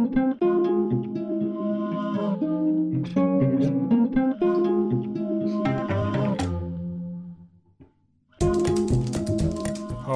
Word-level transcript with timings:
Ha 0.00 0.06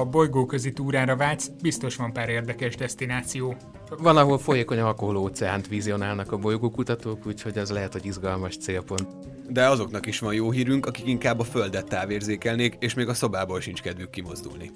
a 0.01 0.05
bolygóközi 0.05 0.73
túrára 0.73 1.15
vágysz, 1.15 1.51
biztos 1.61 1.95
van 1.95 2.13
pár 2.13 2.29
érdekes 2.29 2.75
destináció. 2.75 3.55
Van, 3.97 4.17
ahol 4.17 4.37
folyékony 4.37 4.79
alkoholóceánt 4.79 5.67
vizionálnak 5.67 6.31
a 6.31 6.37
bolygókutatók, 6.37 7.25
úgyhogy 7.25 7.57
ez 7.57 7.71
lehet, 7.71 7.93
hogy 7.93 8.05
izgalmas 8.05 8.57
célpont. 8.57 9.07
De 9.49 9.67
azoknak 9.67 10.05
is 10.05 10.19
van 10.19 10.33
jó 10.33 10.51
hírünk, 10.51 10.85
akik 10.85 11.07
inkább 11.07 11.39
a 11.39 11.43
Földet 11.43 11.87
távérzékelnék, 11.87 12.75
és 12.79 12.93
még 12.93 13.07
a 13.07 13.13
szobából 13.13 13.61
sincs 13.61 13.81
kedvük 13.81 14.09
kimozdulni. 14.09 14.71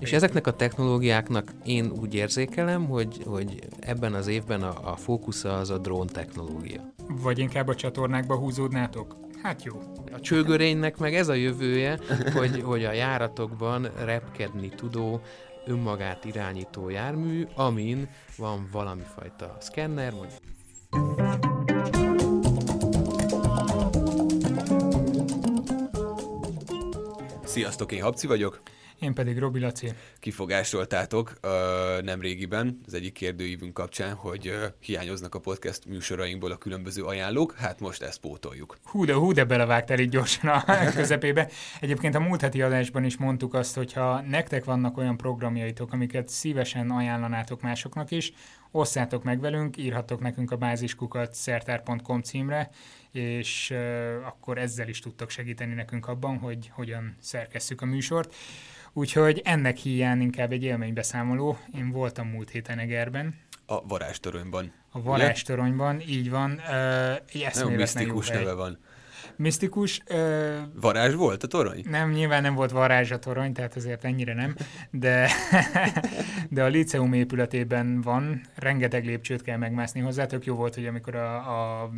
És 0.00 0.12
ezeknek 0.12 0.46
a 0.46 0.52
technológiáknak 0.52 1.52
én 1.64 1.92
úgy 2.00 2.14
érzékelem, 2.14 2.86
hogy, 2.86 3.22
hogy 3.26 3.58
ebben 3.80 4.14
az 4.14 4.26
évben 4.26 4.62
a, 4.62 4.92
a 4.92 4.96
fókusza 4.96 5.56
az 5.56 5.70
a 5.70 5.78
drón 5.78 6.06
technológia. 6.06 6.92
Vagy 7.08 7.38
inkább 7.38 7.68
a 7.68 7.74
csatornákba 7.74 8.36
húzódnátok? 8.36 9.16
Hát 9.42 9.62
jó. 9.62 9.80
A 10.12 10.20
csőgörénynek 10.20 10.98
meg 10.98 11.14
ez 11.14 11.28
a 11.28 11.34
jövője, 11.34 11.98
hogy, 12.34 12.62
hogy 12.62 12.84
a 12.84 12.92
járatokban 12.92 13.90
repkedni 14.04 14.68
tudó, 14.68 15.20
önmagát 15.66 16.24
irányító 16.24 16.88
jármű, 16.88 17.46
amin 17.54 18.08
van 18.36 18.68
valami 18.72 19.02
fajta 19.14 19.56
szkenner, 19.60 20.12
mondjuk 20.12 20.40
Sziasztok, 27.44 27.92
én 27.92 28.02
Habci 28.02 28.26
vagyok. 28.26 28.60
Én 29.00 29.14
pedig 29.14 29.38
Robi 29.38 29.60
Laci. 29.60 29.92
Kifogásoltátok 30.18 31.32
uh, 31.42 31.50
nem 32.02 32.20
régiben 32.20 32.80
az 32.86 32.94
egyik 32.94 33.12
kérdőívünk 33.12 33.74
kapcsán, 33.74 34.14
hogy 34.14 34.48
uh, 34.48 34.54
hiányoznak 34.80 35.34
a 35.34 35.38
podcast 35.38 35.86
műsorainkból 35.86 36.50
a 36.50 36.56
különböző 36.56 37.02
ajánlók, 37.02 37.54
hát 37.54 37.80
most 37.80 38.02
ezt 38.02 38.20
pótoljuk. 38.20 38.76
Hú 38.84 39.04
de, 39.04 39.14
hú 39.14 39.32
de 39.32 39.44
belevágtál 39.44 39.98
így 39.98 40.08
gyorsan 40.08 40.50
a 40.50 40.64
közepébe. 40.94 41.48
Egyébként 41.80 42.14
a 42.14 42.20
múlt 42.20 42.40
heti 42.40 42.62
adásban 42.62 43.04
is 43.04 43.16
mondtuk 43.16 43.54
azt, 43.54 43.74
hogy 43.74 43.92
ha 43.92 44.20
nektek 44.20 44.64
vannak 44.64 44.96
olyan 44.96 45.16
programjaitok, 45.16 45.92
amiket 45.92 46.28
szívesen 46.28 46.90
ajánlanátok 46.90 47.62
másoknak 47.62 48.10
is, 48.10 48.32
osszátok 48.70 49.24
meg 49.24 49.40
velünk, 49.40 49.76
írhatok 49.76 50.20
nekünk 50.20 50.50
a 50.50 50.56
báziskukat 50.56 51.34
szertár.com 51.34 52.22
címre, 52.22 52.70
és 53.12 53.70
uh, 53.70 54.26
akkor 54.26 54.58
ezzel 54.58 54.88
is 54.88 55.00
tudtok 55.00 55.30
segíteni 55.30 55.74
nekünk 55.74 56.08
abban, 56.08 56.38
hogy 56.38 56.70
hogyan 56.74 57.16
szerkesszük 57.20 57.80
a 57.80 57.86
műsort. 57.86 58.34
Úgyhogy 58.92 59.40
ennek 59.44 59.76
hiány 59.76 60.20
inkább 60.20 60.52
egy 60.52 60.62
élménybeszámoló. 60.62 61.58
Én 61.74 61.90
voltam 61.90 62.28
múlt 62.28 62.50
héten 62.50 62.78
Egerben. 62.78 63.34
A 63.66 63.86
varázstoronyban. 63.86 64.72
A 64.90 65.02
varázstoronyban, 65.02 66.00
így 66.00 66.30
van. 66.30 66.50
Uh, 66.50 67.42
Nagyon 67.54 67.72
misztikus 67.72 68.28
neve 68.28 68.52
van. 68.52 68.78
Misztikus. 69.38 70.00
Uh, 70.10 70.56
varázs 70.80 71.14
volt 71.14 71.42
a 71.42 71.46
torony? 71.46 71.84
Nem, 71.90 72.10
nyilván 72.10 72.42
nem 72.42 72.54
volt 72.54 72.70
varázs 72.70 73.10
a 73.10 73.18
torony, 73.18 73.52
tehát 73.52 73.76
azért 73.76 74.04
ennyire 74.04 74.34
nem, 74.34 74.54
de, 74.90 75.30
de 76.50 76.62
a 76.62 76.66
liceum 76.66 77.12
épületében 77.12 78.00
van, 78.00 78.40
rengeteg 78.54 79.04
lépcsőt 79.04 79.42
kell 79.42 79.56
megmászni 79.56 80.00
hozzá, 80.00 80.26
tök 80.26 80.44
jó 80.44 80.54
volt, 80.54 80.74
hogy 80.74 80.86
amikor 80.86 81.14
a, 81.14 81.36
a 81.36 81.90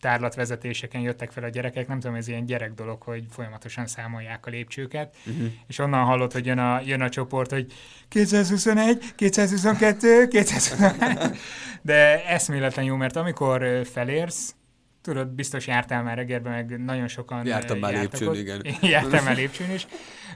tárlatvezetéseken 0.00 1.00
jöttek 1.00 1.30
fel 1.30 1.44
a 1.44 1.48
gyerekek, 1.48 1.88
nem 1.88 2.00
tudom, 2.00 2.16
ez 2.16 2.28
ilyen 2.28 2.44
gyerek 2.44 2.74
dolog, 2.74 3.02
hogy 3.02 3.24
folyamatosan 3.30 3.86
számolják 3.86 4.46
a 4.46 4.50
lépcsőket, 4.50 5.16
uh-huh. 5.26 5.46
és 5.66 5.78
onnan 5.78 6.04
hallott, 6.04 6.32
hogy 6.32 6.46
jön 6.46 6.58
a, 6.58 6.80
jön 6.84 7.00
a 7.00 7.08
csoport, 7.08 7.50
hogy 7.50 7.72
221, 8.08 9.14
222, 9.14 10.28
221, 10.28 11.38
de 11.82 12.26
eszméletlen 12.26 12.84
jó, 12.84 12.96
mert 12.96 13.16
amikor 13.16 13.86
felérsz, 13.86 14.54
tudod, 15.02 15.28
biztos 15.28 15.66
jártál 15.66 16.02
már 16.02 16.18
Egerben, 16.18 16.52
meg 16.52 16.84
nagyon 16.84 17.08
sokan 17.08 17.46
Jártam 17.46 17.78
már 17.78 17.92
lépcsőn, 17.92 18.28
ott. 18.28 18.36
igen. 18.36 18.64
Jártam 18.82 19.24
már 19.24 19.36
lépcsőn 19.36 19.70
is. 19.70 19.86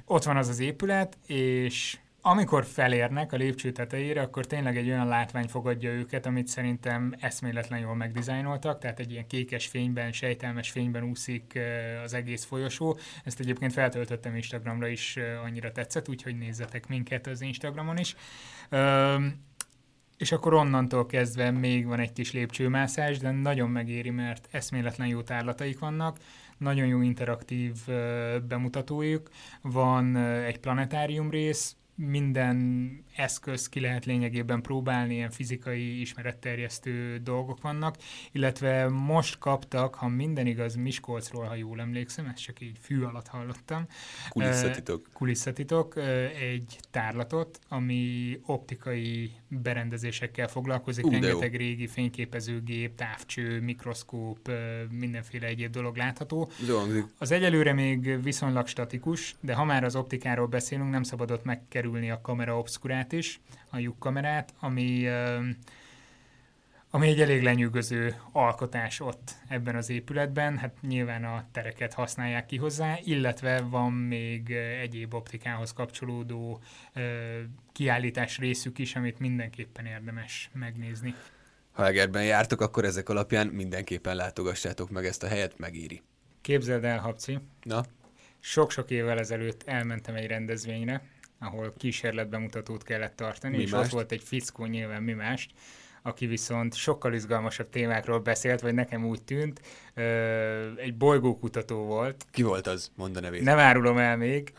Ott 0.04 0.24
van 0.24 0.36
az 0.36 0.48
az 0.48 0.58
épület, 0.58 1.18
és 1.26 1.96
amikor 2.26 2.64
felérnek 2.64 3.32
a 3.32 3.36
lépcső 3.36 3.72
tetejére, 3.72 4.20
akkor 4.20 4.46
tényleg 4.46 4.76
egy 4.76 4.88
olyan 4.88 5.08
látvány 5.08 5.48
fogadja 5.48 5.90
őket, 5.90 6.26
amit 6.26 6.46
szerintem 6.46 7.14
eszméletlen 7.20 7.78
jól 7.78 7.94
megdizájnoltak, 7.94 8.78
tehát 8.78 9.00
egy 9.00 9.10
ilyen 9.10 9.26
kékes 9.26 9.66
fényben, 9.66 10.12
sejtelmes 10.12 10.70
fényben 10.70 11.02
úszik 11.02 11.58
az 12.04 12.14
egész 12.14 12.44
folyosó. 12.44 12.98
Ezt 13.24 13.40
egyébként 13.40 13.72
feltöltöttem 13.72 14.34
Instagramra 14.34 14.86
is, 14.86 15.18
annyira 15.44 15.72
tetszett, 15.72 16.08
úgyhogy 16.08 16.38
nézzetek 16.38 16.88
minket 16.88 17.26
az 17.26 17.40
Instagramon 17.40 17.98
is. 17.98 18.16
És 20.16 20.32
akkor 20.32 20.54
onnantól 20.54 21.06
kezdve 21.06 21.50
még 21.50 21.86
van 21.86 21.98
egy 21.98 22.12
kis 22.12 22.32
lépcsőmászás, 22.32 23.18
de 23.18 23.30
nagyon 23.30 23.70
megéri, 23.70 24.10
mert 24.10 24.48
eszméletlen 24.50 25.08
jó 25.08 25.22
tárlataik 25.22 25.78
vannak, 25.78 26.18
nagyon 26.58 26.86
jó 26.86 27.00
interaktív 27.00 27.72
bemutatójuk, 28.48 29.30
van 29.62 30.16
egy 30.16 30.58
planetárium 30.58 31.30
rész, 31.30 31.76
minden 31.94 32.98
eszköz 33.16 33.68
ki 33.68 33.80
lehet 33.80 34.04
lényegében 34.04 34.62
próbálni, 34.62 35.14
ilyen 35.14 35.30
fizikai 35.30 36.00
ismeretterjesztő 36.00 37.18
dolgok 37.18 37.62
vannak, 37.62 37.96
illetve 38.32 38.88
most 38.88 39.38
kaptak, 39.38 39.94
ha 39.94 40.08
minden 40.08 40.46
igaz 40.46 40.74
Miskolcról, 40.74 41.44
ha 41.44 41.54
jól 41.54 41.80
emlékszem, 41.80 42.26
ezt 42.26 42.42
csak 42.42 42.60
így 42.60 42.76
fű 42.80 43.02
alatt 43.02 43.26
hallottam. 43.26 43.86
Kulisszatitok. 44.28 45.08
Kulisszatitok, 45.12 45.96
egy 46.40 46.78
tárlatot, 46.90 47.58
ami 47.68 48.38
optikai 48.46 49.30
berendezésekkel 49.48 50.48
foglalkozik, 50.48 51.04
uh, 51.04 51.12
rengeteg 51.12 51.54
régi 51.54 51.86
fényképezőgép, 51.86 52.94
távcső, 52.94 53.60
mikroszkóp, 53.60 54.50
mindenféle 54.90 55.46
egyéb 55.46 55.72
dolog 55.72 55.96
látható. 55.96 56.50
Jó, 56.68 56.78
az 57.18 57.30
egyelőre 57.30 57.72
még 57.72 58.22
viszonylag 58.22 58.66
statikus, 58.66 59.34
de 59.40 59.54
ha 59.54 59.64
már 59.64 59.84
az 59.84 59.96
optikáról 59.96 60.46
beszélünk, 60.46 60.90
nem 60.90 61.02
szabadott 61.02 61.44
megkerülni 61.44 61.83
a 62.10 62.20
kamera 62.20 62.58
obscurát 62.58 63.12
is, 63.12 63.40
a 63.70 63.78
lyukkamerát, 63.78 64.54
ami 64.60 65.08
ami 66.94 67.08
egy 67.08 67.20
elég 67.20 67.42
lenyűgöző 67.42 68.14
alkotás 68.32 69.00
ott 69.00 69.34
ebben 69.48 69.76
az 69.76 69.90
épületben, 69.90 70.58
hát 70.58 70.76
nyilván 70.80 71.24
a 71.24 71.46
tereket 71.52 71.92
használják 71.92 72.46
ki 72.46 72.56
hozzá, 72.56 72.98
illetve 73.04 73.60
van 73.60 73.92
még 73.92 74.50
egyéb 74.80 75.14
optikához 75.14 75.72
kapcsolódó 75.72 76.60
kiállítás 77.72 78.38
részük 78.38 78.78
is, 78.78 78.96
amit 78.96 79.18
mindenképpen 79.18 79.86
érdemes 79.86 80.50
megnézni. 80.52 81.14
Ha 81.72 81.86
Egerben 81.86 82.24
jártok, 82.24 82.60
akkor 82.60 82.84
ezek 82.84 83.08
alapján 83.08 83.46
mindenképpen 83.46 84.16
látogassátok 84.16 84.90
meg 84.90 85.04
ezt 85.04 85.22
a 85.22 85.28
helyet, 85.28 85.58
megéri. 85.58 86.02
Képzeld 86.40 86.84
el, 86.84 86.98
Habci. 86.98 87.38
Na? 87.62 87.84
Sok-sok 88.40 88.90
évvel 88.90 89.18
ezelőtt 89.18 89.62
elmentem 89.62 90.14
egy 90.14 90.26
rendezvényre, 90.26 91.02
ahol 91.38 91.74
kísérletbemutatót 91.76 92.82
kellett 92.82 93.16
tartani, 93.16 93.56
mi 93.56 93.62
és 93.62 93.70
mást? 93.70 93.84
ott 93.84 93.90
volt 93.90 94.12
egy 94.12 94.22
fickó, 94.22 94.64
nyilván 94.64 95.02
mi 95.02 95.12
mást, 95.12 95.50
aki 96.06 96.26
viszont 96.26 96.74
sokkal 96.74 97.14
izgalmasabb 97.14 97.68
témákról 97.68 98.18
beszélt, 98.18 98.60
vagy 98.60 98.74
nekem 98.74 99.06
úgy 99.06 99.22
tűnt, 99.22 99.60
egy 100.76 100.94
bolygókutató 100.96 101.84
volt. 101.84 102.26
Ki 102.30 102.42
volt 102.42 102.66
az? 102.66 102.90
Mondd 102.96 103.16
a 103.16 103.20
nevét. 103.20 103.42
Nem 103.42 103.58
árulom 103.58 103.98
el 103.98 104.16
még. 104.16 104.52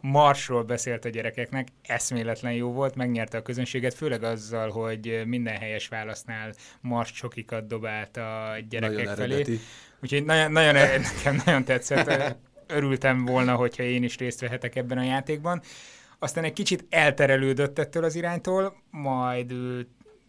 Marsról 0.00 0.62
beszélt 0.62 1.04
a 1.04 1.08
gyerekeknek, 1.08 1.68
eszméletlen 1.82 2.52
jó 2.52 2.72
volt, 2.72 2.94
megnyerte 2.94 3.38
a 3.38 3.42
közönséget, 3.42 3.94
főleg 3.94 4.22
azzal, 4.22 4.70
hogy 4.70 5.22
minden 5.26 5.56
helyes 5.56 5.88
válasznál 5.88 6.52
Mars 6.80 7.12
csokikat 7.12 7.66
dobált 7.66 8.16
a 8.16 8.56
gyerekek 8.68 8.96
nagyon 8.96 9.14
felé. 9.14 9.34
Eredeti. 9.34 9.60
Úgyhogy 10.02 10.24
nagyon, 10.24 10.52
nagyon, 10.52 10.74
nekem 10.74 11.42
nagyon 11.44 11.64
tetszett. 11.64 12.36
Örültem 12.66 13.24
volna, 13.24 13.54
hogyha 13.54 13.82
én 13.82 14.02
is 14.02 14.16
részt 14.16 14.40
vehetek 14.40 14.76
ebben 14.76 14.98
a 14.98 15.02
játékban. 15.02 15.62
Aztán 16.18 16.44
egy 16.44 16.52
kicsit 16.52 16.86
elterelődött 16.88 17.78
ettől 17.78 18.04
az 18.04 18.14
iránytól, 18.14 18.76
majd 18.90 19.54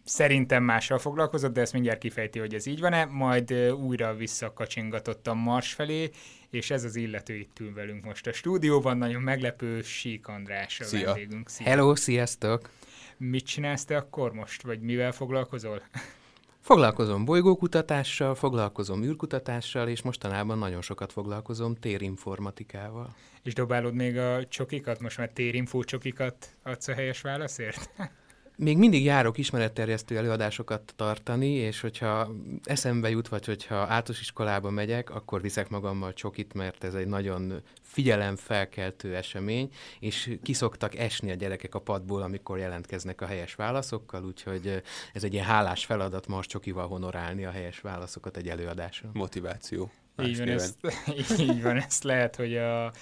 szerintem 0.04 0.62
mással 0.62 0.98
foglalkozott, 0.98 1.52
de 1.52 1.60
ezt 1.60 1.72
mindjárt 1.72 1.98
kifejti, 1.98 2.38
hogy 2.38 2.54
ez 2.54 2.66
így 2.66 2.80
van-e, 2.80 3.04
majd 3.04 3.52
újra 3.72 4.14
visszakacsingatott 4.14 5.26
a 5.26 5.34
Mars 5.34 5.72
felé, 5.72 6.10
és 6.50 6.70
ez 6.70 6.84
az 6.84 6.96
illető 6.96 7.34
itt 7.34 7.60
ül 7.60 7.74
velünk 7.74 8.04
most 8.04 8.26
a 8.26 8.32
stúdióban, 8.32 8.96
nagyon 8.96 9.22
meglepő 9.22 9.82
Sík 9.82 10.28
András 10.28 10.80
a 10.80 10.84
Szia. 10.84 11.04
vendégünk. 11.04 11.48
Szia. 11.48 11.66
Hello, 11.66 11.94
sziasztok! 11.94 12.70
Mit 13.16 13.46
csinálsz 13.46 13.84
te 13.84 13.96
akkor 13.96 14.32
most, 14.32 14.62
vagy 14.62 14.80
mivel 14.80 15.12
foglalkozol? 15.12 15.82
Foglalkozom 16.66 17.24
bolygókutatással, 17.24 18.34
foglalkozom 18.34 19.02
űrkutatással, 19.02 19.88
és 19.88 20.02
mostanában 20.02 20.58
nagyon 20.58 20.82
sokat 20.82 21.12
foglalkozom 21.12 21.74
térinformatikával. 21.74 23.14
És 23.42 23.54
dobálod 23.54 23.94
még 23.94 24.16
a 24.18 24.46
csokikat? 24.48 25.00
Most 25.00 25.18
már 25.18 25.30
térinfó 25.30 25.82
csokikat 25.82 26.56
adsz 26.62 26.88
a 26.88 26.94
helyes 26.94 27.20
válaszért? 27.20 27.90
még 28.56 28.78
mindig 28.78 29.04
járok 29.04 29.38
ismeretterjesztő 29.38 30.16
előadásokat 30.16 30.92
tartani, 30.96 31.48
és 31.48 31.80
hogyha 31.80 32.34
eszembe 32.64 33.10
jut, 33.10 33.28
vagy 33.28 33.46
hogyha 33.46 33.74
általános 33.74 34.20
iskolába 34.20 34.70
megyek, 34.70 35.10
akkor 35.10 35.40
viszek 35.40 35.68
magammal 35.68 36.12
csokit, 36.12 36.54
mert 36.54 36.84
ez 36.84 36.94
egy 36.94 37.06
nagyon 37.06 37.62
figyelemfelkeltő 37.82 39.16
esemény, 39.16 39.68
és 40.00 40.38
kiszoktak 40.42 40.94
esni 40.94 41.30
a 41.30 41.34
gyerekek 41.34 41.74
a 41.74 41.78
padból, 41.78 42.22
amikor 42.22 42.58
jelentkeznek 42.58 43.20
a 43.20 43.26
helyes 43.26 43.54
válaszokkal, 43.54 44.24
úgyhogy 44.24 44.82
ez 45.12 45.24
egy 45.24 45.32
ilyen 45.32 45.46
hálás 45.46 45.84
feladat 45.84 46.26
most 46.26 46.50
csokival 46.50 46.88
honorálni 46.88 47.44
a 47.44 47.50
helyes 47.50 47.80
válaszokat 47.80 48.36
egy 48.36 48.48
előadáson. 48.48 49.10
Motiváció. 49.12 49.90
Így 50.22 50.38
van, 50.38 50.48
ezt, 50.48 50.76
így 51.50 51.62
van, 51.62 51.76
ezt 51.76 52.02
lehet, 52.04 52.36
hogy 52.36 52.56
a 52.56 52.92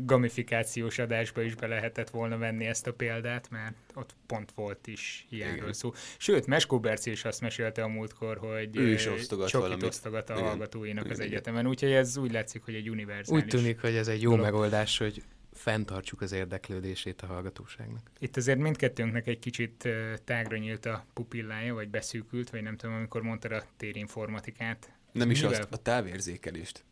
gamifikációs 0.00 0.98
adásba 0.98 1.42
is 1.42 1.54
be 1.54 1.66
lehetett 1.66 2.10
volna 2.10 2.38
venni 2.38 2.66
ezt 2.66 2.86
a 2.86 2.92
példát, 2.92 3.50
mert 3.50 3.74
ott 3.94 4.14
pont 4.26 4.52
volt 4.54 4.86
is 4.86 5.26
ilyenről 5.30 5.72
szó. 5.72 5.92
Sőt, 6.18 6.46
Meskó 6.46 6.80
Berci 6.80 7.10
is 7.10 7.24
azt 7.24 7.40
mesélte 7.40 7.82
a 7.82 7.88
múltkor, 7.88 8.36
hogy 8.36 8.76
ő 8.76 8.92
is 8.92 9.06
osztogat 9.06 9.48
csokit 9.48 9.82
osztogat 9.82 10.30
a 10.30 10.32
Igen. 10.32 10.46
hallgatóinak 10.46 11.04
Igen. 11.04 11.16
az 11.16 11.24
egyetemen, 11.24 11.66
úgyhogy 11.66 11.92
ez 11.92 12.16
úgy 12.16 12.32
látszik, 12.32 12.62
hogy 12.62 12.74
egy 12.74 12.90
univerzális 12.90 13.42
Úgy 13.42 13.48
tűnik, 13.48 13.80
hogy 13.80 13.94
ez 13.94 14.08
egy 14.08 14.22
jó 14.22 14.30
dolog. 14.30 14.44
megoldás, 14.44 14.98
hogy 14.98 15.22
fenntartsuk 15.52 16.20
az 16.20 16.32
érdeklődését 16.32 17.22
a 17.22 17.26
hallgatóságnak. 17.26 18.10
Itt 18.18 18.36
azért 18.36 18.58
mindkettőnknek 18.58 19.26
egy 19.26 19.38
kicsit 19.38 19.88
tágra 20.24 20.56
nyílt 20.56 20.86
a 20.86 21.06
pupillája, 21.12 21.74
vagy 21.74 21.88
beszűkült, 21.88 22.50
vagy 22.50 22.62
nem 22.62 22.76
tudom, 22.76 22.94
amikor 22.94 23.22
mondtad 23.22 23.52
a 23.52 23.62
térinformatikát, 23.76 24.90
nem 25.14 25.30
is 25.30 25.42
azt, 25.42 25.66
a 25.70 25.76
távérzékelést. 25.76 26.84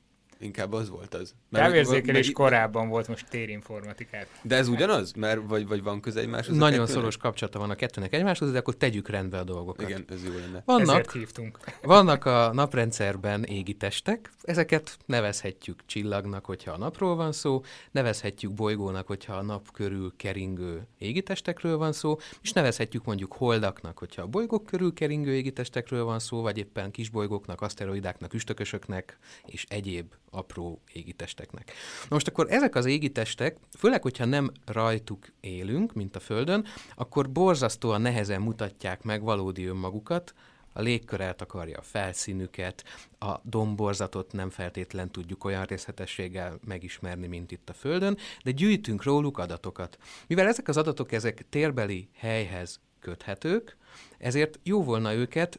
Inkább 0.43 0.73
az 0.73 0.91
volt 0.91 1.15
az. 1.15 1.35
Mert 1.49 1.65
Távérzékelés 1.65 2.27
mert, 2.27 2.37
korábban 2.37 2.89
volt, 2.89 3.09
most 3.09 3.29
térinformatikát. 3.29 4.27
De 4.43 4.57
ez 4.57 4.69
ugyanaz? 4.69 5.13
Mert 5.13 5.41
vagy, 5.47 5.67
vagy 5.67 5.83
van 5.83 6.01
köze 6.01 6.21
egymáshoz? 6.21 6.57
Nagyon 6.57 6.87
szoros 6.87 7.17
kapcsolata 7.17 7.59
van 7.59 7.71
a 7.71 7.75
kettőnek 7.75 8.13
egymáshoz, 8.13 8.53
de 8.53 8.59
akkor 8.59 8.77
tegyük 8.77 9.09
rendbe 9.09 9.39
a 9.39 9.45
dolgokat. 9.45 9.89
Igen, 9.89 10.05
ez 10.09 10.25
jó 10.25 10.33
lenne. 10.39 10.63
Vannak, 10.65 11.13
hívtunk. 11.13 11.59
vannak 11.83 12.25
a 12.25 12.53
naprendszerben 12.53 13.45
égi 13.45 13.75
testek, 13.75 14.31
ezeket 14.43 14.97
nevezhetjük 15.07 15.81
csillagnak, 15.87 16.45
hogyha 16.45 16.73
a 16.73 16.79
napról 16.79 17.17
van 17.17 17.33
szó, 17.33 17.63
nevezhetjük 17.91 18.53
bolygónak, 18.53 19.07
hogyha 19.07 19.35
a 19.35 19.43
nap 19.43 19.71
körül 19.73 20.13
keringő 20.17 20.87
égitestekről 20.99 21.77
van 21.77 21.93
szó, 21.93 22.17
és 22.43 22.53
nevezhetjük 22.53 23.05
mondjuk 23.05 23.33
holdaknak, 23.33 23.99
hogyha 23.99 24.23
a 24.23 24.27
bolygók 24.27 24.67
körül 24.67 24.93
keringő 24.93 25.35
égitestekről 25.35 26.05
van 26.05 26.19
szó, 26.19 26.41
vagy 26.41 26.59
éppen 26.59 26.91
kisbolygóknak, 26.91 27.61
aszteroidáknak, 27.61 28.35
üstökösöknek 28.35 29.19
és 29.45 29.65
egyéb 29.69 30.13
apró 30.33 30.81
égitesteknek. 30.93 31.73
Na 32.03 32.09
most 32.09 32.29
akkor 32.29 32.47
ezek 32.51 32.75
az 32.75 32.87
égitestek, 32.87 33.57
főleg, 33.79 34.03
hogyha 34.03 34.25
nem 34.25 34.51
rajtuk 34.67 35.27
élünk, 35.41 35.93
mint 35.93 36.17
a 36.17 36.21
Földön, 36.21 36.67
akkor 36.95 37.31
borzasztóan 37.31 38.01
nehezen 38.01 38.41
mutatják 38.41 39.03
meg 39.03 39.23
valódi 39.23 39.65
önmagukat, 39.65 40.35
a 40.73 40.81
légkör 40.81 41.21
eltakarja 41.21 41.79
a 41.79 41.83
felszínüket, 41.83 42.85
a 43.19 43.35
domborzatot 43.43 44.33
nem 44.33 44.51
feltétlen 44.51 45.11
tudjuk 45.11 45.45
olyan 45.45 45.65
részletességgel 45.65 46.59
megismerni, 46.67 47.27
mint 47.27 47.51
itt 47.51 47.69
a 47.69 47.73
Földön, 47.73 48.17
de 48.45 48.51
gyűjtünk 48.51 49.03
róluk 49.03 49.39
adatokat. 49.39 49.99
Mivel 50.27 50.47
ezek 50.47 50.69
az 50.69 50.77
adatok 50.77 51.13
ezek 51.13 51.45
térbeli 51.49 52.09
helyhez 52.15 52.81
köthetők, 53.01 53.77
ezért 54.19 54.59
jó 54.63 54.83
volna 54.83 55.15
őket 55.15 55.59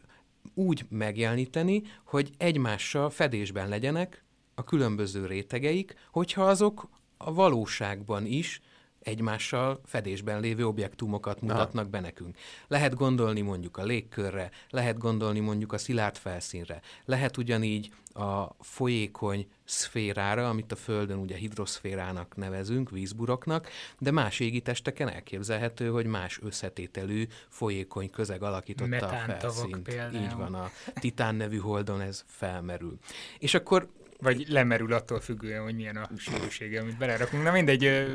úgy 0.53 0.85
megjeleníteni, 0.89 1.83
hogy 2.03 2.31
egymással 2.37 3.09
fedésben 3.09 3.69
legyenek, 3.69 4.23
a 4.55 4.63
különböző 4.63 5.25
rétegeik, 5.25 5.95
hogyha 6.11 6.43
azok 6.43 6.89
a 7.17 7.33
valóságban 7.33 8.25
is 8.25 8.61
egymással 8.99 9.81
fedésben 9.85 10.39
lévő 10.39 10.67
objektumokat 10.67 11.41
mutatnak 11.41 11.89
be 11.89 11.99
nekünk. 11.99 12.37
Lehet 12.67 12.95
gondolni 12.95 13.41
mondjuk 13.41 13.77
a 13.77 13.83
légkörre, 13.83 14.51
lehet 14.69 14.97
gondolni 14.97 15.39
mondjuk 15.39 15.73
a 15.73 15.77
szilárd 15.77 16.17
felszínre, 16.17 16.81
lehet 17.05 17.37
ugyanígy 17.37 17.91
a 18.13 18.55
folyékony 18.59 19.47
szférára, 19.63 20.49
amit 20.49 20.71
a 20.71 20.75
Földön 20.75 21.17
ugye 21.17 21.35
hidroszférának 21.35 22.35
nevezünk, 22.35 22.89
vízburoknak, 22.89 23.69
de 23.99 24.11
más 24.11 24.39
égitesteken 24.39 25.09
elképzelhető, 25.09 25.89
hogy 25.89 26.05
más 26.05 26.39
összetételű 26.43 27.27
folyékony 27.49 28.09
közeg 28.09 28.43
alakította 28.43 29.05
a 29.05 29.37
felszínt. 29.39 29.77
Például. 29.77 30.23
Így 30.23 30.35
van, 30.35 30.53
a 30.53 30.69
Titán 30.93 31.35
nevű 31.35 31.57
holdon 31.57 32.01
ez 32.01 32.23
felmerül. 32.27 32.97
És 33.39 33.53
akkor 33.53 33.87
vagy 34.23 34.45
lemerül 34.49 34.93
attól 34.93 35.19
függően, 35.19 35.63
hogy 35.63 35.75
milyen 35.75 35.95
a 35.95 36.09
sűrűsége, 36.17 36.81
amit 36.81 36.97
belerakunk. 36.97 37.43
Na 37.43 37.51
mindegy, 37.51 38.07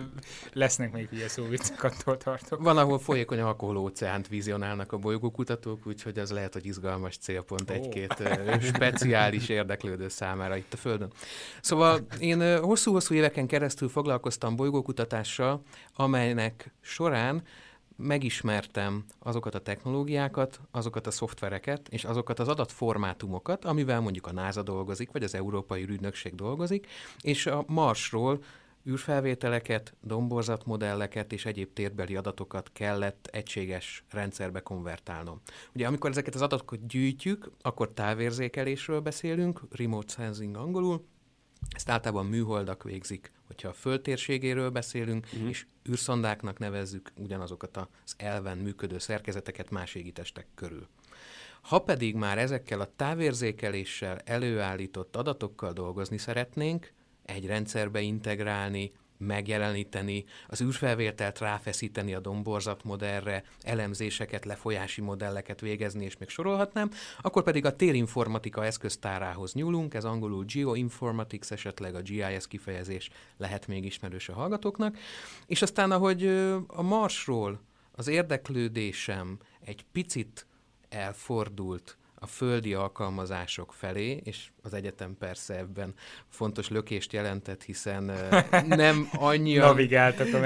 lesznek 0.53 0.93
még 0.93 1.09
ugye 1.13 1.29
szóviccek, 1.29 1.85
attól 1.85 2.17
tartok. 2.17 2.63
Van, 2.63 2.79
ahol 2.79 2.99
folyékony 2.99 3.41
óceánt 3.77 4.29
vizionálnak 4.29 4.93
a 4.93 4.97
bolygókutatók, 4.97 5.87
úgyhogy 5.87 6.19
az 6.19 6.31
lehet, 6.31 6.53
hogy 6.53 6.67
izgalmas 6.67 7.17
célpont 7.17 7.71
oh. 7.71 7.77
egy-két 7.77 8.15
speciális 8.63 9.49
érdeklődő 9.49 10.09
számára 10.09 10.57
itt 10.57 10.73
a 10.73 10.77
Földön. 10.77 11.13
Szóval 11.61 12.07
én 12.19 12.59
hosszú-hosszú 12.59 13.15
éveken 13.15 13.47
keresztül 13.47 13.89
foglalkoztam 13.89 14.57
bolygókutatással, 14.57 15.63
amelynek 15.95 16.73
során 16.81 17.43
megismertem 17.99 19.05
azokat 19.19 19.55
a 19.55 19.61
technológiákat, 19.61 20.61
azokat 20.71 21.07
a 21.07 21.11
szoftvereket 21.11 21.89
és 21.89 22.05
azokat 22.05 22.39
az 22.39 22.49
adatformátumokat, 22.49 23.65
amivel 23.65 24.01
mondjuk 24.01 24.27
a 24.27 24.33
NASA 24.33 24.63
dolgozik, 24.63 25.11
vagy 25.11 25.23
az 25.23 25.35
Európai 25.35 25.83
Ügynökség 25.83 26.35
dolgozik, 26.35 26.87
és 27.21 27.47
a 27.47 27.65
Marsról 27.67 28.43
űrfelvételeket, 28.89 29.95
domborzatmodelleket 30.01 31.33
és 31.33 31.45
egyéb 31.45 31.73
térbeli 31.73 32.17
adatokat 32.17 32.71
kellett 32.73 33.29
egységes 33.33 34.05
rendszerbe 34.11 34.61
konvertálnom. 34.61 35.41
Ugye 35.75 35.87
amikor 35.87 36.11
ezeket 36.11 36.35
az 36.35 36.43
adatokat 36.43 36.87
gyűjtjük, 36.87 37.51
akkor 37.63 37.93
távérzékelésről 37.93 39.01
beszélünk, 39.01 39.61
remote 39.71 40.13
sensing 40.13 40.57
angolul, 40.57 41.05
ezt 41.71 41.91
általában 41.91 42.27
műholdak 42.27 42.83
végzik, 42.83 43.33
hogyha 43.49 43.69
a 43.69 43.73
föld 43.73 44.01
térségéről 44.01 44.71
beszélünk, 44.71 45.27
uh-huh. 45.33 45.49
és 45.49 45.67
űrszondáknak 45.91 46.59
nevezzük 46.59 47.13
ugyanazokat 47.17 47.77
az 47.77 48.15
elven 48.17 48.59
működő 48.59 48.99
szerkezeteket 48.99 49.71
más 49.71 49.95
égitestek 49.95 50.47
körül. 50.55 50.89
Ha 51.61 51.79
pedig 51.79 52.15
már 52.15 52.39
ezekkel 52.39 52.81
a 52.81 52.93
távérzékeléssel 52.97 54.19
előállított 54.25 55.17
adatokkal 55.17 55.73
dolgozni 55.73 56.19
szeretnénk, 56.19 56.93
egy 57.25 57.47
rendszerbe 57.47 58.01
integrálni, 58.01 58.93
megjeleníteni, 59.19 60.25
az 60.47 60.61
űrfelvételt 60.61 61.39
ráfeszíteni 61.39 62.15
a 62.15 62.21
domborzat 62.21 62.85
modellre, 62.85 63.45
elemzéseket, 63.63 64.45
lefolyási 64.45 65.01
modelleket 65.01 65.61
végezni, 65.61 66.05
és 66.05 66.17
még 66.17 66.29
sorolhatnám, 66.29 66.91
akkor 67.21 67.43
pedig 67.43 67.65
a 67.65 67.77
térinformatika 67.77 68.65
eszköztárához 68.65 69.53
nyúlunk, 69.53 69.95
ez 69.95 70.05
angolul 70.05 70.45
Geoinformatics, 70.45 71.53
esetleg 71.53 71.95
a 71.95 72.01
GIS 72.01 72.47
kifejezés 72.49 73.11
lehet 73.37 73.67
még 73.67 73.85
ismerős 73.85 74.29
a 74.29 74.35
hallgatóknak, 74.35 74.99
és 75.47 75.63
aztán 75.63 75.91
ahogy 75.91 76.27
a 76.67 76.83
Marsról 76.83 77.61
az 77.93 78.09
érdeklődésem 78.09 79.39
egy 79.61 79.85
picit 79.93 80.47
elfordult 80.89 81.99
a 82.21 82.27
földi 82.27 82.75
alkalmazások 82.75 83.73
felé, 83.73 84.21
és 84.25 84.49
az 84.63 84.75
egyetem 84.75 85.17
persze 85.19 85.57
ebben 85.57 85.95
fontos 86.29 86.69
lökést 86.69 87.13
jelentett, 87.13 87.63
hiszen 87.63 88.13
nem 88.67 89.09
annyian, 89.13 89.77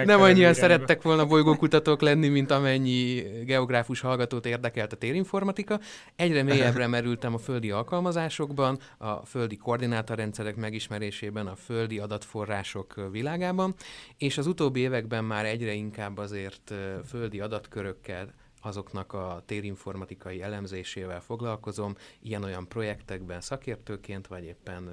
nem 0.05 0.21
annyian 0.21 0.55
szerettek 0.55 1.03
volna 1.03 1.27
bolygókutatók 1.27 2.01
lenni, 2.01 2.29
mint 2.29 2.51
amennyi 2.51 3.23
geográfus 3.45 4.01
hallgatót 4.01 4.47
érdekelt 4.47 4.93
a 4.93 4.97
térinformatika. 4.97 5.81
Egyre 6.17 6.43
mélyebbre 6.43 6.87
merültem 6.87 7.35
a 7.35 7.39
földi 7.39 7.71
alkalmazásokban, 7.71 8.79
a 8.99 9.27
földi 9.27 9.57
koordinátorrendszerek 9.57 10.57
megismerésében, 10.57 11.47
a 11.47 11.57
földi 11.57 11.99
adatforrások 11.99 13.09
világában, 13.11 13.75
és 14.19 14.39
az 14.39 14.47
utóbbi 14.47 14.81
években 14.81 15.25
már 15.25 15.45
egyre 15.45 15.73
inkább 15.73 16.19
azért 16.19 16.75
földi 17.07 17.41
adatkörökkel 17.41 18.35
azoknak 18.63 19.13
a 19.13 19.43
térinformatikai 19.47 20.43
elemzésével 20.43 21.21
foglalkozom, 21.21 21.95
ilyen-olyan 22.21 22.69
projektekben 22.69 23.41
szakértőként, 23.41 24.27
vagy 24.27 24.45
éppen 24.45 24.89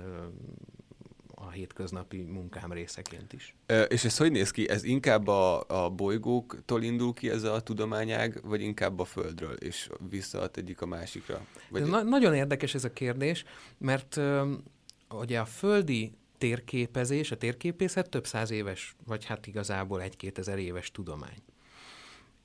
a 1.41 1.49
hétköznapi 1.49 2.21
munkám 2.21 2.71
részeként 2.71 3.33
is. 3.33 3.55
És 3.87 4.05
ez 4.05 4.17
hogy 4.17 4.31
néz 4.31 4.51
ki? 4.51 4.69
Ez 4.69 4.83
inkább 4.83 5.27
a, 5.27 5.63
a 5.67 5.89
bolygóktól 5.89 6.83
indul 6.83 7.13
ki 7.13 7.29
ez 7.29 7.43
a 7.43 7.61
tudományág, 7.61 8.39
vagy 8.43 8.61
inkább 8.61 8.99
a 8.99 9.05
Földről, 9.05 9.53
és 9.53 9.89
visszaad 10.09 10.51
egyik 10.53 10.81
a 10.81 10.85
másikra? 10.85 11.45
Vagy... 11.69 11.83
Na, 11.83 12.01
nagyon 12.01 12.33
érdekes 12.33 12.73
ez 12.73 12.83
a 12.83 12.93
kérdés, 12.93 13.43
mert 13.77 14.17
ö, 14.17 14.53
ugye 15.09 15.39
a 15.39 15.45
földi 15.45 16.11
térképezés, 16.37 17.31
a 17.31 17.37
térképészet 17.37 18.09
több 18.09 18.25
száz 18.25 18.51
éves, 18.51 18.95
vagy 19.05 19.25
hát 19.25 19.47
igazából 19.47 20.01
egy-két 20.01 20.37
ezer 20.37 20.57
éves 20.57 20.91
tudomány. 20.91 21.37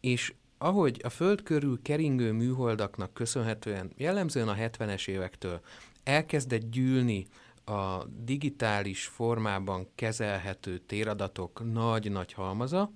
És 0.00 0.34
ahogy 0.64 1.00
a 1.02 1.08
Föld 1.08 1.42
körül 1.42 1.82
keringő 1.82 2.32
műholdaknak 2.32 3.14
köszönhetően 3.14 3.92
jellemzően 3.96 4.48
a 4.48 4.54
70-es 4.54 5.08
évektől 5.08 5.60
elkezdett 6.02 6.70
gyűlni 6.70 7.26
a 7.64 8.04
digitális 8.04 9.04
formában 9.04 9.88
kezelhető 9.94 10.78
téradatok 10.78 11.72
nagy-nagy 11.72 12.32
halmaza, 12.32 12.90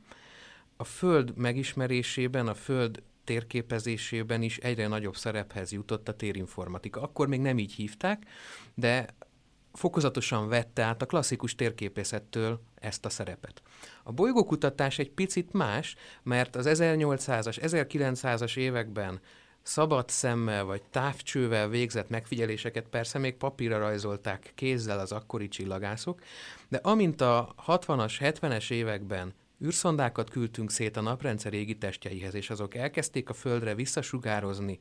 a 0.77 0.85
Föld 0.85 1.37
megismerésében, 1.37 2.49
a 2.49 2.55
Föld 2.55 3.03
térképezésében 3.25 4.43
is 4.43 4.57
egyre 4.57 4.87
nagyobb 4.87 5.17
szerephez 5.17 5.73
jutott 5.73 6.09
a 6.09 6.17
térinformatika. 6.17 7.03
Akkor 7.03 7.29
még 7.29 7.41
nem 7.41 7.59
így 7.59 7.73
hívták, 7.73 8.23
de 8.75 9.07
fokozatosan 9.79 10.49
vette 10.49 10.83
át 10.83 11.03
a 11.03 11.07
klasszikus 11.07 11.55
térképészettől 11.55 12.61
ezt 12.75 13.05
a 13.05 13.09
szerepet. 13.11 13.63
A 14.03 14.13
bolygókutatás 14.13 14.99
egy 14.99 15.11
picit 15.11 15.53
más, 15.53 15.97
mert 16.23 16.57
az 16.57 16.67
1800-as, 16.69 17.59
1900-as 17.63 18.57
években 18.57 19.21
szabad 19.63 20.09
szemmel 20.09 20.65
vagy 20.65 20.83
távcsővel 20.83 21.69
végzett 21.69 22.09
megfigyeléseket 22.09 22.89
persze 22.89 23.19
még 23.19 23.37
papírra 23.37 23.79
rajzolták 23.79 24.53
kézzel 24.55 24.99
az 24.99 25.13
akkori 25.13 25.49
csillagászok, 25.49 26.21
de 26.69 26.77
amint 26.83 27.21
a 27.21 27.55
60-as, 27.67 28.15
70-es 28.21 28.71
években 28.71 29.35
űrszondákat 29.65 30.31
küldtünk 30.31 30.71
szét 30.71 30.97
a 30.97 31.01
naprendszer 31.01 31.53
égi 31.53 31.79
testjeihez, 31.79 32.35
és 32.35 32.51
azok 32.51 32.75
elkezdték 32.75 33.29
a 33.29 33.35
Földre 33.35 33.75
visszasugározni 33.75 34.81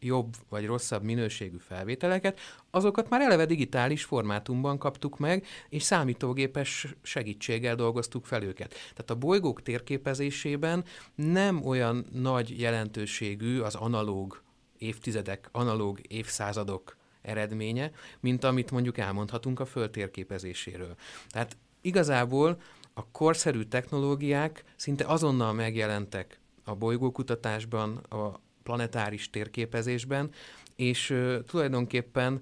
jobb 0.00 0.34
vagy 0.48 0.66
rosszabb 0.66 1.02
minőségű 1.02 1.56
felvételeket, 1.56 2.40
azokat 2.70 3.08
már 3.08 3.20
eleve 3.20 3.46
digitális 3.46 4.04
formátumban 4.04 4.78
kaptuk 4.78 5.18
meg, 5.18 5.46
és 5.68 5.82
számítógépes 5.82 6.86
segítséggel 7.02 7.74
dolgoztuk 7.74 8.26
fel 8.26 8.42
őket. 8.42 8.68
Tehát 8.68 9.10
a 9.10 9.14
bolygók 9.14 9.62
térképezésében 9.62 10.84
nem 11.14 11.66
olyan 11.66 12.06
nagy 12.12 12.60
jelentőségű 12.60 13.60
az 13.60 13.74
analóg 13.74 14.42
évtizedek, 14.78 15.48
analóg 15.52 16.00
évszázadok 16.08 16.96
eredménye, 17.22 17.90
mint 18.20 18.44
amit 18.44 18.70
mondjuk 18.70 18.98
elmondhatunk 18.98 19.60
a 19.60 19.66
Föld 19.66 19.90
térképezéséről. 19.90 20.94
Tehát 21.28 21.56
igazából 21.80 22.60
a 22.94 23.10
korszerű 23.10 23.62
technológiák 23.62 24.64
szinte 24.76 25.04
azonnal 25.04 25.52
megjelentek 25.52 26.40
a 26.64 26.74
bolygókutatásban, 26.74 27.96
a 27.96 28.40
planetáris 28.64 29.30
térképezésben, 29.30 30.30
és 30.76 31.10
uh, 31.10 31.44
tulajdonképpen 31.44 32.40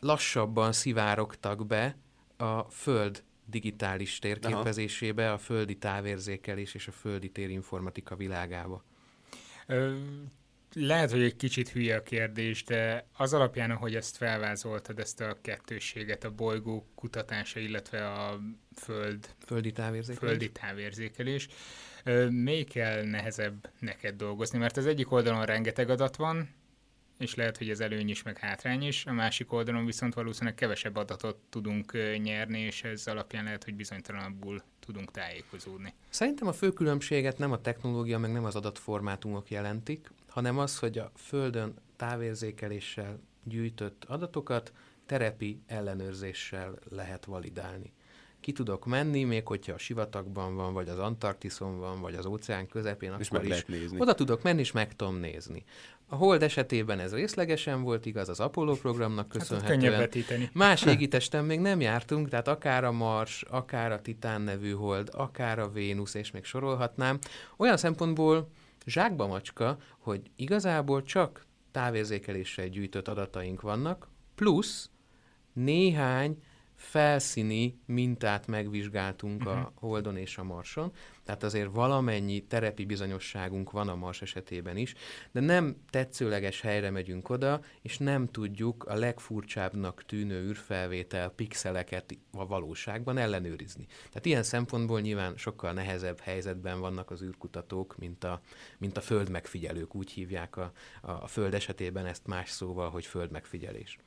lassabban 0.00 0.72
szivárogtak 0.72 1.66
be 1.66 1.96
a 2.36 2.62
Föld 2.62 3.22
digitális 3.44 4.18
térképezésébe, 4.18 5.24
Aha. 5.24 5.32
a 5.32 5.38
földi 5.38 5.76
távérzékelés 5.76 6.74
és 6.74 6.88
a 6.88 6.92
földi 6.92 7.30
térinformatika 7.30 8.16
világába. 8.16 8.84
Ö, 9.66 9.96
lehet, 10.74 11.10
hogy 11.10 11.22
egy 11.22 11.36
kicsit 11.36 11.68
hülye 11.68 11.96
a 11.96 12.02
kérdés, 12.02 12.64
de 12.64 13.06
az 13.12 13.32
alapján, 13.32 13.70
ahogy 13.70 13.94
ezt 13.94 14.16
felvázoltad, 14.16 14.98
ezt 14.98 15.20
a 15.20 15.38
kettőséget, 15.40 16.24
a 16.24 16.30
bolygó 16.30 16.86
kutatása, 16.94 17.60
illetve 17.60 18.12
a 18.12 18.40
föld, 18.74 19.34
földi 19.46 19.72
távérzékelés, 19.72 20.30
földi 20.30 20.52
távérzékelés 20.52 21.48
Melyik 22.30 22.68
kell 22.68 23.04
nehezebb 23.04 23.70
neked 23.78 24.16
dolgozni? 24.16 24.58
Mert 24.58 24.76
az 24.76 24.86
egyik 24.86 25.12
oldalon 25.12 25.44
rengeteg 25.44 25.90
adat 25.90 26.16
van, 26.16 26.48
és 27.18 27.34
lehet, 27.34 27.58
hogy 27.58 27.70
ez 27.70 27.80
előny 27.80 28.08
is, 28.08 28.22
meg 28.22 28.38
hátrány 28.38 28.82
is. 28.82 29.06
A 29.06 29.12
másik 29.12 29.52
oldalon 29.52 29.86
viszont 29.86 30.14
valószínűleg 30.14 30.54
kevesebb 30.54 30.96
adatot 30.96 31.36
tudunk 31.50 31.92
nyerni, 32.22 32.58
és 32.58 32.82
ez 32.82 33.06
alapján 33.06 33.44
lehet, 33.44 33.64
hogy 33.64 33.74
bizonytalanabbul 33.74 34.62
tudunk 34.86 35.10
tájékozódni. 35.10 35.94
Szerintem 36.08 36.46
a 36.46 36.52
fő 36.52 36.72
különbséget 36.72 37.38
nem 37.38 37.52
a 37.52 37.60
technológia, 37.60 38.18
meg 38.18 38.32
nem 38.32 38.44
az 38.44 38.56
adatformátumok 38.56 39.50
jelentik, 39.50 40.10
hanem 40.28 40.58
az, 40.58 40.78
hogy 40.78 40.98
a 40.98 41.12
Földön 41.16 41.74
távérzékeléssel 41.96 43.20
gyűjtött 43.44 44.04
adatokat 44.04 44.72
terepi 45.06 45.62
ellenőrzéssel 45.66 46.78
lehet 46.88 47.24
validálni 47.24 47.92
ki 48.40 48.52
tudok 48.52 48.86
menni, 48.86 49.24
még 49.24 49.46
hogyha 49.46 49.72
a 49.72 49.78
sivatagban 49.78 50.54
van, 50.54 50.72
vagy 50.72 50.88
az 50.88 50.98
Antarktiszon 50.98 51.78
van, 51.78 52.00
vagy 52.00 52.14
az 52.14 52.26
óceán 52.26 52.66
közepén, 52.66 53.14
és 53.18 53.30
akkor 53.30 53.44
is 53.44 53.64
nézni. 53.64 54.00
oda 54.00 54.14
tudok 54.14 54.42
menni, 54.42 54.60
és 54.60 54.72
meg 54.72 54.96
tudom 54.96 55.16
nézni. 55.16 55.64
A 56.06 56.14
Hold 56.14 56.42
esetében 56.42 56.98
ez 56.98 57.14
részlegesen 57.14 57.82
volt 57.82 58.06
igaz, 58.06 58.28
az 58.28 58.40
Apollo 58.40 58.74
programnak 58.74 59.32
hát 59.32 59.38
köszönhetően. 59.38 60.00
Hát 60.00 60.52
Más 60.52 60.84
égitesten 60.92 61.44
még 61.44 61.60
nem 61.60 61.80
jártunk, 61.80 62.28
tehát 62.28 62.48
akár 62.48 62.84
a 62.84 62.92
Mars, 62.92 63.42
akár 63.42 63.92
a 63.92 64.00
Titán 64.00 64.40
nevű 64.40 64.72
Hold, 64.72 65.08
akár 65.12 65.58
a 65.58 65.70
Vénusz, 65.70 66.14
és 66.14 66.30
még 66.30 66.44
sorolhatnám. 66.44 67.18
Olyan 67.56 67.76
szempontból 67.76 68.50
zsákba 68.86 69.26
macska, 69.26 69.78
hogy 69.98 70.20
igazából 70.36 71.02
csak 71.02 71.46
távérzékeléssel 71.70 72.68
gyűjtött 72.68 73.08
adataink 73.08 73.60
vannak, 73.60 74.08
plusz 74.34 74.90
néhány 75.52 76.42
felszíni 76.78 77.80
mintát 77.86 78.46
megvizsgáltunk 78.46 79.40
uh-huh. 79.40 79.56
a 79.56 79.60
mhm. 79.60 79.68
Holdon 79.74 80.16
és 80.16 80.38
a 80.38 80.44
Marson, 80.44 80.92
tehát 81.24 81.42
azért 81.42 81.70
valamennyi 81.72 82.40
terepi 82.40 82.84
bizonyosságunk 82.84 83.70
van 83.70 83.88
a 83.88 83.94
Mars 83.94 84.22
esetében 84.22 84.76
is, 84.76 84.94
de 85.32 85.40
nem 85.40 85.76
tetszőleges 85.90 86.60
helyre 86.60 86.90
megyünk 86.90 87.28
oda, 87.28 87.60
és 87.82 87.98
nem 87.98 88.26
tudjuk 88.26 88.84
a 88.84 88.94
legfurcsábbnak 88.94 90.04
tűnő 90.04 90.42
űrfelvétel 90.42 91.28
pixeleket 91.28 92.18
a 92.32 92.46
valóságban 92.46 93.18
ellenőrizni. 93.18 93.86
Tehát 93.86 94.26
ilyen 94.26 94.42
szempontból 94.42 95.00
nyilván 95.00 95.36
sokkal 95.36 95.72
nehezebb 95.72 96.20
helyzetben 96.20 96.80
vannak 96.80 97.10
az 97.10 97.22
űrkutatók, 97.22 97.96
mint 97.96 98.24
a, 98.24 98.40
mint 98.78 98.96
a 98.96 99.00
föld 99.00 99.30
megfigyelők, 99.30 99.94
úgy 99.94 100.10
hívják 100.10 100.56
a, 100.56 100.72
a, 101.00 101.10
a 101.10 101.26
föld 101.26 101.54
esetében 101.54 102.06
ezt 102.06 102.26
más 102.26 102.50
szóval, 102.50 102.90
hogy 102.90 103.06
föld 103.06 103.30
megfigyelés. 103.30 103.98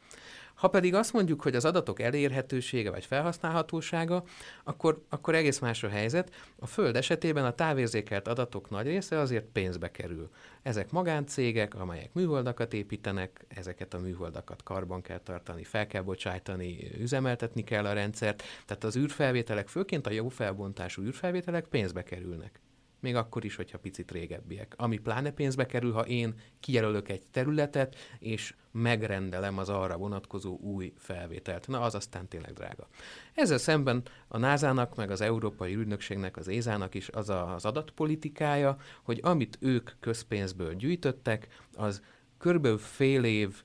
Ha 0.62 0.68
pedig 0.68 0.94
azt 0.94 1.14
mondjuk, 1.14 1.42
hogy 1.42 1.56
az 1.56 1.66
adatok 1.66 2.02
elérhetősége 2.02 2.90
vagy 2.92 3.06
felhasználhatósága, 3.06 4.24
akkor, 4.64 5.04
akkor 5.10 5.36
egész 5.36 5.60
más 5.60 5.84
a 5.84 5.90
helyzet. 5.90 6.32
A 6.60 6.66
Föld 6.66 6.96
esetében 6.96 7.46
a 7.46 7.56
távérzékelt 7.56 8.28
adatok 8.28 8.70
nagy 8.70 8.86
része 8.86 9.20
azért 9.20 9.46
pénzbe 9.46 9.92
kerül. 9.92 10.30
Ezek 10.62 10.92
magáncégek, 10.92 11.76
amelyek 11.76 12.14
műholdakat 12.14 12.74
építenek, 12.74 13.46
ezeket 13.48 13.94
a 13.94 14.00
műholdakat 14.00 14.64
karban 14.64 15.02
kell 15.02 15.20
tartani, 15.20 15.64
fel 15.64 15.88
kell 15.88 16.02
bocsájtani, 16.02 16.92
üzemeltetni 17.00 17.64
kell 17.64 17.86
a 17.86 17.94
rendszert, 17.94 18.44
tehát 18.66 18.84
az 18.84 18.98
űrfelvételek, 18.98 19.68
főként 19.68 20.08
a 20.08 20.12
jó 20.12 20.30
felbontású 20.30 21.02
űrfelvételek 21.02 21.66
pénzbe 21.66 22.04
kerülnek 22.04 22.60
még 23.02 23.16
akkor 23.16 23.46
is, 23.46 23.56
hogyha 23.56 23.80
picit 23.80 24.12
régebbiek. 24.12 24.74
Ami 24.78 24.98
pláne 24.98 25.32
pénzbe 25.32 25.66
kerül, 25.66 25.92
ha 25.92 26.06
én 26.06 26.34
kijelölök 26.60 27.10
egy 27.10 27.24
területet, 27.32 27.96
és 28.20 28.56
megrendelem 28.72 29.58
az 29.58 29.70
arra 29.70 29.98
vonatkozó 29.98 30.58
új 30.58 30.94
felvételt. 30.98 31.68
Na, 31.68 31.82
az 31.82 31.96
aztán 31.96 32.28
tényleg 32.28 32.54
drága. 32.54 32.88
Ezzel 33.34 33.58
szemben 33.58 34.04
a 34.28 34.38
NASA-nak, 34.38 34.96
meg 34.96 35.12
az 35.12 35.22
Európai 35.22 35.76
Ügynökségnek, 35.76 36.38
az 36.38 36.48
ESA-nak 36.48 36.94
is 36.94 37.10
az 37.10 37.30
az 37.30 37.66
adatpolitikája, 37.66 38.78
hogy 39.04 39.20
amit 39.24 39.58
ők 39.60 39.90
közpénzből 40.00 40.76
gyűjtöttek, 40.76 41.48
az 41.76 42.02
körülbelül 42.38 42.78
fél 42.78 43.24
év 43.24 43.64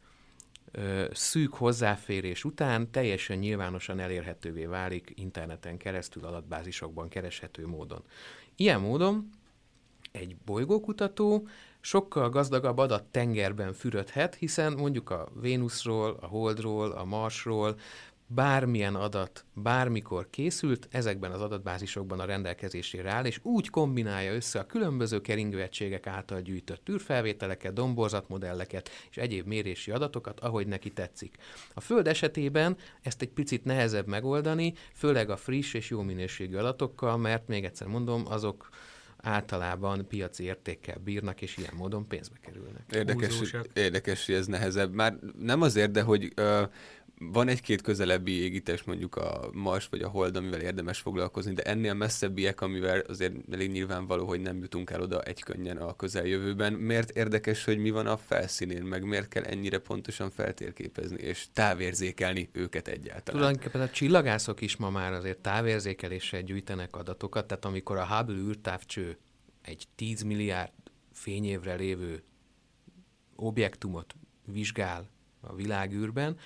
szűk 1.12 1.54
hozzáférés 1.54 2.44
után 2.44 2.90
teljesen 2.90 3.38
nyilvánosan 3.38 3.98
elérhetővé 3.98 4.64
válik 4.64 5.12
interneten 5.14 5.76
keresztül 5.76 6.24
adatbázisokban 6.24 7.08
kereshető 7.08 7.66
módon. 7.66 8.04
Ilyen 8.56 8.80
módon 8.80 9.30
egy 10.12 10.36
bolygókutató 10.44 11.48
sokkal 11.80 12.30
gazdagabb 12.30 12.78
adat 12.78 13.04
tengerben 13.04 13.72
fürödhet, 13.72 14.34
hiszen 14.34 14.72
mondjuk 14.72 15.10
a 15.10 15.28
Vénuszról, 15.40 16.18
a 16.20 16.26
Holdról, 16.26 16.90
a 16.90 17.04
Marsról 17.04 17.78
bármilyen 18.26 18.94
adat 18.94 19.44
bármikor 19.54 20.30
készült, 20.30 20.88
ezekben 20.90 21.30
az 21.30 21.40
adatbázisokban 21.40 22.20
a 22.20 22.24
rendelkezésére 22.24 23.10
áll, 23.10 23.24
és 23.24 23.40
úgy 23.42 23.70
kombinálja 23.70 24.34
össze 24.34 24.58
a 24.58 24.66
különböző 24.66 25.20
keringőegységek 25.20 26.06
által 26.06 26.40
gyűjtött 26.40 26.88
űrfelvételeket, 26.88 27.72
domborzatmodelleket 27.72 28.90
és 29.10 29.16
egyéb 29.16 29.46
mérési 29.46 29.90
adatokat, 29.90 30.40
ahogy 30.40 30.66
neki 30.66 30.90
tetszik. 30.90 31.36
A 31.74 31.80
Föld 31.80 32.06
esetében 32.06 32.76
ezt 33.02 33.22
egy 33.22 33.30
picit 33.30 33.64
nehezebb 33.64 34.06
megoldani, 34.06 34.74
főleg 34.94 35.30
a 35.30 35.36
friss 35.36 35.74
és 35.74 35.90
jó 35.90 36.02
minőségű 36.02 36.56
adatokkal, 36.56 37.16
mert 37.16 37.48
még 37.48 37.64
egyszer 37.64 37.86
mondom, 37.86 38.22
azok 38.28 38.68
általában 39.16 40.06
piaci 40.08 40.44
értékkel 40.44 40.98
bírnak, 41.04 41.42
és 41.42 41.56
ilyen 41.56 41.74
módon 41.76 42.08
pénzbe 42.08 42.36
kerülnek. 42.40 42.82
Érdekes, 42.92 43.54
érdekes 43.72 44.26
hogy 44.26 44.34
ez 44.34 44.46
nehezebb. 44.46 44.94
Már 44.94 45.18
nem 45.38 45.62
azért, 45.62 45.90
de 45.90 46.02
hogy 46.02 46.32
uh, 46.36 46.62
van 47.18 47.48
egy-két 47.48 47.82
közelebbi 47.82 48.32
égítés, 48.32 48.82
mondjuk 48.82 49.16
a 49.16 49.48
Mars 49.52 49.88
vagy 49.88 50.02
a 50.02 50.08
Hold, 50.08 50.36
amivel 50.36 50.60
érdemes 50.60 50.98
foglalkozni, 50.98 51.52
de 51.52 51.62
ennél 51.62 51.94
messzebbiek, 51.94 52.60
amivel 52.60 53.00
azért 53.00 53.34
elég 53.52 53.70
nyilvánvaló, 53.70 54.26
hogy 54.26 54.40
nem 54.40 54.58
jutunk 54.58 54.90
el 54.90 55.00
oda 55.00 55.22
egy 55.22 55.42
könnyen 55.42 55.76
a 55.76 55.96
közeljövőben. 55.96 56.72
Miért 56.72 57.10
érdekes, 57.10 57.64
hogy 57.64 57.78
mi 57.78 57.90
van 57.90 58.06
a 58.06 58.16
felszínén, 58.16 58.82
meg 58.82 59.04
miért 59.04 59.28
kell 59.28 59.42
ennyire 59.42 59.78
pontosan 59.78 60.30
feltérképezni 60.30 61.22
és 61.22 61.46
távérzékelni 61.52 62.48
őket 62.52 62.88
egyáltalán? 62.88 63.40
Tulajdonképpen 63.40 63.80
a 63.80 63.90
csillagászok 63.90 64.60
is 64.60 64.76
ma 64.76 64.90
már 64.90 65.12
azért 65.12 65.38
távérzékeléssel 65.38 66.42
gyűjtenek 66.42 66.96
adatokat, 66.96 67.46
tehát 67.46 67.64
amikor 67.64 67.96
a 67.96 68.06
Hubble 68.06 68.36
űrtávcső 68.36 69.18
egy 69.62 69.86
10 69.94 70.22
milliárd 70.22 70.72
fényévre 71.12 71.74
lévő 71.74 72.22
objektumot 73.36 74.14
vizsgál 74.44 75.08
a 75.40 75.54
világűrben, 75.54 76.36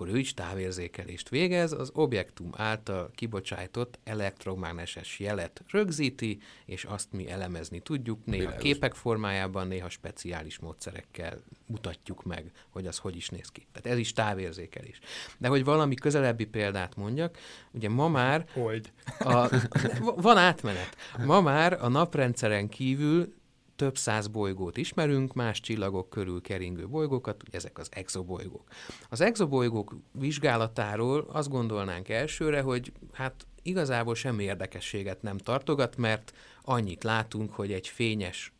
akkor 0.00 0.12
ő 0.14 0.18
is 0.18 0.34
távérzékelést 0.34 1.28
végez, 1.28 1.72
az 1.72 1.90
objektum 1.94 2.50
által 2.56 3.10
kibocsájtott 3.14 3.98
elektromágneses 4.04 5.18
jelet 5.18 5.62
rögzíti, 5.70 6.38
és 6.64 6.84
azt 6.84 7.12
mi 7.12 7.30
elemezni 7.30 7.80
tudjuk, 7.80 8.24
néha 8.24 8.56
képek 8.56 8.94
formájában, 8.94 9.66
néha 9.66 9.88
speciális 9.88 10.58
módszerekkel 10.58 11.38
mutatjuk 11.66 12.22
meg, 12.22 12.50
hogy 12.70 12.86
az 12.86 12.98
hogy 12.98 13.16
is 13.16 13.28
néz 13.28 13.48
ki. 13.48 13.66
Tehát 13.72 13.90
ez 13.90 13.98
is 13.98 14.12
távérzékelés. 14.12 14.98
De 15.38 15.48
hogy 15.48 15.64
valami 15.64 15.94
közelebbi 15.94 16.44
példát 16.44 16.96
mondjak, 16.96 17.38
ugye 17.70 17.88
ma 17.88 18.08
már... 18.08 18.46
Hold. 18.52 18.92
A, 19.18 19.48
van 20.28 20.36
átmenet. 20.36 20.96
Ma 21.24 21.40
már 21.40 21.84
a 21.84 21.88
naprendszeren 21.88 22.68
kívül 22.68 23.34
több 23.80 23.98
száz 23.98 24.26
bolygót 24.26 24.76
ismerünk, 24.76 25.32
más 25.32 25.60
csillagok 25.60 26.10
körül 26.10 26.40
keringő 26.40 26.88
bolygókat, 26.88 27.42
ezek 27.50 27.78
az 27.78 27.88
exobolygók. 27.90 28.68
Az 29.08 29.20
exobolygók 29.20 29.96
vizsgálatáról 30.12 31.26
azt 31.32 31.48
gondolnánk 31.48 32.08
elsőre, 32.08 32.60
hogy 32.60 32.92
hát 33.12 33.46
igazából 33.62 34.14
semmi 34.14 34.44
érdekességet 34.44 35.22
nem 35.22 35.38
tartogat, 35.38 35.96
mert 35.96 36.32
annyit 36.62 37.04
látunk, 37.04 37.52
hogy 37.52 37.72
egy 37.72 37.88
fényes 37.88 38.52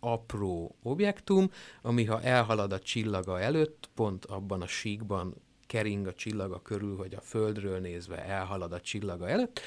apró 0.00 0.76
objektum, 0.82 1.50
ami 1.82 2.04
ha 2.04 2.22
elhalad 2.22 2.72
a 2.72 2.78
csillaga 2.78 3.40
előtt, 3.40 3.90
pont 3.94 4.24
abban 4.24 4.62
a 4.62 4.66
síkban 4.66 5.34
kering 5.66 6.06
a 6.06 6.14
csillaga 6.14 6.62
körül, 6.62 6.96
hogy 6.96 7.14
a 7.14 7.20
Földről 7.20 7.78
nézve 7.78 8.24
elhalad 8.24 8.72
a 8.72 8.80
csillaga 8.80 9.28
előtt, 9.28 9.60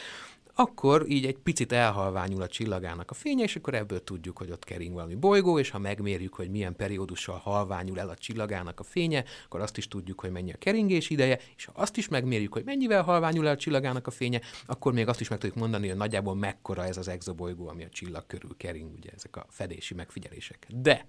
akkor 0.60 1.10
így 1.10 1.26
egy 1.26 1.38
picit 1.38 1.72
elhalványul 1.72 2.42
a 2.42 2.48
csillagának 2.48 3.12
a 3.12 3.14
fénye, 3.14 3.44
és 3.44 3.56
akkor 3.56 3.74
ebből 3.74 4.04
tudjuk, 4.04 4.38
hogy 4.38 4.52
ott 4.52 4.64
kering 4.64 4.94
valami 4.94 5.16
bolygó, 5.16 5.60
és 5.60 5.70
ha 5.70 5.80
megmérjük, 5.80 6.34
hogy 6.34 6.50
milyen 6.50 6.76
periódussal 6.76 7.38
halványul 7.38 8.00
el 8.00 8.10
a 8.10 8.16
csillagának 8.16 8.80
a 8.80 8.84
fénye, 8.84 9.24
akkor 9.46 9.62
azt 9.62 9.78
is 9.78 9.88
tudjuk, 9.88 10.20
hogy 10.20 10.32
mennyi 10.32 10.52
a 10.52 10.58
keringés 10.58 11.10
ideje, 11.10 11.40
és 11.56 11.66
ha 11.66 11.72
azt 11.76 11.98
is 11.98 12.08
megmérjük, 12.08 12.54
hogy 12.54 12.64
mennyivel 12.66 13.04
halványul 13.04 13.48
el 13.48 13.54
a 13.54 13.58
csillagának 13.58 14.08
a 14.08 14.12
fénye, 14.12 14.42
akkor 14.66 14.94
még 14.94 15.08
azt 15.08 15.22
is 15.22 15.28
meg 15.28 15.40
tudjuk 15.40 15.60
mondani, 15.60 15.88
hogy 15.88 15.98
nagyjából 15.98 16.36
mekkora 16.36 16.86
ez 16.86 16.98
az 16.98 17.08
exobolygó, 17.08 17.68
ami 17.68 17.84
a 17.84 17.90
csillag 17.90 18.26
körül 18.28 18.56
kering, 18.58 18.94
ugye 18.94 19.10
ezek 19.16 19.36
a 19.36 19.46
fedési 19.50 19.94
megfigyelések. 19.94 20.68
De 20.70 21.08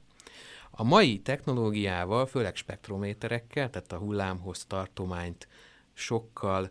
a 0.71 0.83
mai 0.83 1.19
technológiával, 1.19 2.27
főleg 2.27 2.57
spektrométerekkel, 2.57 3.71
tehát 3.71 3.93
a 3.93 3.99
hullámhoz 3.99 4.65
tartományt 4.65 5.49
sokkal 5.93 6.71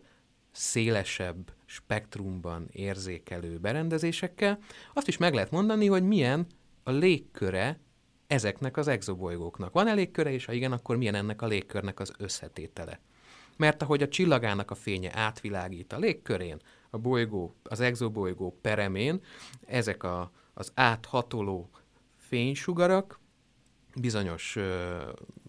szélesebb 0.58 1.52
spektrumban 1.64 2.68
érzékelő 2.72 3.58
berendezésekkel, 3.58 4.58
azt 4.92 5.08
is 5.08 5.16
meg 5.16 5.34
lehet 5.34 5.50
mondani, 5.50 5.86
hogy 5.86 6.02
milyen 6.02 6.46
a 6.82 6.90
légköre 6.90 7.80
ezeknek 8.26 8.76
az 8.76 8.88
exobolygóknak. 8.88 9.72
Van 9.72 9.88
elégköre, 9.88 10.32
és 10.32 10.44
ha 10.44 10.52
igen, 10.52 10.72
akkor 10.72 10.96
milyen 10.96 11.14
ennek 11.14 11.42
a 11.42 11.46
légkörnek 11.46 12.00
az 12.00 12.12
összetétele. 12.18 13.00
Mert 13.56 13.82
ahogy 13.82 14.02
a 14.02 14.08
csillagának 14.08 14.70
a 14.70 14.74
fénye 14.74 15.10
átvilágít 15.14 15.92
a 15.92 15.98
légkörén, 15.98 16.60
a 16.90 16.98
bolygó, 16.98 17.54
az 17.62 17.80
exobolygó 17.80 18.58
peremén, 18.60 19.20
ezek 19.66 20.02
a, 20.02 20.30
az 20.54 20.72
áthatoló 20.74 21.70
fénysugarak 22.16 23.20
bizonyos 24.00 24.56
ö, 24.56 24.96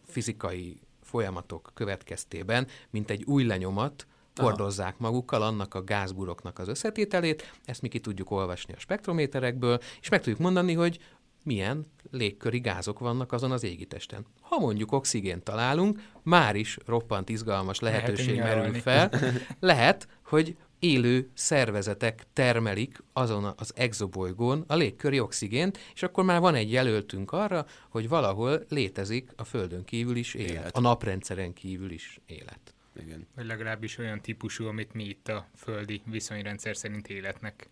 fizikai 0.06 0.80
folyamatok 1.01 1.72
következtében, 1.74 2.68
mint 2.89 3.10
egy 3.10 3.24
új 3.24 3.44
lenyomat, 3.44 4.08
hordozzák 4.39 4.98
magukkal 4.98 5.41
annak 5.41 5.74
a 5.74 5.84
gázburoknak 5.84 6.60
az 6.60 6.67
összetételét, 6.67 7.53
ezt 7.65 7.81
mi 7.81 7.88
ki 7.88 8.00
tudjuk 8.00 8.31
olvasni 8.31 8.74
a 8.74 8.79
spektrométerekből, 8.79 9.79
és 10.01 10.10
meg 10.10 10.19
tudjuk 10.19 10.39
mondani, 10.39 10.74
hogy 10.74 11.00
milyen 11.43 11.86
légköri 12.12 12.60
gázok 12.60 13.00
vannak 13.00 13.31
azon 13.31 13.51
az 13.51 13.63
égitesten. 13.63 14.25
Ha 14.41 14.60
mondjuk 14.60 14.91
oxigént 14.91 15.43
találunk, 15.43 16.01
már 16.24 16.55
is 16.55 16.77
roppant 16.86 17.29
izgalmas 17.29 17.79
lehetőség 17.79 18.38
lehet 18.38 18.55
merül 18.55 18.74
fel. 18.74 19.12
Lehet, 19.60 20.08
hogy 20.24 20.58
élő 20.79 21.29
szervezetek 21.34 22.25
termelik 22.34 23.03
azon 23.13 23.53
az 23.58 23.74
exobolygón 23.75 24.63
a 24.67 24.75
légköri 24.75 25.19
oxigént, 25.19 25.77
és 25.93 26.03
akkor 26.03 26.24
már 26.24 26.39
van 26.39 26.55
egy 26.55 26.72
jelöltünk 26.72 27.31
arra, 27.31 27.65
hogy 27.89 28.10
valahol 28.10 28.63
létezik 28.69 29.29
a 29.36 29.43
Földön 29.43 29.84
kívül 29.84 30.15
is 30.15 30.34
élet, 30.34 30.51
élet. 30.51 30.75
a 30.75 30.79
naprendszeren 30.79 31.53
kívül 31.53 31.91
is 31.91 32.19
élet. 32.25 32.74
Igen. 33.01 33.27
Vagy 33.36 33.46
legalábbis 33.46 33.98
olyan 33.98 34.22
típusú, 34.22 34.65
amit 34.65 34.94
mi 34.94 35.03
itt 35.03 35.27
a 35.27 35.48
földi 35.56 36.01
viszonyrendszer 36.06 36.77
szerint 36.77 37.08
életnek 37.08 37.70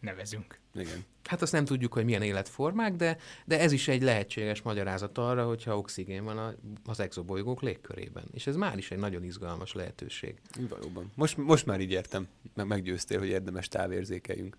nevezünk. 0.00 0.58
Igen. 0.74 1.04
Hát 1.24 1.42
azt 1.42 1.52
nem 1.52 1.64
tudjuk, 1.64 1.92
hogy 1.92 2.04
milyen 2.04 2.22
életformák, 2.22 2.94
de, 2.94 3.18
de 3.44 3.60
ez 3.60 3.72
is 3.72 3.88
egy 3.88 4.02
lehetséges 4.02 4.62
magyarázat 4.62 5.18
arra, 5.18 5.46
hogyha 5.46 5.78
oxigén 5.78 6.24
van 6.24 6.38
a, 6.38 6.54
az 6.84 7.00
exobolygók 7.00 7.62
légkörében. 7.62 8.24
És 8.32 8.46
ez 8.46 8.56
már 8.56 8.78
is 8.78 8.90
egy 8.90 8.98
nagyon 8.98 9.24
izgalmas 9.24 9.72
lehetőség. 9.72 10.34
Valóban. 10.68 11.12
Most, 11.14 11.36
most 11.36 11.66
már 11.66 11.80
így 11.80 11.90
értem, 11.90 12.28
meg 12.54 12.66
meggyőztél, 12.66 13.18
hogy 13.18 13.28
érdemes 13.28 13.68
távérzékeljünk 13.68 14.56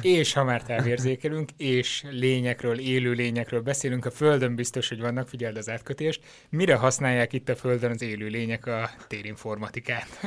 és 0.00 0.32
ha 0.32 0.44
már 0.44 0.62
távérzékelünk, 0.62 1.50
és 1.56 2.04
lényekről, 2.10 2.78
élő 2.78 3.12
lényekről 3.12 3.60
beszélünk, 3.60 4.04
a 4.04 4.10
Földön 4.10 4.54
biztos, 4.54 4.88
hogy 4.88 5.00
vannak, 5.00 5.28
figyeld 5.28 5.56
az 5.56 5.68
átkötést. 5.70 6.20
Mire 6.50 6.74
használják 6.74 7.32
itt 7.32 7.48
a 7.48 7.56
Földön 7.56 7.90
az 7.90 8.02
élő 8.02 8.26
lények 8.26 8.66
a 8.66 8.90
térinformatikát? 9.06 10.20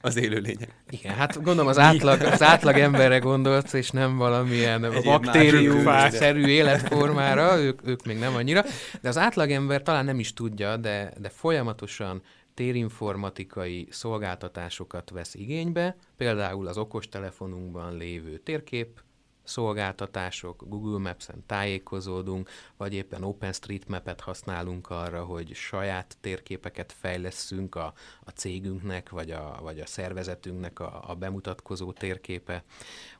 Az 0.00 0.16
élő 0.16 0.38
lények. 0.38 0.68
Igen, 0.90 1.14
hát 1.14 1.42
gondolom 1.42 1.66
az 1.66 1.78
átlag, 1.78 2.20
az 2.20 2.42
átlag 2.42 2.78
emberre 2.78 3.18
gondolsz, 3.18 3.72
és 3.72 3.90
nem 3.90 4.16
valamilyen 4.16 4.86
baktérium-szerű 5.04 6.46
életformára, 6.46 7.58
ők, 7.58 7.80
ők 7.84 8.04
még 8.04 8.18
nem 8.18 8.34
annyira, 8.34 8.64
de 9.00 9.08
az 9.08 9.18
átlag 9.18 9.50
ember 9.50 9.82
talán 9.82 10.04
nem 10.04 10.18
is 10.18 10.32
tudja, 10.32 10.76
de, 10.76 11.12
de 11.20 11.28
folyamatosan 11.28 12.22
térinformatikai 12.60 13.86
szolgáltatásokat 13.90 15.10
vesz 15.10 15.34
igénybe, 15.34 15.96
például 16.16 16.66
az 16.66 16.78
okostelefonunkban 16.78 17.96
lévő 17.96 18.38
térkép 18.38 19.00
szolgáltatások, 19.42 20.64
Google 20.68 20.98
Maps-en 20.98 21.46
tájékozódunk, 21.46 22.50
vagy 22.76 22.94
éppen 22.94 23.22
OpenStreetMap-et 23.22 24.20
használunk 24.20 24.90
arra, 24.90 25.24
hogy 25.24 25.54
saját 25.54 26.16
térképeket 26.20 26.92
fejleszünk 26.92 27.74
a, 27.74 27.92
a 28.24 28.30
cégünknek, 28.30 29.10
vagy 29.10 29.30
a, 29.30 29.58
vagy 29.62 29.80
a 29.80 29.86
szervezetünknek 29.86 30.80
a, 30.80 31.04
a 31.06 31.14
bemutatkozó 31.14 31.92
térképe, 31.92 32.64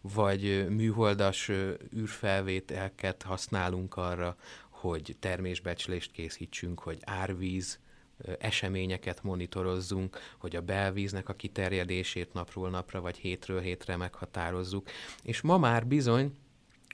vagy 0.00 0.68
műholdas 0.68 1.48
űrfelvételket 1.96 3.22
használunk 3.22 3.96
arra, 3.96 4.36
hogy 4.68 5.16
termésbecslést 5.20 6.12
készítsünk, 6.12 6.80
hogy 6.80 6.98
árvíz 7.04 7.78
eseményeket 8.38 9.22
monitorozzunk, 9.22 10.18
hogy 10.38 10.56
a 10.56 10.60
belvíznek 10.60 11.28
a 11.28 11.34
kiterjedését 11.34 12.32
napról 12.32 12.70
napra 12.70 13.00
vagy 13.00 13.16
hétről 13.16 13.60
hétre 13.60 13.96
meghatározzuk. 13.96 14.88
És 15.22 15.40
ma 15.40 15.58
már 15.58 15.86
bizony 15.86 16.34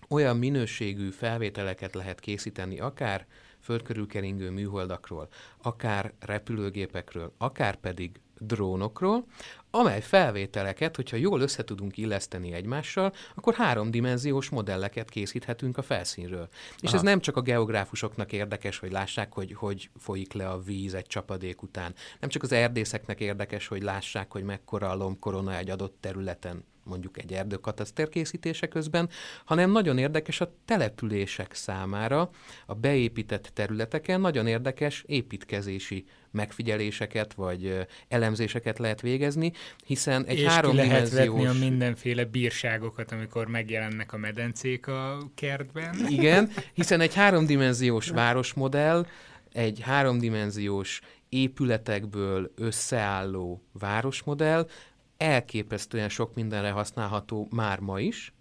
olyan 0.09 0.37
minőségű 0.37 1.11
felvételeket 1.11 1.95
lehet 1.95 2.21
készíteni, 2.21 2.81
akár 2.81 3.27
földkörülkeringő 3.61 4.51
műholdakról, 4.51 5.29
akár 5.63 6.13
repülőgépekről, 6.21 7.35
akár 7.39 7.77
pedig 7.77 8.21
drónokról, 8.39 9.25
amely 9.71 10.01
felvételeket, 10.01 10.97
hogyha 10.97 11.17
jól 11.17 11.41
össze 11.41 11.65
tudunk 11.65 11.97
illeszteni 11.97 12.53
egymással, 12.53 13.13
akkor 13.35 13.55
háromdimenziós 13.55 14.49
modelleket 14.49 15.11
készíthetünk 15.11 15.79
a 15.79 15.83
felszínről. 15.83 16.49
És 16.81 16.89
Aha. 16.89 16.97
ez 16.97 17.03
nem 17.03 17.21
csak 17.21 17.37
a 17.37 17.41
geográfusoknak 17.41 18.33
érdekes, 18.33 18.79
hogy 18.79 18.93
lássák, 18.93 19.33
hogy 19.33 19.53
hogy 19.53 19.91
folyik 19.99 20.33
le 20.33 20.49
a 20.49 20.59
víz 20.59 20.95
egy 20.95 21.07
csapadék 21.07 21.63
után. 21.63 21.95
Nem 22.21 22.29
csak 22.29 22.43
az 22.43 22.53
erdészeknek 22.53 23.21
érdekes, 23.21 23.67
hogy 23.67 23.83
lássák, 23.83 24.33
hogy 24.33 24.43
mekkora 24.43 24.91
a 24.91 24.95
lombkorona 24.95 25.57
egy 25.57 25.71
adott 25.71 25.97
területen 26.01 26.65
mondjuk 26.87 27.19
egy 27.19 27.33
erdőkataszter 27.33 28.09
készítése 28.09 28.67
közben, 28.67 29.09
hanem 29.45 29.71
nagyon 29.71 29.99
érdekes 29.99 30.41
a 30.41 30.53
települések 30.65 31.55
számára, 31.55 32.31
a 32.67 32.75
beépített 32.75 33.51
területeken 33.55 34.21
nagyon 34.21 34.47
érdekes 34.47 35.05
építkezési 35.07 36.05
megfigyeléseket 36.31 37.35
vagy 37.35 37.87
elemzéseket 38.09 38.79
lehet 38.79 39.01
végezni, 39.01 39.53
hiszen 39.85 40.25
egy 40.25 40.39
És 40.39 40.47
háromdimenziós... 40.47 41.13
lehet 41.13 41.29
vetni 41.29 41.47
a 41.47 41.69
mindenféle 41.69 42.25
bírságokat, 42.25 43.13
amikor 43.13 43.47
megjelennek 43.47 44.13
a 44.13 44.17
medencék 44.17 44.87
a 44.87 45.31
kertben. 45.35 46.07
Igen, 46.09 46.51
hiszen 46.75 47.01
egy 47.01 47.15
háromdimenziós 47.15 48.09
városmodell, 48.09 49.07
egy 49.53 49.81
háromdimenziós 49.81 51.01
épületekből 51.29 52.53
összeálló 52.57 53.63
városmodell 53.73 54.69
elképesztően 55.17 56.09
sok 56.09 56.35
mindenre 56.35 56.71
használható 56.71 57.49
már 57.51 57.81
ma 57.81 58.01
is, 58.01 58.35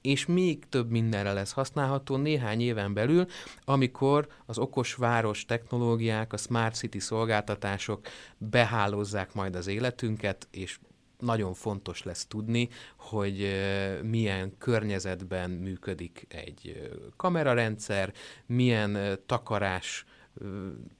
és 0.00 0.26
még 0.26 0.68
több 0.68 0.90
mindenre 0.90 1.32
lesz 1.32 1.52
használható 1.52 2.16
néhány 2.16 2.60
éven 2.60 2.94
belül, 2.94 3.26
amikor 3.64 4.28
az 4.46 4.58
okos 4.58 4.94
város 4.94 5.44
technológiák, 5.44 6.32
a 6.32 6.36
smart 6.36 6.74
city 6.74 6.98
szolgáltatások 6.98 8.06
behálózzák 8.38 9.34
majd 9.34 9.56
az 9.56 9.66
életünket, 9.66 10.48
és 10.50 10.78
nagyon 11.18 11.54
fontos 11.54 12.02
lesz 12.02 12.26
tudni, 12.26 12.68
hogy 12.96 13.60
milyen 14.02 14.58
környezetben 14.58 15.50
működik 15.50 16.26
egy 16.28 16.90
kamerarendszer, 17.16 18.12
milyen 18.46 19.18
takarás 19.26 20.04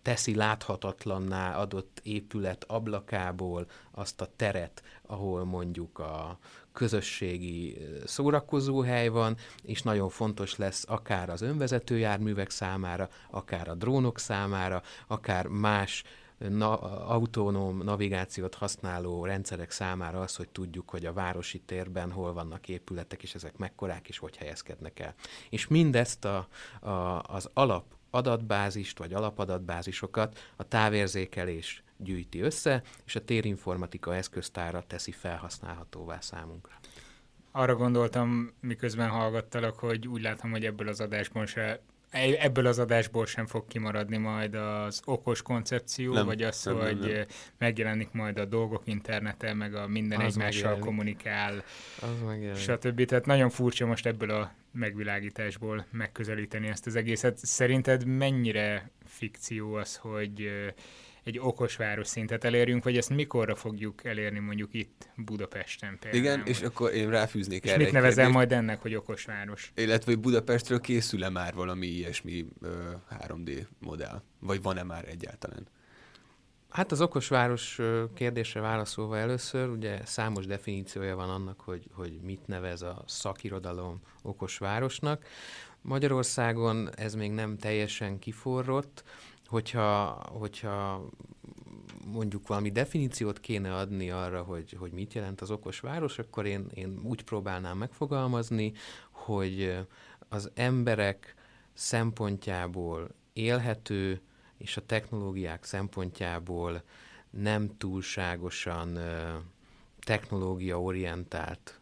teszi 0.02 0.34
láthatatlanná 0.34 1.56
adott 1.56 2.00
épület 2.02 2.64
ablakából 2.64 3.66
azt 3.90 4.20
a 4.20 4.28
teret, 4.36 4.82
ahol 5.02 5.44
mondjuk 5.44 5.98
a 5.98 6.38
közösségi 6.72 7.78
szórakozóhely 8.04 9.08
van, 9.08 9.36
és 9.62 9.82
nagyon 9.82 10.08
fontos 10.08 10.56
lesz 10.56 10.84
akár 10.88 11.30
az 11.30 11.40
önvezető 11.40 11.98
járművek 11.98 12.50
számára, 12.50 13.08
akár 13.30 13.68
a 13.68 13.74
drónok 13.74 14.18
számára, 14.18 14.82
akár 15.06 15.46
más 15.46 16.04
na, 16.48 16.76
autonóm 17.06 17.82
navigációt 17.82 18.54
használó 18.54 19.24
rendszerek 19.24 19.70
számára 19.70 20.20
az, 20.20 20.36
hogy 20.36 20.48
tudjuk, 20.48 20.90
hogy 20.90 21.06
a 21.06 21.12
városi 21.12 21.58
térben 21.58 22.10
hol 22.10 22.32
vannak 22.32 22.68
épületek, 22.68 23.22
és 23.22 23.34
ezek 23.34 23.56
mekkorák, 23.56 24.08
és 24.08 24.18
hogy 24.18 24.36
helyezkednek 24.36 25.00
el. 25.00 25.14
És 25.50 25.66
mindezt 25.66 26.24
a, 26.24 26.48
a, 26.80 27.22
az 27.22 27.50
alap 27.54 27.84
adatbázist, 28.14 28.98
vagy 28.98 29.12
alapadatbázisokat 29.12 30.38
a 30.56 30.68
távérzékelés 30.68 31.82
gyűjti 31.96 32.40
össze, 32.40 32.82
és 33.04 33.16
a 33.16 33.24
térinformatika 33.24 34.14
eszköztára 34.14 34.82
teszi 34.86 35.12
felhasználhatóvá 35.12 36.20
számunkra. 36.20 36.72
Arra 37.50 37.74
gondoltam, 37.74 38.52
miközben 38.60 39.08
hallgattalak, 39.08 39.78
hogy 39.78 40.08
úgy 40.08 40.22
látom, 40.22 40.50
hogy 40.50 40.64
ebből 40.64 40.88
az 40.88 41.00
adásból 41.00 41.46
se 41.46 41.80
ebből 42.12 42.66
az 42.66 42.78
adásból 42.78 43.26
sem 43.26 43.46
fog 43.46 43.66
kimaradni 43.66 44.16
majd 44.16 44.54
az 44.54 45.02
okos 45.04 45.42
koncepció, 45.42 46.12
nem, 46.12 46.26
vagy 46.26 46.42
az, 46.42 46.64
nem, 46.64 46.78
hogy 46.78 46.98
nem, 46.98 47.10
nem. 47.10 47.26
megjelenik 47.58 48.12
majd 48.12 48.38
a 48.38 48.44
dolgok 48.44 48.82
internete, 48.84 49.54
meg 49.54 49.74
a 49.74 49.86
minden 49.86 50.20
az 50.20 50.24
egymással 50.24 50.50
megjelenik. 50.52 50.84
kommunikál, 50.84 51.64
az 52.52 52.58
stb. 52.60 53.04
Tehát 53.04 53.26
nagyon 53.26 53.50
furcsa 53.50 53.86
most 53.86 54.06
ebből 54.06 54.30
a 54.30 54.52
megvilágításból 54.72 55.86
megközelíteni 55.90 56.68
ezt 56.68 56.86
az 56.86 56.96
egészet. 56.96 57.38
Szerinted 57.38 58.04
mennyire 58.04 58.90
fikció 59.04 59.74
az, 59.74 59.96
hogy 59.96 60.50
egy 61.24 61.38
okos 61.38 61.76
város 61.76 62.06
szintet 62.06 62.44
elérjünk, 62.44 62.84
vagy 62.84 62.96
ezt 62.96 63.10
mikorra 63.10 63.54
fogjuk 63.54 64.04
elérni 64.04 64.38
mondjuk 64.38 64.74
itt 64.74 65.08
Budapesten 65.16 65.98
például? 66.00 66.22
Igen, 66.22 66.42
és 66.46 66.62
akkor 66.62 66.92
én 66.92 67.10
ráfűznék 67.10 67.64
és 67.64 67.70
erre 67.70 67.82
mit 67.82 67.92
nevezel 67.92 68.28
majd 68.28 68.52
ennek, 68.52 68.82
hogy 68.82 68.94
okos 68.94 69.24
város? 69.24 69.72
Illetve, 69.74 70.12
hogy 70.12 70.20
Budapestről 70.20 70.80
készül-e 70.80 71.28
már 71.28 71.54
valami 71.54 71.86
ilyesmi 71.86 72.46
ö, 72.60 72.90
3D 73.26 73.66
modell? 73.78 74.22
Vagy 74.40 74.62
van-e 74.62 74.82
már 74.82 75.08
egyáltalán? 75.08 75.66
Hát 76.72 76.92
az 76.92 77.00
okos 77.00 77.28
város 77.28 77.78
kérdésre 78.14 78.60
válaszolva 78.60 79.18
először, 79.18 79.68
ugye 79.68 80.00
számos 80.04 80.46
definíciója 80.46 81.16
van 81.16 81.30
annak, 81.30 81.60
hogy, 81.60 81.86
hogy 81.92 82.20
mit 82.22 82.46
nevez 82.46 82.82
a 82.82 83.04
szakirodalom 83.06 84.00
okos 84.22 84.58
városnak. 84.58 85.24
Magyarországon 85.80 86.90
ez 86.96 87.14
még 87.14 87.30
nem 87.30 87.58
teljesen 87.58 88.18
kiforrott, 88.18 89.04
hogyha, 89.52 90.22
hogyha 90.30 91.08
mondjuk 92.06 92.46
valami 92.46 92.70
definíciót 92.70 93.40
kéne 93.40 93.74
adni 93.74 94.10
arra, 94.10 94.42
hogy, 94.42 94.72
hogy 94.78 94.92
mit 94.92 95.12
jelent 95.12 95.40
az 95.40 95.50
okos 95.50 95.80
város, 95.80 96.18
akkor 96.18 96.46
én, 96.46 96.66
én 96.74 97.00
úgy 97.04 97.24
próbálnám 97.24 97.78
megfogalmazni, 97.78 98.72
hogy 99.10 99.78
az 100.28 100.50
emberek 100.54 101.34
szempontjából 101.72 103.08
élhető, 103.32 104.20
és 104.56 104.76
a 104.76 104.86
technológiák 104.86 105.64
szempontjából 105.64 106.82
nem 107.30 107.76
túlságosan 107.76 108.98
technológiaorientált 110.00 111.80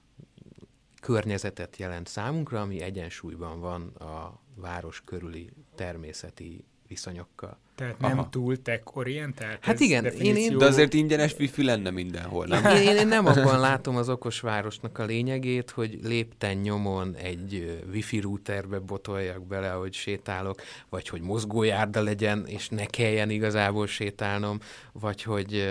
környezetet 1.00 1.76
jelent 1.76 2.06
számunkra, 2.06 2.60
ami 2.60 2.80
egyensúlyban 2.80 3.60
van 3.60 3.88
a 3.88 4.40
város 4.54 5.02
körüli 5.04 5.52
természeti 5.74 6.64
viszonyokkal. 6.90 7.58
Tehát 7.80 7.98
nem 7.98 8.18
Aha. 8.18 8.28
túl 8.28 8.62
tech-orientált? 8.62 9.64
Hát 9.64 9.80
igen, 9.80 10.04
én, 10.04 10.36
én... 10.36 10.58
De 10.58 10.64
azért 10.64 10.94
ingyenes 10.94 11.34
wifi 11.38 11.64
lenne 11.64 11.90
mindenhol, 11.90 12.46
nem? 12.46 12.76
Én, 12.76 12.96
én 12.96 13.08
nem 13.08 13.26
abban 13.30 13.60
látom 13.60 13.96
az 13.96 14.08
okos 14.08 14.40
városnak 14.40 14.98
a 14.98 15.04
lényegét, 15.04 15.70
hogy 15.70 15.98
lépten 16.02 16.56
nyomon 16.56 17.14
egy 17.14 17.82
wifi 17.92 18.20
routerbe 18.20 18.78
botoljak 18.78 19.46
bele, 19.46 19.68
hogy 19.68 19.92
sétálok, 19.92 20.62
vagy 20.88 21.08
hogy 21.08 21.20
mozgójárda 21.20 22.02
legyen, 22.02 22.44
és 22.46 22.68
ne 22.68 22.84
kelljen 22.84 23.30
igazából 23.30 23.86
sétálnom, 23.86 24.58
vagy 24.92 25.22
hogy 25.22 25.68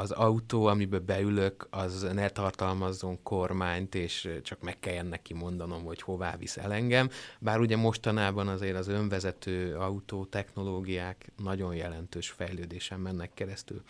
az 0.00 0.10
autó, 0.10 0.66
amiben 0.66 1.02
beülök, 1.06 1.66
az 1.70 2.06
ne 2.12 2.28
tartalmazzon 2.28 3.22
kormányt, 3.22 3.94
és 3.94 4.28
csak 4.42 4.60
meg 4.60 4.78
kelljen 4.78 5.06
neki 5.06 5.34
mondanom, 5.34 5.84
hogy 5.84 6.02
hová 6.02 6.36
visz 6.36 6.56
el 6.56 6.72
engem. 6.72 7.08
Bár 7.38 7.60
ugye 7.60 7.76
mostanában 7.76 8.48
azért 8.48 8.76
az 8.76 8.88
önvezető 8.88 9.76
autó 9.76 10.24
technológiák 10.24 11.23
nagyon 11.42 11.74
jelentős 11.74 12.30
fejlődésen 12.30 13.00
mennek 13.00 13.30
keresztül. 13.34 13.82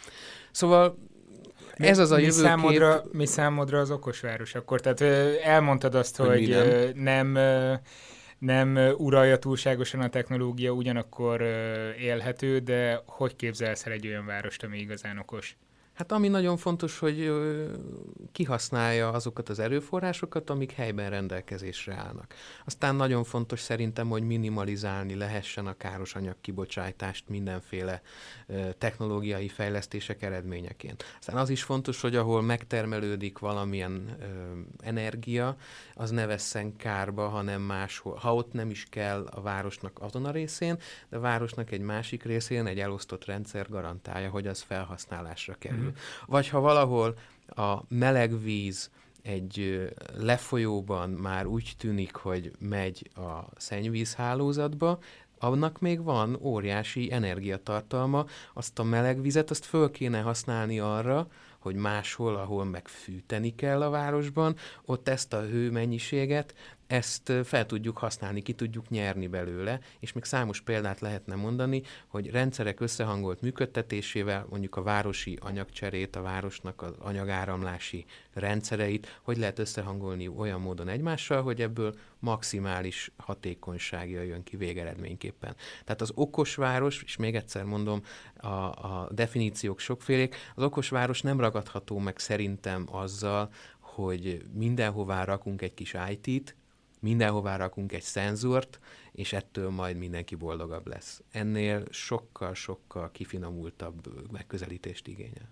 Szóval 0.50 0.98
mi, 1.76 1.86
ez 1.86 1.98
az 1.98 2.10
a 2.10 2.16
mi 2.16 2.22
jövőkép... 2.22 2.44
Számodra, 2.44 3.04
mi 3.12 3.26
számodra 3.26 3.78
az 3.78 3.90
okosváros 3.90 4.54
akkor? 4.54 4.80
Tehát 4.80 5.00
elmondtad 5.40 5.94
azt, 5.94 6.16
hogy, 6.16 6.28
hogy 6.28 6.92
nem, 6.94 7.28
nem 7.28 7.80
nem 8.38 8.76
uralja 8.96 9.38
túlságosan 9.38 10.00
a 10.00 10.08
technológia, 10.08 10.70
ugyanakkor 10.70 11.40
élhető, 11.98 12.58
de 12.58 13.02
hogy 13.06 13.36
képzelsz 13.36 13.86
el 13.86 13.92
egy 13.92 14.06
olyan 14.06 14.26
várost, 14.26 14.64
ami 14.64 14.78
igazán 14.78 15.18
okos? 15.18 15.56
Hát 15.94 16.12
ami 16.12 16.28
nagyon 16.28 16.56
fontos, 16.56 16.98
hogy 16.98 17.32
kihasználja 18.32 19.10
azokat 19.10 19.48
az 19.48 19.58
erőforrásokat, 19.58 20.50
amik 20.50 20.72
helyben 20.72 21.10
rendelkezésre 21.10 21.94
állnak. 21.94 22.34
Aztán 22.64 22.94
nagyon 22.94 23.24
fontos 23.24 23.60
szerintem, 23.60 24.08
hogy 24.08 24.22
minimalizálni 24.22 25.14
lehessen 25.14 25.66
a 25.66 25.76
káros 25.76 26.14
anyag 26.14 26.36
kibocsátást 26.40 27.28
mindenféle 27.28 28.02
technológiai 28.78 29.48
fejlesztések 29.48 30.22
eredményeként. 30.22 31.04
Aztán 31.18 31.36
az 31.36 31.50
is 31.50 31.62
fontos, 31.62 32.00
hogy 32.00 32.16
ahol 32.16 32.42
megtermelődik 32.42 33.38
valamilyen 33.38 34.16
energia, 34.82 35.56
az 35.94 36.10
ne 36.10 36.26
vesszen 36.26 36.76
kárba, 36.76 37.28
hanem 37.28 37.62
máshol. 37.62 38.14
Ha 38.14 38.34
ott 38.34 38.52
nem 38.52 38.70
is 38.70 38.86
kell 38.90 39.26
a 39.30 39.40
városnak 39.40 39.98
azon 40.00 40.24
a 40.24 40.30
részén, 40.30 40.78
de 41.08 41.16
a 41.16 41.20
városnak 41.20 41.70
egy 41.70 41.80
másik 41.80 42.22
részén 42.22 42.66
egy 42.66 42.80
elosztott 42.80 43.24
rendszer 43.24 43.68
garantálja, 43.68 44.30
hogy 44.30 44.46
az 44.46 44.60
felhasználásra 44.60 45.54
kerül. 45.58 45.83
Mm. 45.84 45.88
Vagy 46.26 46.48
ha 46.48 46.60
valahol 46.60 47.18
a 47.46 47.78
meleg 47.88 48.42
víz 48.42 48.90
egy 49.22 49.88
lefolyóban 50.18 51.10
már 51.10 51.46
úgy 51.46 51.74
tűnik, 51.78 52.14
hogy 52.14 52.52
megy 52.58 53.10
a 53.14 53.44
szennyvízhálózatba, 53.56 54.98
annak 55.38 55.80
még 55.80 56.02
van 56.02 56.38
óriási 56.40 57.12
energiatartalma, 57.12 58.24
azt 58.54 58.78
a 58.78 58.82
meleg 58.82 59.20
vizet, 59.20 59.50
azt 59.50 59.64
föl 59.64 59.90
kéne 59.90 60.20
használni 60.20 60.80
arra, 60.80 61.26
hogy 61.58 61.74
máshol, 61.74 62.36
ahol 62.36 62.64
megfűteni 62.64 63.54
kell 63.54 63.82
a 63.82 63.90
városban, 63.90 64.56
ott 64.84 65.08
ezt 65.08 65.32
a 65.32 65.40
hőmennyiséget 65.40 66.54
ezt 66.86 67.32
fel 67.44 67.66
tudjuk 67.66 67.98
használni, 67.98 68.42
ki 68.42 68.52
tudjuk 68.52 68.88
nyerni 68.88 69.26
belőle, 69.26 69.80
és 70.00 70.12
még 70.12 70.24
számos 70.24 70.60
példát 70.60 71.00
lehetne 71.00 71.34
mondani, 71.34 71.82
hogy 72.06 72.30
rendszerek 72.30 72.80
összehangolt 72.80 73.40
működtetésével, 73.40 74.46
mondjuk 74.50 74.76
a 74.76 74.82
városi 74.82 75.38
anyagcserét, 75.40 76.16
a 76.16 76.22
városnak 76.22 76.82
az 76.82 76.92
anyagáramlási 76.98 78.04
rendszereit, 78.32 79.20
hogy 79.22 79.36
lehet 79.36 79.58
összehangolni 79.58 80.28
olyan 80.28 80.60
módon 80.60 80.88
egymással, 80.88 81.42
hogy 81.42 81.60
ebből 81.60 81.94
maximális 82.18 83.10
hatékonyság 83.16 84.10
jön 84.10 84.42
ki 84.42 84.56
végeredményképpen. 84.56 85.56
Tehát 85.84 86.00
az 86.00 86.12
okos 86.14 86.54
város, 86.54 87.02
és 87.02 87.16
még 87.16 87.34
egyszer 87.34 87.64
mondom, 87.64 88.02
a, 88.36 88.48
a 88.48 89.08
definíciók 89.10 89.78
sokfélék, 89.78 90.36
az 90.54 90.62
okos 90.62 90.88
város 90.88 91.22
nem 91.22 91.40
ragadható 91.40 91.98
meg 91.98 92.18
szerintem 92.18 92.86
azzal, 92.90 93.50
hogy 93.78 94.44
mindenhová 94.52 95.24
rakunk 95.24 95.62
egy 95.62 95.74
kis 95.74 95.96
IT-t, 96.10 96.56
mindenhová 97.04 97.56
rakunk 97.56 97.92
egy 97.92 98.02
szenzort, 98.02 98.78
és 99.12 99.32
ettől 99.32 99.70
majd 99.70 99.96
mindenki 99.96 100.34
boldogabb 100.34 100.86
lesz. 100.86 101.22
Ennél 101.30 101.84
sokkal-sokkal 101.90 103.10
kifinomultabb 103.10 104.30
megközelítést 104.32 105.08
igényel. 105.08 105.48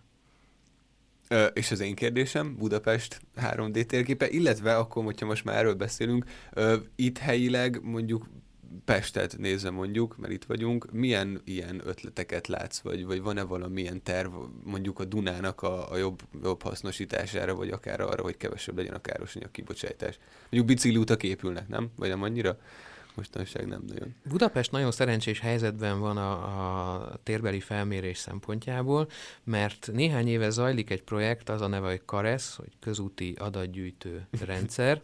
Ö, 1.28 1.44
és 1.44 1.70
az 1.70 1.80
én 1.80 1.94
kérdésem, 1.94 2.56
Budapest 2.56 3.20
3D 3.36 3.84
térképe, 3.86 4.28
illetve 4.28 4.76
akkor, 4.76 5.04
hogyha 5.04 5.26
most 5.26 5.44
már 5.44 5.56
erről 5.56 5.74
beszélünk, 5.74 6.24
ö, 6.52 6.76
itt 6.96 7.18
helyileg 7.18 7.82
mondjuk 7.82 8.28
Pestet 8.84 9.38
nézve 9.38 9.70
mondjuk, 9.70 10.16
mert 10.16 10.32
itt 10.32 10.44
vagyunk, 10.44 10.92
milyen 10.92 11.40
ilyen 11.44 11.80
ötleteket 11.84 12.46
látsz, 12.46 12.80
vagy, 12.80 13.04
vagy 13.04 13.22
van-e 13.22 13.42
valamilyen 13.42 14.02
terv 14.02 14.32
mondjuk 14.64 14.98
a 14.98 15.04
Dunának 15.04 15.62
a, 15.62 15.90
a 15.90 15.96
jobb, 15.96 16.20
jobb 16.42 16.62
hasznosítására, 16.62 17.54
vagy 17.54 17.70
akár 17.70 18.00
arra, 18.00 18.22
hogy 18.22 18.36
kevesebb 18.36 18.76
legyen 18.76 18.94
a 18.94 19.00
károsanyag 19.00 19.50
kibocsátás? 19.50 20.18
Mondjuk 20.40 20.66
bicikliutak 20.66 21.22
épülnek, 21.22 21.68
nem? 21.68 21.90
Vagy 21.96 22.08
nem 22.08 22.22
annyira? 22.22 22.58
Mostanság 23.14 23.66
nem 23.66 23.84
nagyon. 23.86 24.14
Budapest 24.28 24.70
nagyon 24.70 24.90
szerencsés 24.90 25.40
helyzetben 25.40 26.00
van 26.00 26.16
a, 26.16 26.32
a 27.02 27.16
térbeli 27.22 27.60
felmérés 27.60 28.18
szempontjából, 28.18 29.08
mert 29.44 29.90
néhány 29.92 30.28
éve 30.28 30.50
zajlik 30.50 30.90
egy 30.90 31.02
projekt, 31.02 31.48
az 31.48 31.60
a 31.60 31.66
neve, 31.66 31.88
hogy 31.88 32.04
KARESZ, 32.04 32.54
hogy 32.54 32.72
közúti 32.80 33.34
adatgyűjtő 33.38 34.26
rendszer. 34.44 35.02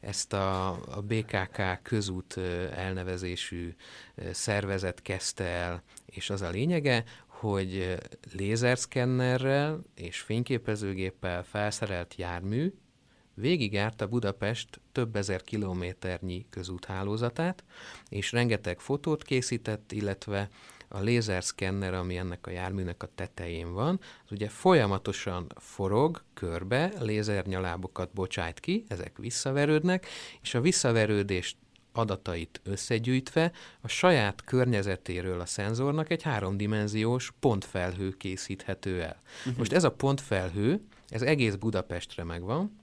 Ezt 0.00 0.32
a, 0.32 0.68
a 0.70 1.00
BKK 1.00 1.82
közút 1.82 2.36
elnevezésű 2.74 3.74
szervezet 4.32 5.02
kezdte 5.02 5.44
el, 5.44 5.82
és 6.06 6.30
az 6.30 6.42
a 6.42 6.50
lényege, 6.50 7.04
hogy 7.26 7.98
lézerszkennerrel 8.32 9.80
és 9.94 10.20
fényképezőgéppel 10.20 11.44
felszerelt 11.44 12.14
jármű 12.16 12.72
végigjárta 13.40 14.06
Budapest 14.06 14.80
több 14.92 15.16
ezer 15.16 15.42
kilométernyi 15.42 16.46
közúthálózatát, 16.50 17.64
és 18.08 18.32
rengeteg 18.32 18.80
fotót 18.80 19.22
készített, 19.22 19.92
illetve 19.92 20.48
a 20.92 21.00
lézerszkenner, 21.00 21.94
ami 21.94 22.16
ennek 22.16 22.46
a 22.46 22.50
járműnek 22.50 23.02
a 23.02 23.08
tetején 23.14 23.72
van, 23.72 24.00
az 24.24 24.32
ugye 24.32 24.48
folyamatosan 24.48 25.46
forog 25.56 26.22
körbe, 26.34 26.92
lézernyalábokat 27.00 28.10
bocsájt 28.12 28.60
ki, 28.60 28.84
ezek 28.88 29.18
visszaverődnek, 29.18 30.06
és 30.42 30.54
a 30.54 30.60
visszaverődést 30.60 31.56
adatait 31.92 32.60
összegyűjtve 32.64 33.52
a 33.80 33.88
saját 33.88 34.44
környezetéről 34.44 35.40
a 35.40 35.46
szenzornak 35.46 36.10
egy 36.10 36.22
háromdimenziós 36.22 37.32
pontfelhő 37.40 38.10
készíthető 38.10 39.02
el. 39.02 39.20
Uh-huh. 39.38 39.56
Most 39.56 39.72
ez 39.72 39.84
a 39.84 39.92
pontfelhő, 39.92 40.80
ez 41.08 41.22
egész 41.22 41.54
Budapestre 41.54 42.24
megvan, 42.24 42.79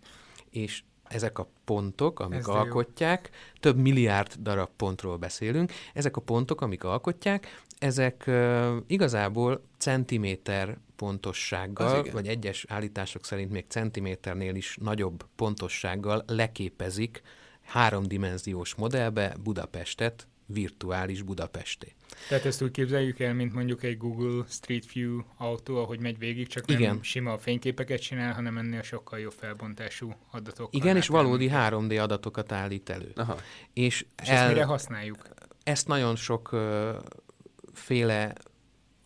és 0.49 0.83
ezek 1.03 1.39
a 1.39 1.47
pontok, 1.65 2.19
amik 2.19 2.37
Ez 2.37 2.47
alkotják, 2.47 3.29
jó. 3.31 3.59
több 3.59 3.77
milliárd 3.77 4.33
darab 4.39 4.69
pontról 4.75 5.17
beszélünk, 5.17 5.71
ezek 5.93 6.17
a 6.17 6.21
pontok, 6.21 6.61
amik 6.61 6.83
alkotják, 6.83 7.63
ezek 7.79 8.23
uh, 8.27 8.75
igazából 8.87 9.61
centiméter 9.77 10.77
pontossággal, 10.95 12.05
vagy 12.11 12.27
egyes 12.27 12.65
állítások 12.69 13.25
szerint 13.25 13.51
még 13.51 13.65
centiméternél 13.67 14.55
is 14.55 14.77
nagyobb 14.81 15.25
pontossággal 15.35 16.23
leképezik 16.27 17.21
háromdimenziós 17.63 18.75
modellbe 18.75 19.35
Budapestet, 19.43 20.27
virtuális 20.45 21.21
Budapesté. 21.21 21.95
Tehát 22.29 22.45
ezt 22.45 22.61
úgy 22.61 22.71
képzeljük 22.71 23.19
el, 23.19 23.33
mint 23.33 23.53
mondjuk 23.53 23.83
egy 23.83 23.97
Google 23.97 24.45
Street 24.49 24.93
View 24.93 25.21
autó, 25.37 25.77
ahogy 25.77 25.99
megy 25.99 26.17
végig, 26.17 26.47
csak 26.47 26.69
Igen. 26.69 26.81
nem 26.81 27.03
sima 27.03 27.37
fényképeket 27.37 28.01
csinál, 28.01 28.33
hanem 28.33 28.57
ennél 28.57 28.81
sokkal 28.81 29.19
jobb 29.19 29.33
felbontású 29.39 30.13
adatok. 30.31 30.75
Igen, 30.75 30.95
és 30.95 31.07
valódi 31.07 31.49
3D 31.53 32.01
adatokat 32.01 32.51
állít 32.51 32.89
elő. 32.89 33.11
Aha. 33.15 33.37
És, 33.73 34.05
és 34.21 34.27
el, 34.27 34.37
ezt 34.37 34.47
mire 34.47 34.63
használjuk? 34.63 35.27
Ezt 35.63 35.87
nagyon 35.87 36.15
sok 36.15 36.49
uh, 36.51 36.95
féle 37.73 38.33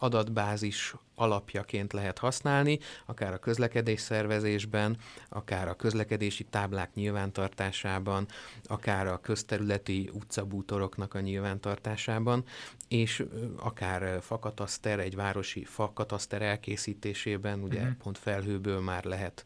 adatbázis 0.02 0.96
alapjaként 1.16 1.94
lehet 1.94 2.18
használni, 2.18 2.80
akár 3.06 3.34
a 3.34 3.38
közlekedés 3.38 4.00
szervezésben, 4.00 4.98
akár 5.30 5.68
a 5.68 5.76
közlekedési 5.76 6.44
táblák 6.44 6.94
nyilvántartásában, 6.94 8.28
akár 8.64 9.08
a 9.08 9.20
közterületi 9.20 10.10
utcabútoroknak 10.14 11.14
a 11.14 11.20
nyilvántartásában, 11.20 12.44
és 12.88 13.26
akár 13.58 14.22
fakataszter, 14.22 15.00
egy 15.00 15.16
városi 15.16 15.64
fakataszter 15.64 16.42
elkészítésében, 16.42 17.64
ugye 17.64 17.80
uh-huh. 17.80 17.96
pont 17.96 18.18
felhőből 18.18 18.80
már 18.80 19.04
lehet 19.04 19.46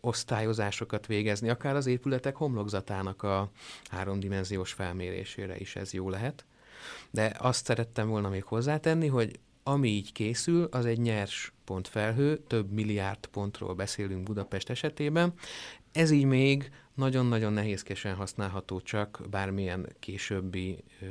osztályozásokat 0.00 1.06
végezni, 1.06 1.48
akár 1.48 1.76
az 1.76 1.86
épületek 1.86 2.36
homlokzatának 2.36 3.22
a 3.22 3.50
háromdimenziós 3.90 4.72
felmérésére 4.72 5.56
is 5.56 5.76
ez 5.76 5.92
jó 5.92 6.10
lehet. 6.10 6.44
De 7.10 7.32
azt 7.38 7.64
szerettem 7.64 8.08
volna 8.08 8.28
még 8.28 8.44
hozzátenni, 8.44 9.06
hogy 9.06 9.38
ami 9.68 9.88
így 9.88 10.12
készül, 10.12 10.68
az 10.70 10.86
egy 10.86 10.98
nyers 10.98 11.52
pontfelhő, 11.64 12.36
több 12.46 12.70
milliárd 12.70 13.26
pontról 13.26 13.74
beszélünk 13.74 14.22
Budapest 14.22 14.70
esetében. 14.70 15.32
Ez 15.92 16.10
így 16.10 16.24
még 16.24 16.70
nagyon-nagyon 16.94 17.52
nehézkesen 17.52 18.14
használható 18.14 18.80
csak 18.80 19.20
bármilyen 19.30 19.88
későbbi 19.98 20.84
ö, 21.00 21.06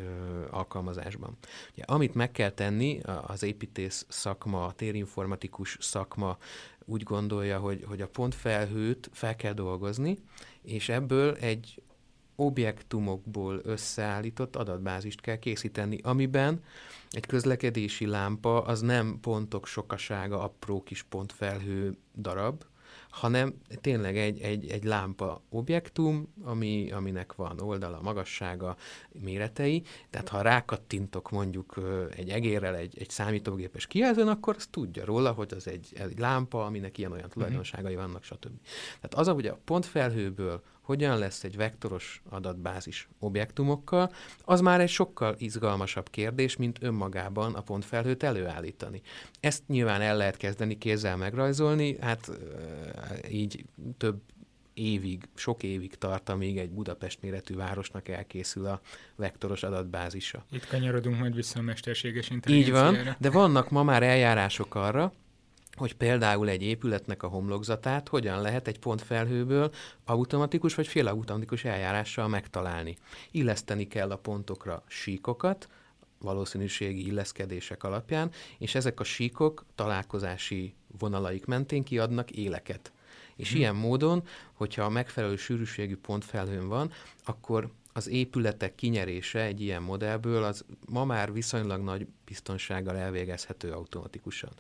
alkalmazásban. 0.50 1.38
Ugye, 1.74 1.84
amit 1.84 2.16
meg 2.16 2.32
kell 2.32 2.50
tenni, 2.50 3.00
az 3.28 3.44
építész 3.44 4.06
szakma, 4.10 4.66
a 4.66 4.72
térinformatikus 4.72 5.78
szakma 5.80 6.38
úgy 6.86 7.04
gondolja, 7.04 7.60
hogy, 7.60 7.84
hogy 7.88 8.02
a 8.02 8.08
pontfelhőt 8.08 9.10
fel 9.14 9.36
kell 9.36 9.54
dolgozni, 9.54 10.18
és 10.62 10.90
ebből 10.90 11.36
egy 11.36 11.82
objektumokból 12.40 13.62
összeállított 13.64 14.56
adatbázist 14.56 15.22
kell 15.22 15.38
készíteni, 15.38 16.00
amiben 16.04 16.64
egy 17.10 17.26
közlekedési 17.26 18.06
lámpa 18.06 18.62
az 18.62 18.82
nem 18.82 19.18
pontok 19.22 19.68
sokasága, 19.68 20.44
apró 20.44 20.84
kis 20.84 21.04
pontfelhő 21.04 21.98
darab, 22.16 22.64
hanem 23.10 23.54
tényleg 23.82 24.18
egy, 24.18 24.42
egy, 24.42 24.70
egy 24.70 24.84
lámpa 24.84 25.42
objektum, 25.50 26.34
ami, 26.44 26.92
aminek 26.92 27.36
van 27.36 27.60
oldala, 27.60 28.02
magassága, 28.02 28.76
méretei. 29.12 29.84
Tehát 30.10 30.30
ha 30.30 30.42
rákattintok 30.42 31.32
mondjuk 31.32 31.76
egy 32.16 32.30
egérrel 32.30 32.76
egy, 32.76 32.98
egy 33.00 33.10
számítógépes 33.10 33.88
kijelzőn, 33.88 34.28
akkor 34.28 34.56
az 34.56 34.68
tudja 34.72 35.06
róla, 35.06 35.32
hogy 35.32 35.54
az 35.54 35.68
egy, 35.68 35.94
egy 35.94 36.20
lámpa, 36.20 36.66
aminek 36.66 36.98
ilyen-olyan 36.98 37.24
mhm. 37.24 37.34
tulajdonságai 37.34 37.96
vannak, 37.96 38.24
stb. 38.24 38.60
Tehát 39.02 39.14
az, 39.14 39.28
hogy 39.28 39.48
a 39.48 39.60
pontfelhőből 39.66 40.64
hogyan 40.88 41.18
lesz 41.18 41.44
egy 41.44 41.56
vektoros 41.56 42.22
adatbázis 42.30 43.08
objektumokkal, 43.20 44.12
az 44.44 44.62
már 44.62 44.82
egy 44.82 44.90
sokkal 44.90 45.36
izgalmasabb 45.38 46.10
kérdés, 46.10 46.56
mint 46.56 46.78
önmagában 46.82 47.54
a 47.54 47.62
pontfelhőt 47.62 48.24
előállítani. 48.24 49.02
Ezt 49.40 49.64
nyilván 49.68 50.02
el 50.02 50.18
lehet 50.18 50.38
kezdeni 50.38 50.78
kézzel 50.78 51.18
megrajzolni, 51.18 51.98
hát 52.00 52.32
így 53.30 53.66
több 53.98 54.22
évig, 54.74 55.24
sok 55.36 55.64
évig 55.64 55.96
tart, 55.96 56.30
amíg 56.30 56.58
egy 56.58 56.70
Budapest 56.70 57.22
méretű 57.22 57.56
városnak 57.56 58.08
elkészül 58.08 58.66
a 58.66 58.82
vektoros 59.16 59.64
adatbázisa. 59.64 60.46
Itt 60.52 60.68
kanyarodunk 60.68 61.20
majd 61.20 61.36
vissza 61.36 61.60
a 61.60 61.62
mesterséges 61.62 62.30
intelligenciára. 62.30 62.90
Így 62.90 63.06
van, 63.06 63.16
de 63.20 63.30
vannak 63.30 63.70
ma 63.70 63.84
már 63.84 64.04
eljárások 64.04 64.76
arra, 64.76 65.14
hogy 65.78 65.96
például 65.96 66.50
egy 66.50 66.62
épületnek 66.62 67.24
a 67.24 67.28
homlokzatát 67.28 68.08
hogyan 68.08 68.42
lehet 68.42 68.68
egy 68.68 68.80
pontfelhőből 68.80 69.72
automatikus 70.06 70.76
vagy 70.76 70.88
félautomatikus 70.88 71.64
eljárással 71.64 72.28
megtalálni. 72.28 72.98
Illeszteni 73.32 73.88
kell 73.88 74.12
a 74.12 74.18
pontokra 74.18 74.84
síkokat, 74.88 75.68
valószínűségi 76.20 77.06
illeszkedések 77.06 77.84
alapján, 77.84 78.32
és 78.58 78.76
ezek 78.76 79.00
a 79.00 79.04
síkok 79.04 79.66
találkozási 79.76 80.74
vonalaik 81.00 81.46
mentén 81.46 81.84
kiadnak 81.84 82.32
éleket. 82.32 82.92
És 83.36 83.50
hmm. 83.50 83.60
ilyen 83.60 83.76
módon, 83.76 84.24
hogyha 84.54 84.84
a 84.84 84.90
megfelelő 84.90 85.36
sűrűségű 85.36 85.96
pontfelhőn 85.96 86.68
van, 86.68 86.92
akkor 87.26 87.72
az 87.94 88.08
épületek 88.08 88.76
kinyerése 88.76 89.42
egy 89.42 89.62
ilyen 89.62 89.82
modellből 89.82 90.44
az 90.44 90.66
ma 90.90 91.06
már 91.06 91.34
viszonylag 91.34 91.82
nagy 91.82 92.08
biztonsággal 92.26 92.98
elvégezhető 92.98 93.72
automatikusan 93.72 94.52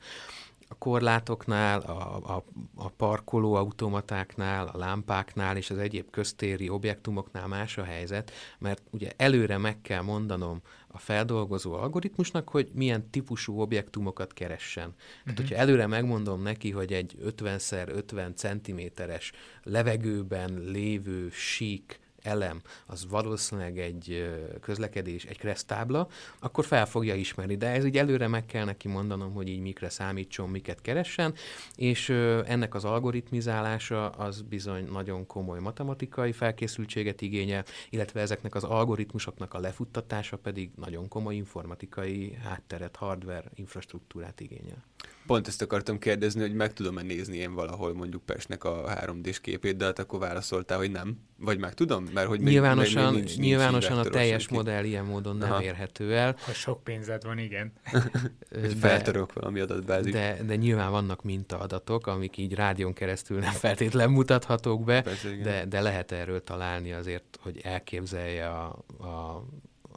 a 0.67 0.75
korlátoknál, 0.77 1.79
a, 1.79 2.35
a, 2.35 2.43
a 2.75 2.89
parkoló 2.89 3.53
automatáknál, 3.53 4.67
a 4.67 4.77
lámpáknál 4.77 5.57
és 5.57 5.69
az 5.69 5.77
egyéb 5.77 6.09
köztéri 6.09 6.69
objektumoknál 6.69 7.47
más 7.47 7.77
a 7.77 7.83
helyzet, 7.83 8.31
mert 8.59 8.81
ugye 8.89 9.11
előre 9.17 9.57
meg 9.57 9.81
kell 9.81 10.01
mondanom 10.01 10.61
a 10.87 10.97
feldolgozó 10.97 11.73
algoritmusnak, 11.73 12.49
hogy 12.49 12.69
milyen 12.73 13.09
típusú 13.09 13.59
objektumokat 13.59 14.33
keressen. 14.33 14.87
Uh-huh. 14.87 15.23
Tehát, 15.23 15.39
hogyha 15.39 15.55
előre 15.55 15.87
megmondom 15.87 16.41
neki, 16.41 16.71
hogy 16.71 16.93
egy 16.93 17.17
50x50 17.25 18.35
centiméteres 18.35 19.31
levegőben 19.63 20.59
lévő 20.65 21.29
sík 21.29 21.99
elem 22.27 22.61
az 22.85 23.07
valószínűleg 23.09 23.79
egy 23.79 24.31
közlekedés, 24.61 25.23
egy 25.25 25.37
kresztábla, 25.37 26.07
akkor 26.39 26.65
fel 26.65 26.85
fogja 26.85 27.15
ismerni. 27.15 27.55
De 27.55 27.67
ez 27.67 27.85
így 27.85 27.97
előre 27.97 28.27
meg 28.27 28.45
kell 28.45 28.65
neki 28.65 28.87
mondanom, 28.87 29.33
hogy 29.33 29.47
így 29.47 29.59
mikre 29.59 29.89
számítson, 29.89 30.49
miket 30.49 30.81
keressen, 30.81 31.33
és 31.75 32.09
ennek 32.45 32.73
az 32.75 32.85
algoritmizálása 32.85 34.09
az 34.09 34.41
bizony 34.41 34.87
nagyon 34.91 35.25
komoly 35.25 35.59
matematikai 35.59 36.31
felkészültséget 36.31 37.21
igényel, 37.21 37.63
illetve 37.89 38.21
ezeknek 38.21 38.55
az 38.55 38.63
algoritmusoknak 38.63 39.53
a 39.53 39.59
lefuttatása 39.59 40.37
pedig 40.37 40.71
nagyon 40.75 41.07
komoly 41.07 41.35
informatikai 41.35 42.37
hátteret, 42.43 42.95
hardware 42.95 43.51
infrastruktúrát 43.55 44.39
igényel. 44.39 44.83
Pont 45.27 45.47
ezt 45.47 45.61
akartam 45.61 45.99
kérdezni, 45.99 46.41
hogy 46.41 46.53
meg 46.53 46.73
tudom-e 46.73 47.01
nézni 47.01 47.37
én 47.37 47.53
valahol 47.53 47.93
mondjuk 47.93 48.25
Pestnek 48.25 48.63
a 48.63 48.83
3D-s 48.87 49.39
képét, 49.39 49.77
de 49.77 49.85
hát 49.85 49.99
akkor 49.99 50.19
válaszoltál, 50.19 50.77
hogy 50.77 50.91
nem. 50.91 51.19
Vagy 51.39 51.59
meg 51.59 51.73
tudom? 51.73 52.05
Mert 52.13 52.27
hogy 52.27 52.39
nyilvánosan, 52.39 53.03
még, 53.03 53.13
még 53.13 53.23
nincs, 53.23 53.37
nyilvánosan 53.37 53.95
nincs 53.95 54.07
a 54.07 54.09
teljes 54.09 54.47
modell 54.47 54.83
ilyen 54.83 55.05
módon 55.05 55.37
nem 55.37 55.51
Aha. 55.51 55.63
érhető 55.63 56.15
el. 56.15 56.35
Ha 56.39 56.53
sok 56.53 56.83
pénzed 56.83 57.23
van, 57.23 57.37
igen. 57.37 57.73
hogy 58.61 58.75
feltörök 58.79 59.33
valami 59.33 59.59
adatbázis. 59.59 60.11
De, 60.11 60.37
de 60.45 60.55
nyilván 60.55 60.91
vannak 60.91 61.23
mintaadatok, 61.23 62.07
amik 62.07 62.37
így 62.37 62.53
rádión 62.53 62.93
keresztül 62.93 63.39
nem 63.39 63.53
feltétlen 63.53 64.09
mutathatók 64.09 64.83
be, 64.83 65.01
Persze, 65.01 65.29
de, 65.43 65.65
de 65.65 65.81
lehet 65.81 66.11
erről 66.11 66.43
találni 66.43 66.91
azért, 66.91 67.39
hogy 67.41 67.59
elképzelje 67.63 68.49
a, 68.49 68.65
a 68.99 69.45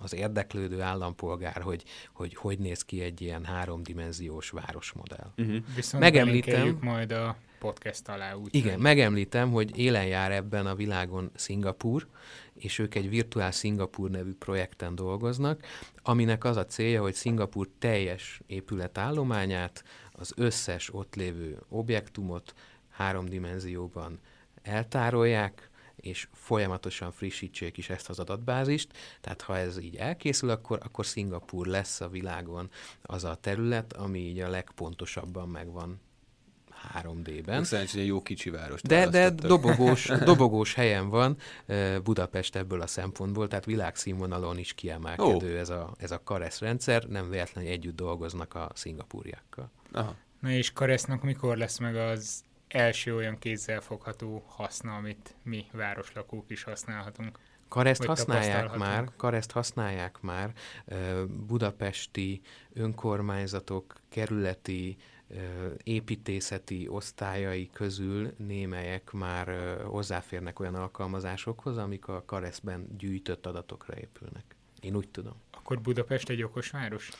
az 0.03 0.15
érdeklődő 0.15 0.81
állampolgár, 0.81 1.63
hogy, 1.63 1.85
hogy 2.13 2.35
hogy 2.35 2.59
néz 2.59 2.83
ki 2.85 3.01
egy 3.01 3.21
ilyen 3.21 3.45
háromdimenziós 3.45 4.51
városmodell. 4.51 5.33
Uh-huh. 5.37 5.57
Viszont 5.75 6.03
Megemlítem, 6.03 6.79
majd 6.81 7.13
a 7.13 7.37
podcast 7.59 8.09
alá. 8.09 8.35
Úgy 8.35 8.55
igen, 8.55 8.73
hogy... 8.73 8.83
megemlítem, 8.83 9.51
hogy 9.51 9.79
élen 9.79 10.07
jár 10.07 10.33
ebben 10.33 10.67
a 10.67 10.75
világon 10.75 11.31
Szingapur, 11.35 12.07
és 12.55 12.79
ők 12.79 12.95
egy 12.95 13.09
virtuál 13.09 13.53
Szingapur 13.53 14.11
nevű 14.11 14.35
projekten 14.35 14.95
dolgoznak, 14.95 15.65
aminek 16.03 16.45
az 16.45 16.57
a 16.57 16.67
célja, 16.67 17.01
hogy 17.01 17.15
Szingapur 17.15 17.69
teljes 17.79 18.41
épületállományát, 18.47 19.85
az 20.13 20.33
összes 20.37 20.95
ott 20.95 21.15
lévő 21.15 21.59
objektumot 21.69 22.55
három 22.89 23.29
dimenzióban 23.29 24.21
eltárolják, 24.63 25.70
és 26.01 26.29
folyamatosan 26.33 27.13
frissítsék 27.13 27.77
is 27.77 27.91
ezt 27.91 28.09
az 28.09 28.19
adatbázist, 28.19 28.93
tehát 29.21 29.43
ha 29.43 29.57
ez 29.57 29.79
így 29.79 29.97
elkészül, 29.97 30.51
akkor, 30.51 30.79
akkor 30.83 31.07
Szingapur 31.07 31.67
lesz 31.67 32.01
a 32.01 32.09
világon 32.09 32.71
az 33.03 33.25
a 33.25 33.35
terület, 33.35 33.93
ami 33.93 34.19
így 34.19 34.41
a 34.41 34.49
legpontosabban 34.49 35.49
megvan 35.49 36.01
3D-ben. 37.03 37.65
Szerencsére 37.65 38.05
jó 38.05 38.23
kicsi 38.23 38.51
város. 38.51 38.83
De, 38.83 39.09
de 39.09 39.31
dobogós, 39.31 40.07
dobogós 40.25 40.75
helyen 40.75 41.09
van 41.09 41.37
Budapest 42.03 42.57
ebből 42.57 42.81
a 42.81 42.87
szempontból, 42.87 43.49
tehát 43.49 43.65
világszínvonalon 43.65 44.59
is 44.59 44.75
kiemelkedő 44.75 45.53
oh. 45.53 45.61
ez 45.61 45.69
a, 45.69 45.95
ez 45.99 46.11
a 46.11 46.23
Karesz 46.23 46.59
rendszer, 46.59 47.05
nem 47.05 47.31
véletlenül 47.31 47.71
együtt 47.71 47.97
dolgoznak 47.97 48.55
a 48.55 48.71
szingapúriakkal. 48.75 49.71
Aha. 49.93 50.15
Na 50.41 50.51
és 50.51 50.73
Karesznak 50.73 51.23
mikor 51.23 51.57
lesz 51.57 51.79
meg 51.79 51.97
az 51.97 52.45
első 52.71 53.15
olyan 53.15 53.39
kézzelfogható 53.39 54.45
haszna, 54.47 54.97
amit 54.97 55.35
mi 55.43 55.67
városlakók 55.73 56.51
is 56.51 56.63
használhatunk? 56.63 57.39
Kareszt 57.69 58.05
használják 58.05 58.77
már, 58.77 59.09
kareszt 59.17 59.51
használják 59.51 60.21
már 60.21 60.53
budapesti 61.47 62.41
önkormányzatok, 62.73 64.01
kerületi 64.09 64.97
építészeti 65.83 66.89
osztályai 66.89 67.71
közül 67.73 68.35
némelyek 68.37 69.11
már 69.11 69.77
hozzáférnek 69.85 70.61
olyan 70.61 70.75
alkalmazásokhoz, 70.75 71.77
amik 71.77 72.09
a 72.09 72.23
Kareszben 72.27 72.97
gyűjtött 72.99 73.47
adatokra 73.47 73.95
épülnek. 73.97 74.45
Én 74.81 74.97
úgy 74.97 75.09
tudom. 75.09 75.35
Akkor 75.51 75.81
Budapest 75.81 76.29
egy 76.29 76.43
okos 76.43 76.71
város? 76.71 77.11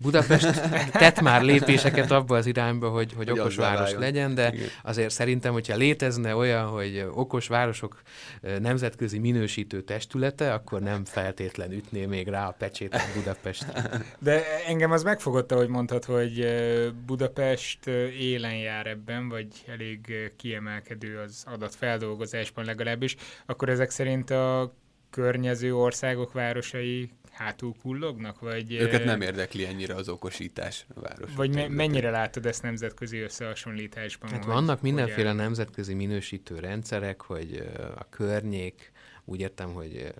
Budapest 0.00 0.60
tett 0.90 1.20
már 1.20 1.42
lépéseket 1.42 2.10
abba 2.10 2.36
az 2.36 2.46
irányba, 2.46 2.88
hogy, 2.88 3.12
hogy 3.16 3.30
okos 3.30 3.56
város 3.56 3.92
legyen, 3.92 4.34
de 4.34 4.52
Igen. 4.52 4.68
azért 4.82 5.10
szerintem, 5.10 5.52
hogyha 5.52 5.76
létezne 5.76 6.34
olyan, 6.34 6.66
hogy 6.66 7.06
okos 7.12 7.48
városok 7.48 8.02
nemzetközi 8.60 9.18
minősítő 9.18 9.82
testülete, 9.82 10.52
akkor 10.52 10.80
nem 10.80 11.04
feltétlen 11.04 11.72
ütné 11.72 12.06
még 12.06 12.28
rá 12.28 12.46
a 12.46 12.56
a 12.90 12.98
Budapest. 13.14 13.66
De 14.18 14.42
engem 14.66 14.90
az 14.90 15.02
megfogotta, 15.02 15.56
hogy 15.56 15.68
mondtad, 15.68 16.04
hogy 16.04 16.46
Budapest 17.06 17.86
élen 18.18 18.56
jár 18.56 18.86
ebben, 18.86 19.28
vagy 19.28 19.46
elég 19.66 20.32
kiemelkedő 20.36 21.18
az 21.18 21.44
adatfeldolgozásban 21.46 22.64
legalábbis, 22.64 23.16
akkor 23.46 23.68
ezek 23.68 23.90
szerint 23.90 24.30
a 24.30 24.74
környező 25.10 25.76
országok 25.76 26.32
városai 26.32 27.10
hátul 27.30 27.74
kullognak? 27.82 28.40
Vagy, 28.40 28.72
Őket 28.72 29.04
nem 29.04 29.20
érdekli 29.20 29.66
ennyire 29.66 29.94
az 29.94 30.08
okosítás 30.08 30.86
a 30.94 31.00
város. 31.00 31.30
Vagy 31.36 31.54
me- 31.54 31.68
mennyire 31.68 32.10
látod 32.10 32.46
ezt 32.46 32.62
nemzetközi 32.62 33.18
összehasonlításban? 33.18 34.30
Hát 34.30 34.44
vannak 34.44 34.80
mindenféle 34.80 35.28
hogy 35.28 35.34
nemzetközi 35.34 35.94
minősítő 35.94 36.58
rendszerek, 36.58 37.20
hogy 37.20 37.62
a 37.96 38.08
környék, 38.08 38.92
úgy 39.24 39.40
értem, 39.40 39.72
hogy 39.72 40.14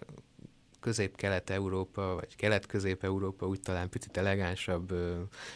közép-kelet-európa, 0.80 2.14
vagy 2.14 2.36
kelet-közép-európa 2.36 3.46
úgy 3.46 3.60
talán 3.60 3.88
picit 3.88 4.16
elegánsabb 4.16 4.94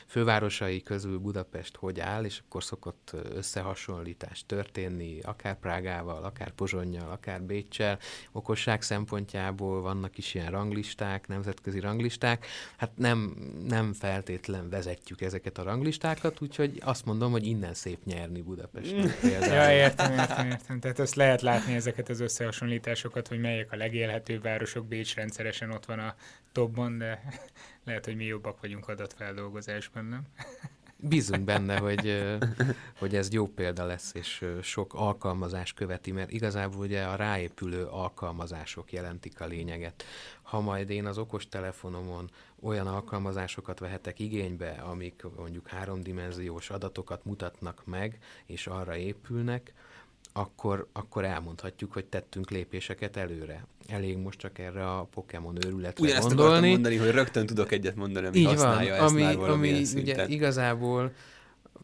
fővárosai 0.07 0.83
közül 0.83 1.19
Budapest 1.19 1.77
hogy 1.77 2.01
áll, 2.01 2.25
és 2.25 2.41
akkor 2.47 2.65
szokott 2.65 3.13
összehasonlítás 3.35 4.47
történni, 4.47 5.21
akár 5.23 5.59
Prágával, 5.59 6.25
akár 6.25 6.51
Pozsonnyal, 6.51 7.11
akár 7.11 7.43
Bécsel. 7.43 7.99
Okosság 8.33 8.83
szempontjából 8.83 9.81
vannak 9.81 10.19
is 10.19 10.35
ilyen 10.35 10.51
ranglisták, 10.51 11.29
nemzetközi 11.29 11.81
ranglisták. 11.81 12.47
Hát 12.77 12.91
nem, 12.97 13.37
nem 13.69 13.93
feltétlen 13.93 14.69
vezetjük 14.69 15.21
ezeket 15.21 15.59
a 15.59 15.63
ranglistákat, 15.63 16.41
úgyhogy 16.41 16.81
azt 16.85 17.05
mondom, 17.05 17.31
hogy 17.31 17.47
innen 17.47 17.75
szép 17.75 18.05
nyerni 18.05 18.43
Budapest. 18.43 18.93
ja, 19.23 19.73
értem, 19.73 20.13
értem, 20.13 20.47
értem. 20.47 20.81
Tehát 20.81 20.99
azt 20.99 21.15
lehet 21.15 21.43
látni 21.43 21.75
ezeket 21.75 22.09
az 22.09 22.21
összehasonlításokat, 22.21 23.29
hogy 23.29 23.41
melyek 23.41 23.73
a 23.73 23.77
legélhetőbb 23.77 24.43
városok 24.43 24.87
Bécs 24.87 25.14
rendszeresen 25.15 25.71
ott 25.71 25.85
van 25.85 25.99
a 25.99 26.15
topban, 26.53 26.99
de 26.99 27.23
lehet, 27.87 28.05
hogy 28.05 28.17
mi 28.17 28.25
jobbak 28.25 28.61
vagyunk 28.61 28.89
adatfeldolgozásban, 28.89 30.05
nem? 30.05 30.23
Bízunk 30.97 31.45
benne, 31.45 31.79
hogy, 31.79 32.25
hogy 32.99 33.17
ez 33.17 33.33
jó 33.33 33.47
példa 33.47 33.85
lesz, 33.85 34.15
és 34.15 34.45
sok 34.63 34.95
alkalmazás 34.95 35.73
követi, 35.73 36.13
mert 36.13 36.31
igazából 36.31 36.81
ugye 36.81 37.03
a 37.03 37.17
ráépülő 37.17 37.85
alkalmazások 37.85 38.93
jelentik 38.93 39.41
a 39.41 39.47
lényeget. 39.47 40.05
Ha 40.43 40.61
majd 40.61 40.91
én 40.91 41.07
az 41.07 41.19
okostelefonomon 41.19 42.31
olyan 42.61 42.87
alkalmazásokat 42.87 43.79
vehetek 43.79 44.19
igénybe, 44.19 44.71
amik 44.71 45.23
mondjuk 45.37 45.69
háromdimenziós 45.69 46.71
adatokat 46.71 47.25
mutatnak 47.25 47.83
meg, 47.85 48.19
és 48.47 48.67
arra 48.67 48.97
épülnek, 48.97 49.73
akkor, 50.37 50.89
akkor 50.93 51.25
elmondhatjuk, 51.25 51.93
hogy 51.93 52.05
tettünk 52.05 52.51
lépéseket 52.51 53.17
előre. 53.17 53.67
Elég 53.89 54.17
most 54.17 54.39
csak 54.39 54.59
erre 54.59 54.91
a 54.91 55.03
Pokémon 55.03 55.57
őrületre 55.67 56.05
Ugyanezt 56.05 56.29
gondolni. 56.29 56.69
mondani, 56.69 56.97
hogy 56.97 57.11
rögtön 57.11 57.47
tudok 57.47 57.73
egyet 57.73 57.95
mondani, 57.95 58.27
ami 58.27 58.39
Így 58.39 58.47
használja 58.47 58.95
van, 58.95 59.05
ezt 59.05 59.13
ami, 59.13 59.23
már 59.23 59.51
ami 59.51 59.85
ugye 59.95 60.27
igazából 60.27 61.13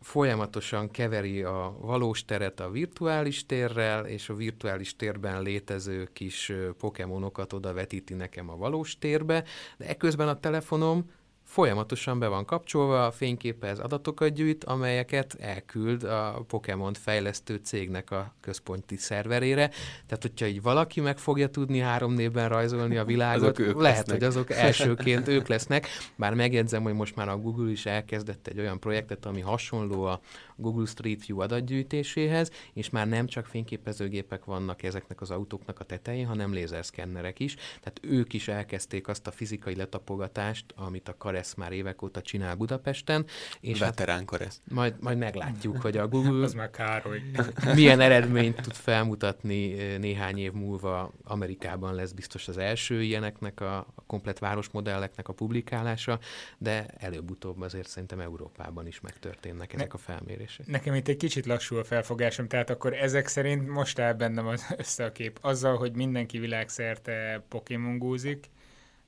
folyamatosan 0.01 0.91
keveri 0.91 1.43
a 1.43 1.77
valós 1.81 2.25
teret 2.25 2.61
a 2.61 2.71
virtuális 2.71 3.47
térrel, 3.47 4.07
és 4.07 4.29
a 4.29 4.35
virtuális 4.35 4.97
térben 4.97 5.43
létező 5.43 6.09
kis 6.13 6.53
Pokémonokat 6.79 7.53
oda 7.53 7.73
vetíti 7.73 8.15
nekem 8.15 8.51
a 8.51 8.57
valós 8.57 8.99
térbe, 8.99 9.45
de 9.79 9.87
ekközben 9.89 10.29
a 10.29 10.41
telefonom 10.41 11.11
folyamatosan 11.51 12.19
be 12.19 12.27
van 12.27 12.45
kapcsolva, 12.45 13.11
fényképez 13.11 13.79
adatokat 13.79 14.33
gyűjt, 14.33 14.65
amelyeket 14.65 15.37
elküld 15.41 16.03
a 16.03 16.45
Pokémon 16.49 16.95
fejlesztő 16.95 17.61
cégnek 17.63 18.11
a 18.11 18.35
központi 18.41 18.97
szerverére. 18.97 19.69
Tehát, 20.07 20.23
hogyha 20.23 20.47
így 20.47 20.63
valaki 20.63 21.01
meg 21.01 21.19
fogja 21.19 21.49
tudni 21.49 21.79
három 21.79 22.13
névben 22.13 22.49
rajzolni 22.49 22.97
a 22.97 23.05
világot, 23.05 23.59
lehet, 23.59 23.77
lesznek. 23.77 24.17
hogy 24.17 24.23
azok 24.25 24.51
elsőként 24.51 25.29
ők 25.29 25.47
lesznek. 25.47 25.87
Bár 26.17 26.35
megjegyzem, 26.35 26.83
hogy 26.83 26.95
most 26.95 27.17
már 27.17 27.29
a 27.29 27.37
Google 27.37 27.71
is 27.71 27.87
elkezdett 27.87 28.47
egy 28.47 28.59
olyan 28.59 28.79
projektet, 28.79 29.27
ami 29.27 29.41
hasonló 29.41 30.03
a 30.05 30.21
Google 30.61 30.87
Street 30.87 31.27
View 31.27 31.41
adatgyűjtéséhez, 31.41 32.51
és 32.73 32.91
már 32.91 33.09
nem 33.09 33.27
csak 33.27 33.47
fényképezőgépek 33.47 34.45
vannak 34.45 34.83
ezeknek 34.83 35.21
az 35.21 35.31
autóknak 35.31 35.81
a 35.81 35.85
tetején, 35.85 36.27
hanem 36.27 36.53
lézerszkennerek 36.53 37.41
is. 37.41 37.55
Tehát 37.55 38.01
ők 38.03 38.33
is 38.33 38.49
elkezdték 38.49 39.09
azt 39.09 39.27
a 39.27 39.31
fizikai 39.31 39.75
letapogatást, 39.75 40.65
amit 40.77 41.09
a 41.09 41.17
Karesz 41.17 41.55
már 41.55 41.73
évek 41.73 42.03
óta 42.03 42.23
csinál 42.23 42.55
Budapesten. 42.55 43.27
És 43.61 43.79
Veterán 43.79 44.17
hát 44.17 44.25
Karesz. 44.25 44.61
Majd, 44.65 44.95
majd 45.01 45.19
meglátjuk, 45.19 45.81
hogy 45.81 45.97
a 45.97 46.09
Google 46.15 46.45
Az 46.45 46.55
már 46.55 46.71
Károly. 46.71 47.23
milyen 47.75 48.01
eredményt 48.01 48.61
tud 48.61 48.75
felmutatni 48.75 49.79
eh, 49.79 49.99
néhány 49.99 50.39
év 50.39 50.53
múlva. 50.53 51.13
Amerikában 51.23 51.95
lesz 51.95 52.13
biztos 52.13 52.49
az 52.49 52.59
első 52.59 53.03
ilyeneknek, 53.03 53.61
a, 53.61 53.77
a 53.77 54.03
komplet 54.07 54.39
városmodelleknek 54.39 55.29
a 55.29 55.33
publikálása, 55.33 56.19
de 56.59 56.87
előbb-utóbb 56.99 57.61
azért 57.61 57.89
szerintem 57.89 58.21
Európában 58.21 58.87
is 58.87 59.01
megtörténnek 59.01 59.73
ezek 59.73 59.95
a 59.95 59.99
felmérések 59.99 60.50
kérdések. 60.57 60.67
Nekem 60.67 60.95
itt 60.95 61.09
egy 61.09 61.17
kicsit 61.17 61.47
lassú 61.47 61.77
a 61.77 61.85
felfogásom, 61.85 62.49
tehát 62.49 62.71
akkor 62.71 62.95
ezek 62.95 63.27
szerint 63.27 63.69
most 63.69 63.99
áll 63.99 64.13
bennem 64.13 64.47
az 64.47 64.67
össze 64.83 65.05
a 65.05 65.13
kép. 65.13 65.39
Azzal, 65.41 65.77
hogy 65.77 65.93
mindenki 65.93 66.39
világszerte 66.39 67.45
Pokémon 67.49 67.99
gúzik, 67.99 68.51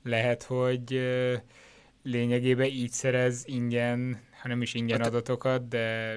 lehet, 0.04 0.42
hogy 0.42 1.00
lényegében 2.02 2.66
így 2.66 2.90
szerez 2.90 3.42
ingyen, 3.46 4.20
ha 4.42 4.48
nem 4.48 4.62
is 4.62 4.74
ingyen 4.74 4.98
hát, 4.98 5.06
adatokat, 5.06 5.68
de 5.68 6.16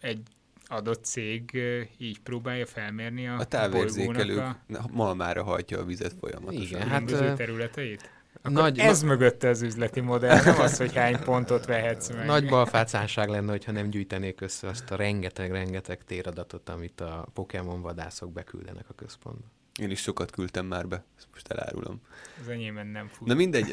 egy 0.00 0.22
adott 0.66 1.04
cég 1.04 1.62
így 1.98 2.20
próbálja 2.20 2.66
felmérni 2.66 3.28
a 3.28 3.36
A 3.38 3.44
távérzékelők 3.44 4.38
a... 4.38 4.56
malmára 4.90 5.42
hajtja 5.42 5.78
a 5.78 5.84
vizet 5.84 6.12
folyamatosan. 6.20 6.62
Igen, 6.62 6.88
hát, 6.88 7.36
területeit? 7.36 8.10
Akkor 8.34 8.52
nagy, 8.52 8.78
ez 8.78 9.00
na... 9.00 9.06
mögötte 9.08 9.48
az 9.48 9.62
üzleti 9.62 10.00
modell, 10.00 10.42
nem 10.44 10.60
az, 10.60 10.76
hogy 10.76 10.94
hány 10.94 11.18
pontot 11.24 11.66
vehetsz 11.66 12.10
meg. 12.10 12.26
Nagy 12.26 12.48
balfácánság 12.48 13.28
lenne, 13.28 13.50
hogyha 13.50 13.72
nem 13.72 13.88
gyűjtenék 13.88 14.40
össze 14.40 14.68
azt 14.68 14.90
a 14.90 14.96
rengeteg-rengeteg 14.96 16.04
téradatot, 16.04 16.68
amit 16.68 17.00
a 17.00 17.26
Pokémon 17.32 17.80
vadászok 17.80 18.32
beküldenek 18.32 18.84
a 18.88 18.94
központba. 18.94 19.46
Én 19.80 19.90
is 19.90 20.00
sokat 20.00 20.30
küldtem 20.30 20.66
már 20.66 20.88
be, 20.88 21.04
ezt 21.16 21.28
most 21.32 21.48
elárulom. 21.48 22.00
Az 22.40 22.48
enyémen 22.48 22.86
nem 22.86 23.08
fut. 23.08 23.26
Na 23.26 23.34
mindegy, 23.34 23.66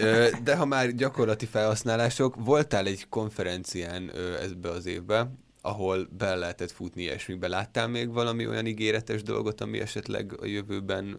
de 0.44 0.56
ha 0.56 0.66
már 0.66 0.94
gyakorlati 0.94 1.46
felhasználások, 1.46 2.36
voltál 2.36 2.86
egy 2.86 3.10
konferencián 3.10 4.12
ebbe 4.42 4.70
az 4.70 4.86
évbe, 4.86 5.32
ahol 5.62 6.08
be 6.18 6.36
lehetett 6.36 6.72
futni 6.72 7.02
ilyesmibe. 7.02 7.48
Láttál 7.48 7.88
még 7.88 8.12
valami 8.12 8.48
olyan 8.48 8.66
ígéretes 8.66 9.24
dolgot, 9.24 9.62
ami 9.62 9.80
esetleg 9.80 10.34
a 10.42 10.46
jövőben 10.46 11.18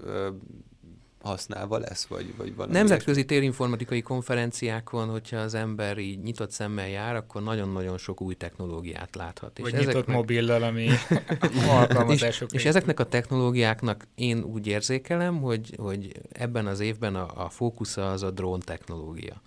használva 1.23 1.79
lesz, 1.79 2.05
vagy, 2.07 2.37
vagy 2.37 2.55
valami 2.55 2.75
Nemzetközi 2.75 3.25
térinformatikai 3.25 4.03
konferenciákon, 4.03 5.09
hogyha 5.09 5.37
az 5.37 5.55
ember 5.55 5.99
így 5.99 6.21
nyitott 6.21 6.51
szemmel 6.51 6.89
jár, 6.89 7.17
akkor 7.17 7.43
nagyon-nagyon 7.43 7.99
sok 7.99 8.21
új 8.21 8.35
technológiát 8.35 9.17
láthat. 9.17 9.59
Vagy 9.59 9.73
és 9.73 9.79
nyitott 9.79 9.95
ezeknek... 9.95 10.17
mobillal, 10.17 10.63
ami 10.63 10.89
alkalmazások. 11.79 12.53
És, 12.53 12.61
és 12.61 12.65
ezeknek 12.69 13.01
a 13.01 13.05
technológiáknak 13.05 14.07
én 14.15 14.43
úgy 14.43 14.67
érzékelem, 14.67 15.41
hogy, 15.41 15.75
hogy 15.79 16.13
ebben 16.33 16.67
az 16.67 16.81
évben 16.81 17.15
a, 17.15 17.45
a 17.45 17.49
fókusza 17.49 18.11
az 18.11 18.23
a 18.23 18.31
drón 18.31 18.61
technológia. 18.61 19.43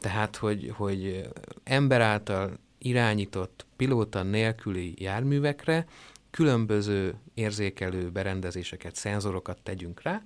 Tehát, 0.00 0.36
hogy, 0.36 0.72
hogy 0.76 1.28
ember 1.64 2.00
által 2.00 2.58
irányított 2.78 3.66
pilóta 3.76 4.22
nélküli 4.22 4.94
járművekre 4.98 5.86
különböző 6.30 7.14
érzékelő 7.34 8.10
berendezéseket, 8.10 8.94
szenzorokat 8.94 9.58
tegyünk 9.62 10.02
rá, 10.02 10.22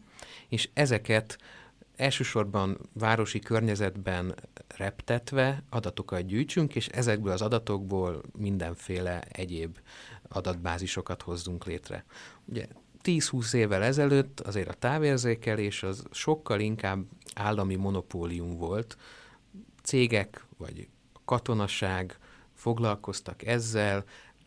és 0.53 0.68
ezeket 0.74 1.38
elsősorban 1.96 2.78
városi 2.92 3.38
környezetben 3.38 4.34
reptetve 4.76 5.62
adatokat 5.70 6.26
gyűjtsünk, 6.26 6.74
és 6.74 6.86
ezekből 6.86 7.32
az 7.32 7.42
adatokból 7.42 8.22
mindenféle 8.38 9.20
egyéb 9.20 9.78
adatbázisokat 10.28 11.22
hozzunk 11.22 11.64
létre. 11.64 12.05
Ugye 12.44 12.66
10-20 13.03 13.55
évvel 13.55 13.82
ezelőtt 13.82 14.40
azért 14.40 14.68
a 14.68 14.74
távérzékelés 14.74 15.82
az 15.82 16.05
sokkal 16.11 16.61
inkább 16.61 17.05
állami 17.34 17.74
monopólium 17.74 18.57
volt. 18.57 18.96
Cégek 19.82 20.44
vagy 20.57 20.88
katonaság 21.24 22.18
foglalkoztak 22.55 23.46
ezzel, 23.46 24.05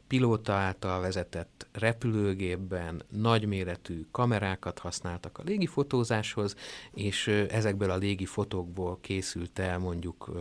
pilóta 0.07 0.53
által 0.53 1.01
vezetett 1.01 1.67
repülőgépben 1.71 3.03
nagyméretű 3.09 4.05
kamerákat 4.11 4.79
használtak 4.79 5.37
a 5.37 5.43
légifotózáshoz, 5.45 6.55
és 6.93 7.27
ezekből 7.27 7.89
a 7.89 7.97
légifotókból 7.97 8.99
készült 9.01 9.59
el 9.59 9.77
mondjuk 9.77 10.31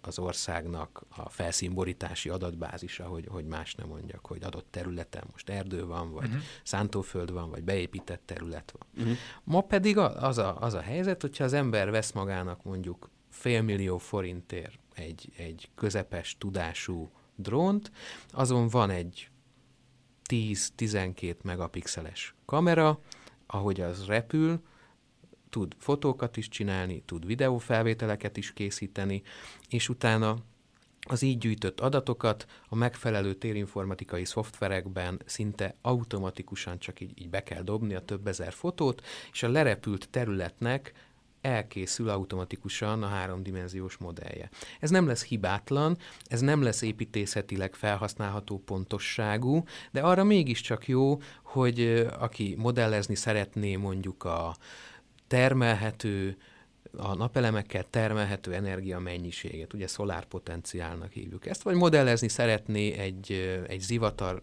az 0.00 0.18
országnak 0.18 1.04
a 1.16 1.28
felszínborítási 1.28 2.28
adatbázisa, 2.28 3.04
hogy, 3.04 3.26
hogy 3.30 3.44
más 3.44 3.74
nem 3.74 3.88
mondjak, 3.88 4.26
hogy 4.26 4.42
adott 4.42 4.66
területen 4.70 5.24
most 5.30 5.48
erdő 5.48 5.86
van, 5.86 6.12
vagy 6.12 6.26
uh-huh. 6.26 6.42
szántóföld 6.62 7.32
van, 7.32 7.50
vagy 7.50 7.62
beépített 7.62 8.22
terület 8.24 8.74
van. 8.78 9.04
Uh-huh. 9.04 9.18
Ma 9.44 9.60
pedig 9.60 9.98
az 9.98 10.38
a, 10.38 10.60
az 10.60 10.74
a 10.74 10.80
helyzet, 10.80 11.20
hogyha 11.20 11.44
az 11.44 11.52
ember 11.52 11.90
vesz 11.90 12.12
magának 12.12 12.64
mondjuk 12.64 13.10
félmillió 13.30 13.98
forintért 13.98 14.78
egy, 14.94 15.32
egy 15.36 15.70
közepes 15.74 16.36
tudású 16.38 17.10
drónt, 17.36 17.90
azon 18.30 18.68
van 18.68 18.90
egy 18.90 19.30
10-12 20.28 21.42
megapixeles 21.42 22.34
kamera, 22.44 23.00
ahogy 23.46 23.80
az 23.80 24.04
repül, 24.04 24.62
tud 25.48 25.74
fotókat 25.78 26.36
is 26.36 26.48
csinálni, 26.48 27.02
tud 27.04 27.26
videófelvételeket 27.26 28.36
is 28.36 28.52
készíteni, 28.52 29.22
és 29.68 29.88
utána 29.88 30.36
az 31.08 31.22
így 31.22 31.38
gyűjtött 31.38 31.80
adatokat 31.80 32.46
a 32.68 32.74
megfelelő 32.74 33.34
térinformatikai 33.34 34.24
szoftverekben 34.24 35.22
szinte 35.26 35.74
automatikusan 35.80 36.78
csak 36.78 37.00
így, 37.00 37.20
így 37.20 37.30
be 37.30 37.42
kell 37.42 37.62
dobni 37.62 37.94
a 37.94 38.04
több 38.04 38.26
ezer 38.26 38.52
fotót, 38.52 39.02
és 39.32 39.42
a 39.42 39.48
lerepült 39.48 40.08
területnek 40.10 40.92
elkészül 41.42 42.08
automatikusan 42.08 43.02
a 43.02 43.06
háromdimenziós 43.06 43.96
modellje. 43.96 44.50
Ez 44.80 44.90
nem 44.90 45.06
lesz 45.06 45.24
hibátlan, 45.24 45.98
ez 46.24 46.40
nem 46.40 46.62
lesz 46.62 46.82
építészetileg 46.82 47.74
felhasználható 47.74 48.58
pontosságú, 48.58 49.64
de 49.90 50.00
arra 50.00 50.24
mégiscsak 50.24 50.88
jó, 50.88 51.20
hogy 51.42 52.08
aki 52.18 52.54
modellezni 52.58 53.14
szeretné 53.14 53.76
mondjuk 53.76 54.24
a 54.24 54.56
termelhető, 55.26 56.36
a 56.96 57.14
napelemekkel 57.14 57.84
termelhető 57.90 58.54
energia 58.54 58.98
mennyiséget, 58.98 59.72
ugye 59.72 59.86
szolárpotenciálnak 59.86 61.12
hívjuk 61.12 61.46
ezt, 61.46 61.62
vagy 61.62 61.74
modellezni 61.74 62.28
szeretné 62.28 62.92
egy, 62.92 63.32
egy 63.68 63.80
zivatar 63.80 64.42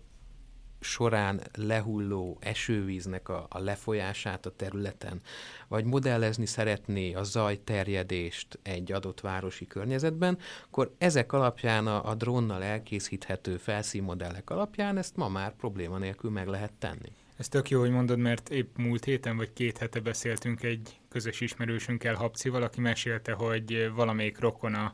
során 0.80 1.42
lehulló 1.54 2.38
esővíznek 2.42 3.30
a, 3.30 3.46
a 3.50 3.60
lefolyását 3.60 4.46
a 4.46 4.56
területen, 4.56 5.22
vagy 5.68 5.86
modellezni 5.86 6.46
szeretné 6.46 7.14
a 7.14 7.24
zaj 7.24 7.64
terjedést 7.64 8.60
egy 8.64 8.92
adott 8.92 9.22
városi 9.22 9.68
környezetben, 9.68 10.38
akkor 10.68 10.96
ezek 10.98 11.34
alapján 11.34 11.88
a, 11.88 12.10
a 12.10 12.16
drónnal 12.16 12.64
elkészíthető 12.64 13.58
felszínmodellek 13.58 14.50
alapján 14.50 14.98
ezt 14.98 15.16
ma 15.16 15.30
már 15.30 15.56
probléma 15.56 15.98
nélkül 15.98 16.32
meg 16.32 16.48
lehet 16.48 16.74
tenni. 16.74 17.12
Ez 17.38 17.48
tök 17.48 17.70
jó, 17.70 17.80
hogy 17.80 17.92
mondod, 17.92 18.18
mert 18.18 18.50
épp 18.50 18.78
múlt 18.78 19.06
héten 19.06 19.38
vagy 19.38 19.54
két 19.54 19.78
hete 19.78 20.00
beszéltünk 20.00 20.64
egy 20.64 21.00
közös 21.10 21.42
ismerősünkkel, 21.42 22.16
Habcival, 22.16 22.64
aki 22.64 22.82
mesélte, 22.82 23.32
hogy 23.32 23.92
valamelyik 23.96 24.40
rokona 24.40 24.92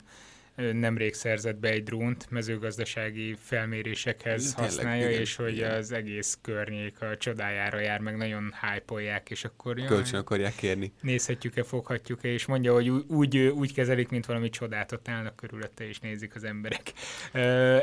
nemrég 0.56 1.14
szerzett 1.14 1.58
be 1.58 1.70
egy 1.70 1.84
drónt 1.84 2.28
mezőgazdasági 2.30 3.36
felmérésekhez 3.40 4.54
Tényleg, 4.54 4.72
használja, 4.72 5.10
igen, 5.10 5.22
és 5.22 5.36
hogy 5.36 5.56
igen. 5.56 5.72
az 5.72 5.92
egész 5.92 6.38
környék 6.42 7.02
a 7.02 7.18
csodájára 7.18 7.80
jár, 7.80 8.00
meg 8.00 8.18
nagyon 8.18 8.54
hype 8.62 9.22
és 9.28 9.44
akkor... 9.44 9.78
Jaj, 9.78 9.88
Kölcsön 9.88 10.20
akarják 10.20 10.56
kérni. 10.56 10.94
Nézhetjük-e, 11.02 11.64
foghatjuk-e, 11.64 12.28
és 12.28 12.46
mondja, 12.46 12.74
hogy 12.74 12.90
úgy, 12.90 13.38
úgy 13.38 13.74
kezelik, 13.74 14.10
mint 14.10 14.26
valami 14.26 14.50
csodát, 14.50 14.92
ott 14.92 15.08
állnak 15.08 15.36
körülötte, 15.36 15.88
és 15.88 16.00
nézik 16.00 16.36
az 16.36 16.44
emberek. 16.44 16.94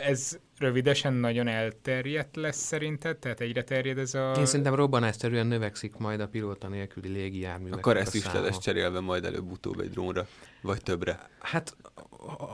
Ez 0.08 0.38
rövidesen 0.58 1.12
nagyon 1.12 1.48
elterjedt 1.48 2.36
lesz 2.36 2.58
szerinted? 2.58 3.16
Tehát 3.16 3.40
egyre 3.40 3.64
terjed 3.64 3.98
ez 3.98 4.14
a... 4.14 4.32
Én 4.38 4.46
szerintem 4.46 4.74
robbanásszerűen 4.74 5.46
növekszik 5.46 5.96
majd 5.96 6.20
a 6.20 6.28
pilóta 6.28 6.68
nélküli 6.68 7.08
légijárművek. 7.08 7.78
Akkor 7.78 7.96
ezt 7.96 8.14
is 8.14 8.32
le 8.32 8.40
lesz 8.40 8.58
cserélve 8.58 9.00
majd 9.00 9.24
előbb-utóbb 9.24 9.80
egy 9.80 9.90
drónra, 9.90 10.26
vagy 10.62 10.82
többre. 10.82 11.30
Hát 11.38 11.76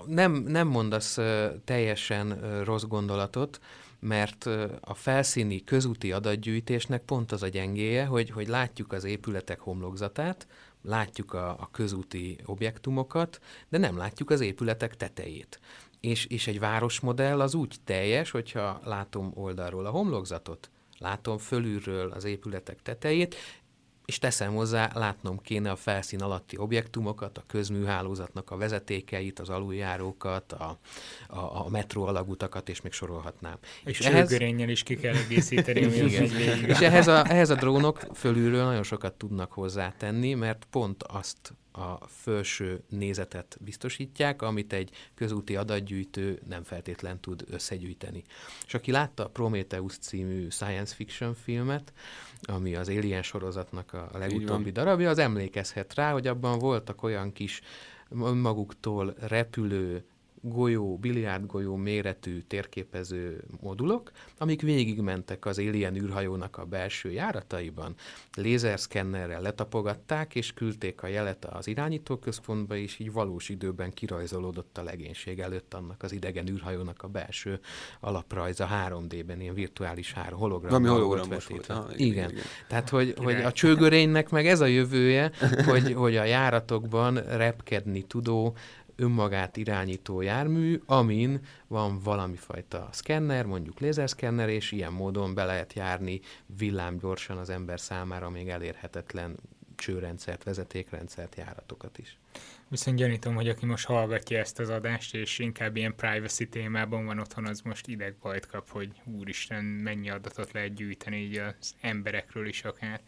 nem, 0.06 0.32
nem 0.32 0.68
mondasz 0.68 1.18
teljesen 1.64 2.40
rossz 2.64 2.84
gondolatot, 2.84 3.60
mert 4.00 4.46
a 4.80 4.94
felszíni 4.94 5.64
közúti 5.64 6.12
adatgyűjtésnek 6.12 7.02
pont 7.02 7.32
az 7.32 7.42
a 7.42 7.48
gyengéje, 7.48 8.04
hogy, 8.04 8.30
hogy 8.30 8.48
látjuk 8.48 8.92
az 8.92 9.04
épületek 9.04 9.60
homlokzatát, 9.60 10.46
látjuk 10.82 11.32
a, 11.32 11.48
a 11.48 11.68
közúti 11.72 12.38
objektumokat, 12.44 13.40
de 13.68 13.78
nem 13.78 13.96
látjuk 13.96 14.30
az 14.30 14.40
épületek 14.40 14.96
tetejét. 14.96 15.60
És, 16.00 16.26
és 16.26 16.46
egy 16.46 16.58
városmodell 16.58 17.40
az 17.40 17.54
úgy 17.54 17.76
teljes, 17.84 18.30
hogyha 18.30 18.80
látom 18.84 19.32
oldalról 19.34 19.86
a 19.86 19.90
homlokzatot, 19.90 20.70
látom 20.98 21.38
fölülről 21.38 22.10
az 22.10 22.24
épületek 22.24 22.82
tetejét, 22.82 23.36
és 24.08 24.18
teszem 24.18 24.54
hozzá, 24.54 24.90
látnom 24.94 25.40
kéne 25.40 25.70
a 25.70 25.76
felszín 25.76 26.22
alatti 26.22 26.56
objektumokat, 26.56 27.38
a 27.38 27.42
közműhálózatnak 27.46 28.50
a 28.50 28.56
vezetékeit, 28.56 29.38
az 29.38 29.48
aluljárókat, 29.48 30.52
a, 30.52 30.78
a, 31.28 31.38
a 31.38 31.68
metró 31.68 32.04
alagutakat, 32.04 32.68
és 32.68 32.80
még 32.80 32.92
sorolhatnám. 32.92 33.58
És, 33.84 33.98
és 33.98 34.06
ehhez... 34.06 34.32
is 34.58 34.82
ki 34.82 34.96
kell 34.96 35.14
egészíteni, 35.14 35.80
Igen. 35.80 36.64
És 36.64 36.78
ehhez 36.78 37.08
a, 37.08 37.30
ehhez 37.30 37.50
a 37.50 37.54
drónok 37.54 37.98
fölülről 38.14 38.64
nagyon 38.64 38.82
sokat 38.82 39.14
tudnak 39.14 39.52
hozzátenni, 39.52 40.34
mert 40.34 40.66
pont 40.70 41.02
azt 41.02 41.54
a 41.78 42.06
felső 42.06 42.82
nézetet 42.88 43.58
biztosítják, 43.60 44.42
amit 44.42 44.72
egy 44.72 44.90
közúti 45.14 45.56
adatgyűjtő 45.56 46.40
nem 46.48 46.62
feltétlen 46.62 47.20
tud 47.20 47.44
összegyűjteni. 47.50 48.24
És 48.66 48.74
aki 48.74 48.90
látta 48.90 49.24
a 49.24 49.28
Prometheus 49.28 49.98
című 49.98 50.48
science 50.48 50.94
fiction 50.94 51.34
filmet, 51.34 51.92
ami 52.42 52.74
az 52.74 52.88
Alien 52.88 53.22
sorozatnak 53.22 53.92
a 53.92 54.10
legutóbbi 54.12 54.70
darabja, 54.70 55.10
az 55.10 55.18
emlékezhet 55.18 55.94
rá, 55.94 56.12
hogy 56.12 56.26
abban 56.26 56.58
voltak 56.58 57.02
olyan 57.02 57.32
kis 57.32 57.60
maguktól 58.34 59.14
repülő 59.18 60.04
golyó, 60.40 60.96
biliárdgolyó 60.96 61.76
méretű 61.76 62.40
térképező 62.40 63.44
modulok, 63.60 64.10
amik 64.38 64.62
végigmentek 64.62 65.46
az 65.46 65.58
Alien 65.58 65.96
űrhajónak 65.96 66.56
a 66.56 66.64
belső 66.64 67.10
járataiban, 67.10 67.94
lézerszkennerrel 68.36 69.40
letapogatták, 69.40 70.34
és 70.34 70.52
küldték 70.52 71.02
a 71.02 71.06
jelet 71.06 71.44
az 71.44 71.66
irányítóközpontba, 71.66 72.76
és 72.76 72.98
így 72.98 73.12
valós 73.12 73.48
időben 73.48 73.92
kirajzolódott 73.92 74.78
a 74.78 74.82
legénység 74.82 75.40
előtt 75.40 75.74
annak 75.74 76.02
az 76.02 76.12
idegen 76.12 76.48
űrhajónak 76.48 77.02
a 77.02 77.08
belső 77.08 77.60
alaprajza 78.00 78.68
3D-ben, 78.88 79.40
ilyen 79.40 79.54
virtuális 79.54 80.12
három 80.12 80.38
hologram. 80.38 80.74
Ami 80.74 80.88
hologramos 80.88 81.46
volt. 81.46 81.66
Ha, 81.66 81.86
igen, 81.96 82.06
igen. 82.06 82.30
igen. 82.30 82.42
Tehát, 82.68 82.88
hogy, 82.88 83.14
hogy 83.16 83.34
a 83.34 83.52
csőgörénynek 83.52 84.30
meg 84.30 84.46
ez 84.46 84.60
a 84.60 84.66
jövője, 84.66 85.30
hogy, 85.64 85.92
hogy 85.92 86.16
a 86.16 86.24
járatokban 86.24 87.14
repkedni 87.14 88.02
tudó 88.02 88.56
önmagát 88.98 89.56
irányító 89.56 90.20
jármű, 90.20 90.80
amin 90.86 91.40
van 91.66 91.98
valami 91.98 92.36
fajta 92.36 92.88
szkenner, 92.92 93.46
mondjuk 93.46 93.80
lézerszkenner, 93.80 94.48
és 94.48 94.72
ilyen 94.72 94.92
módon 94.92 95.34
be 95.34 95.44
lehet 95.44 95.72
járni 95.72 96.20
villámgyorsan 96.46 97.38
az 97.38 97.50
ember 97.50 97.80
számára 97.80 98.30
még 98.30 98.48
elérhetetlen 98.48 99.36
csőrendszert, 99.76 100.42
vezetékrendszert, 100.42 101.34
járatokat 101.36 101.98
is. 101.98 102.18
Viszont 102.68 102.96
gyanítom, 102.96 103.34
hogy 103.34 103.48
aki 103.48 103.66
most 103.66 103.86
hallgatja 103.86 104.38
ezt 104.38 104.58
az 104.58 104.68
adást, 104.68 105.14
és 105.14 105.38
inkább 105.38 105.76
ilyen 105.76 105.94
privacy 105.94 106.48
témában 106.48 107.04
van 107.06 107.18
otthon, 107.18 107.46
az 107.46 107.60
most 107.60 107.86
idegbajt 107.86 108.46
kap, 108.46 108.70
hogy 108.70 108.90
úristen, 109.04 109.64
mennyi 109.64 110.10
adatot 110.10 110.52
lehet 110.52 110.74
gyűjteni 110.74 111.16
így 111.16 111.36
az 111.36 111.74
emberekről 111.80 112.46
is 112.46 112.64
akár. 112.64 113.00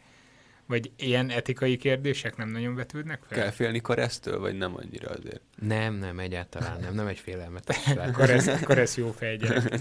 Vagy 0.71 0.91
ilyen 0.97 1.31
etikai 1.31 1.77
kérdések 1.77 2.37
nem 2.37 2.49
nagyon 2.49 2.75
vetődnek 2.75 3.23
fel? 3.29 3.39
Kell 3.39 3.51
félni 3.51 3.81
Karesztől, 3.81 4.39
vagy 4.39 4.57
nem 4.57 4.77
annyira 4.77 5.09
azért? 5.09 5.41
Nem, 5.63 5.95
nem, 5.95 6.19
egyáltalán 6.19 6.81
nem. 6.81 6.95
Nem 6.95 7.07
egy 7.07 7.19
félelmetes 7.19 7.77
Karesz, 8.13 8.61
Karesz 8.63 8.97
jó 8.97 9.11
fejgyerek. 9.11 9.81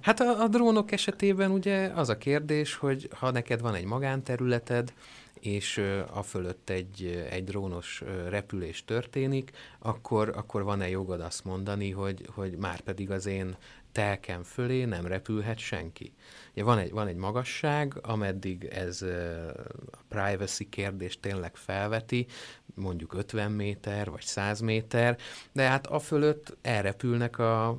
Hát 0.00 0.20
a, 0.20 0.42
a 0.42 0.48
drónok 0.48 0.92
esetében 0.92 1.50
ugye 1.50 1.86
az 1.94 2.08
a 2.08 2.18
kérdés, 2.18 2.74
hogy 2.74 3.08
ha 3.12 3.30
neked 3.30 3.60
van 3.60 3.74
egy 3.74 3.84
magánterületed, 3.84 4.92
és 5.40 5.82
a 6.12 6.22
fölött 6.22 6.70
egy, 6.70 7.26
egy 7.30 7.44
drónos 7.44 8.02
repülés 8.28 8.84
történik, 8.84 9.50
akkor, 9.78 10.32
akkor 10.36 10.62
van-e 10.62 10.88
jogod 10.88 11.20
azt 11.20 11.44
mondani, 11.44 11.90
hogy, 11.90 12.28
hogy 12.34 12.56
már 12.56 12.80
pedig 12.80 13.10
az 13.10 13.26
én 13.26 13.56
telkem 13.96 14.42
fölé 14.42 14.84
nem 14.84 15.06
repülhet 15.06 15.58
senki. 15.58 16.12
Ugye 16.52 16.64
van 16.64 16.78
egy, 16.78 16.90
van 16.90 17.06
egy 17.06 17.16
magasság, 17.16 17.98
ameddig 18.02 18.64
ez 18.64 19.02
a 19.90 19.98
privacy 20.08 20.68
kérdést 20.68 21.20
tényleg 21.20 21.56
felveti, 21.56 22.26
mondjuk 22.74 23.14
50 23.14 23.52
méter 23.52 24.10
vagy 24.10 24.22
100 24.22 24.60
méter, 24.60 25.18
de 25.52 25.62
hát 25.62 25.86
a 25.86 25.98
fölött 25.98 26.56
elrepülnek 26.62 27.38
a 27.38 27.78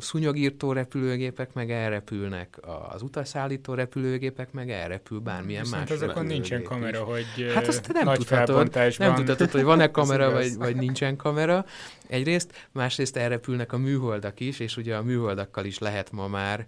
szúnyogírtó 0.00 0.72
repülőgépek 0.72 1.52
meg 1.52 1.70
elrepülnek, 1.70 2.58
az 2.92 3.02
utasszállító 3.02 3.74
repülőgépek 3.74 4.52
meg 4.52 4.70
elrepül 4.70 5.18
bármilyen 5.18 5.62
Viszont 5.62 5.88
más 5.88 6.00
azokon 6.00 6.26
nincsen 6.26 6.62
kamera, 6.62 7.04
hogy 7.04 7.52
Hát 7.54 7.66
azt 7.66 7.92
nem 7.92 8.04
nagy 8.04 8.18
tudhatod, 8.18 8.74
nem 8.98 9.14
tudhatod, 9.14 9.50
hogy 9.50 9.62
van-e 9.62 9.90
kamera, 10.00 10.30
vagy, 10.30 10.56
vagy 10.56 10.76
nincsen 10.76 11.16
kamera. 11.16 11.64
Egyrészt, 12.06 12.68
másrészt 12.72 13.16
elrepülnek 13.16 13.72
a 13.72 13.78
műholdak 13.78 14.40
is, 14.40 14.60
és 14.60 14.76
ugye 14.76 14.96
a 14.96 15.02
műholdakkal 15.02 15.64
is 15.64 15.78
lehet 15.78 16.12
ma 16.12 16.28
már 16.28 16.66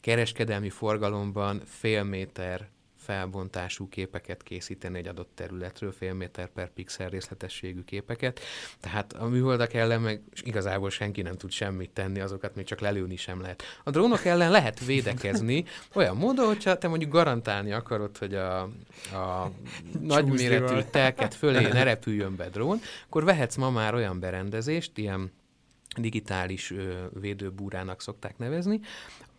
kereskedelmi 0.00 0.70
forgalomban 0.70 1.62
fél 1.66 2.02
méter 2.02 2.72
felbontású 3.04 3.88
képeket 3.88 4.42
készíteni 4.42 4.98
egy 4.98 5.08
adott 5.08 5.30
területről, 5.34 5.92
fél 5.92 6.14
méter 6.14 6.48
per 6.48 6.72
pixel 6.72 7.08
részletességű 7.08 7.82
képeket. 7.84 8.40
Tehát 8.80 9.12
a 9.12 9.26
műholdak 9.26 9.74
ellen 9.74 10.00
meg 10.00 10.22
igazából 10.42 10.90
senki 10.90 11.22
nem 11.22 11.36
tud 11.36 11.50
semmit 11.50 11.90
tenni, 11.90 12.20
azokat 12.20 12.54
még 12.54 12.64
csak 12.64 12.80
lelőni 12.80 13.16
sem 13.16 13.40
lehet. 13.40 13.62
A 13.84 13.90
drónok 13.90 14.24
ellen 14.24 14.50
lehet 14.50 14.84
védekezni 14.84 15.64
olyan 15.94 16.16
módon, 16.16 16.46
hogyha 16.46 16.78
te 16.78 16.88
mondjuk 16.88 17.10
garantálni 17.10 17.72
akarod, 17.72 18.18
hogy 18.18 18.34
a, 18.34 18.60
a 19.12 19.50
nagyméretű 20.00 20.80
telket 20.90 21.34
fölé 21.34 21.68
ne 21.72 21.82
repüljön 21.82 22.36
be 22.36 22.48
drón, 22.48 22.80
akkor 23.06 23.24
vehetsz 23.24 23.56
ma 23.56 23.70
már 23.70 23.94
olyan 23.94 24.20
berendezést, 24.20 24.98
ilyen 24.98 25.32
digitális 25.96 26.70
ö, 26.70 26.92
védőbúrának 27.20 28.02
szokták 28.02 28.38
nevezni, 28.38 28.80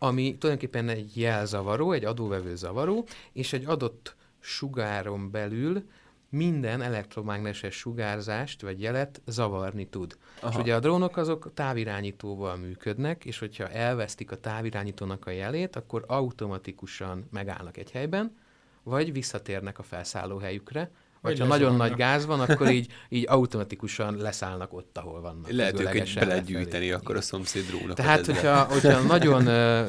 ami 0.06 0.38
tulajdonképpen 0.38 0.89
egy 0.89 1.18
jelzavaró, 1.18 1.91
egy 1.91 2.06
adóvevő 2.06 2.56
zavaró, 2.56 3.08
és 3.34 3.53
egy 3.53 3.66
adott 3.66 4.16
sugáron 4.39 5.32
belül 5.32 5.84
minden 6.30 6.82
elektromágneses 6.82 7.76
sugárzást 7.76 8.62
vagy 8.62 8.82
jelet 8.82 9.22
zavarni 9.26 9.88
tud. 9.88 10.18
Aha. 10.39 10.51
És 10.51 10.56
ugye 10.56 10.76
a 10.76 10.80
drónok 10.80 11.18
azok 11.18 11.51
távirányítóval 11.53 12.56
működnek, 12.56 13.26
és 13.26 13.39
hogyha 13.39 13.70
elvesztik 13.70 14.32
a 14.32 14.39
távirányítónak 14.39 15.26
a 15.26 15.32
jelét, 15.32 15.76
akkor 15.76 16.03
automatikusan 16.08 17.28
megállnak 17.32 17.78
egy 17.78 17.91
helyben, 17.91 18.36
vagy 18.84 19.14
visszatérnek 19.14 19.80
a 19.80 19.84
felszállóhelyükre, 19.84 20.91
vagy 21.26 21.40
ha 21.40 21.46
nagyon 21.46 21.76
nagy 21.76 21.94
gáz 21.94 22.26
van, 22.26 22.40
akkor 22.40 22.70
így, 22.72 22.92
így 23.10 23.26
automatikusan 23.28 24.18
leszállnak 24.18 24.74
ott, 24.74 24.98
ahol 24.98 25.22
vannak. 25.22 25.52
Lehet 25.52 25.80
őket 25.80 26.14
belegyűjteni 26.14 26.92
akkor 26.92 27.16
a 27.16 27.22
szomszéd 27.22 27.66
drónokat. 27.66 27.96
Tehát, 27.96 28.26
hogyha, 28.26 28.64
hogyha 28.64 29.00
nagyon 29.00 29.46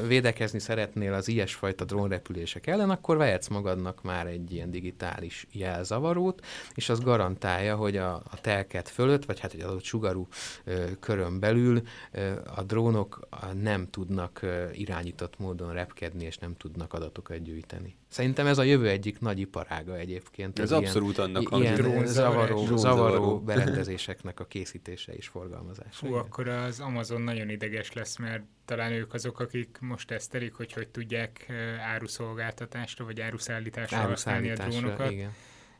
védekezni 0.07 0.59
szeretnél 0.59 1.13
az 1.13 1.27
ilyesfajta 1.27 1.85
drónrepülések 1.85 2.67
ellen, 2.67 2.89
akkor 2.89 3.17
vehetsz 3.17 3.47
magadnak 3.47 4.01
már 4.03 4.27
egy 4.27 4.53
ilyen 4.53 4.71
digitális 4.71 5.47
jelzavarót, 5.51 6.45
és 6.73 6.89
az 6.89 6.99
garantálja, 6.99 7.75
hogy 7.75 7.97
a, 7.97 8.13
a 8.13 8.41
telket 8.41 8.89
fölött, 8.89 9.25
vagy 9.25 9.39
hát 9.39 9.53
egy 9.53 9.61
adott 9.61 9.83
sugarú 9.83 10.27
ö, 10.63 10.85
körön 10.99 11.39
belül 11.39 11.81
ö, 12.11 12.31
a 12.55 12.63
drónok 12.63 13.27
nem 13.61 13.87
tudnak 13.89 14.41
ö, 14.41 14.65
irányított 14.71 15.39
módon 15.39 15.73
repkedni, 15.73 16.25
és 16.25 16.37
nem 16.37 16.55
tudnak 16.57 16.93
adatokat 16.93 17.41
gyűjteni. 17.41 17.95
Szerintem 18.17 18.47
ez 18.47 18.57
a 18.57 18.63
jövő 18.63 18.87
egyik 18.87 19.19
nagy 19.19 19.39
iparága 19.39 19.97
egyébként. 19.97 20.59
Ez 20.59 20.71
abszolút 20.71 21.17
ilyen, 21.17 21.35
annak 21.35 21.59
ilyen 21.59 21.75
drón 21.75 22.05
zavaró, 22.05 22.65
drón 22.65 22.77
zavaró 22.77 23.39
berendezéseknek 23.39 24.39
a 24.39 24.45
készítése 24.45 25.13
és 25.13 25.27
forgalmazása. 25.27 26.05
Fú, 26.05 26.13
akkor 26.13 26.47
az 26.47 26.79
Amazon 26.79 27.21
nagyon 27.21 27.49
ideges 27.49 27.93
lesz, 27.93 28.17
mert 28.17 28.43
talán 28.65 28.91
ők 28.91 29.13
azok, 29.13 29.39
akik 29.39 29.77
most 29.81 30.07
tesztelik, 30.07 30.53
hogy 30.53 30.73
hogy 30.73 30.87
tudják 30.87 31.51
áruszolgáltatásra 31.93 33.05
vagy 33.05 33.21
áruszállításra, 33.21 33.97
áruszállításra 33.97 34.63
használni 34.63 34.77
a 34.77 34.79
drónokat. 34.79 35.11
Igen 35.11 35.31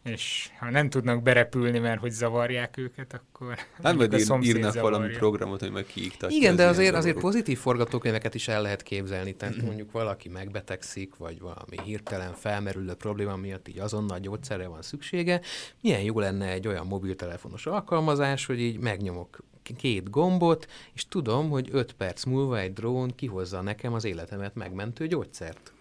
és 0.03 0.49
ha 0.59 0.69
nem 0.69 0.89
tudnak 0.89 1.23
berepülni, 1.23 1.79
mert 1.79 1.99
hogy 1.99 2.11
zavarják 2.11 2.77
őket, 2.77 3.13
akkor 3.13 3.57
nem 3.81 3.97
vagy 3.97 4.13
ír, 4.13 4.19
írnak 4.19 4.71
zavarja. 4.71 4.81
valami 4.81 5.13
programot, 5.13 5.59
hogy 5.59 5.71
meg 5.71 5.85
kiiktatja. 5.85 6.37
Igen, 6.37 6.55
de 6.55 6.65
azért, 6.65 6.95
azért 6.95 7.19
pozitív 7.19 7.57
forgatókönyveket 7.57 8.35
is 8.35 8.47
el 8.47 8.61
lehet 8.61 8.83
képzelni. 8.83 9.35
Tehát 9.35 9.55
mm-hmm. 9.55 9.65
mondjuk 9.65 9.91
valaki 9.91 10.29
megbetegszik, 10.29 11.15
vagy 11.15 11.39
valami 11.39 11.81
hirtelen 11.83 12.33
felmerülő 12.33 12.93
probléma 12.93 13.35
miatt 13.35 13.67
így 13.67 13.79
azonnal 13.79 14.19
gyógyszerre 14.19 14.67
van 14.67 14.81
szüksége. 14.81 15.41
Milyen 15.81 16.01
jó 16.01 16.19
lenne 16.19 16.47
egy 16.47 16.67
olyan 16.67 16.87
mobiltelefonos 16.87 17.65
alkalmazás, 17.65 18.45
hogy 18.45 18.59
így 18.59 18.79
megnyomok 18.79 19.45
két 19.75 20.09
gombot, 20.09 20.67
és 20.93 21.07
tudom, 21.07 21.49
hogy 21.49 21.69
öt 21.71 21.93
perc 21.93 22.23
múlva 22.23 22.59
egy 22.59 22.73
drón 22.73 23.15
kihozza 23.15 23.61
nekem 23.61 23.93
az 23.93 24.05
életemet 24.05 24.55
megmentő 24.55 25.07
gyógyszert 25.07 25.71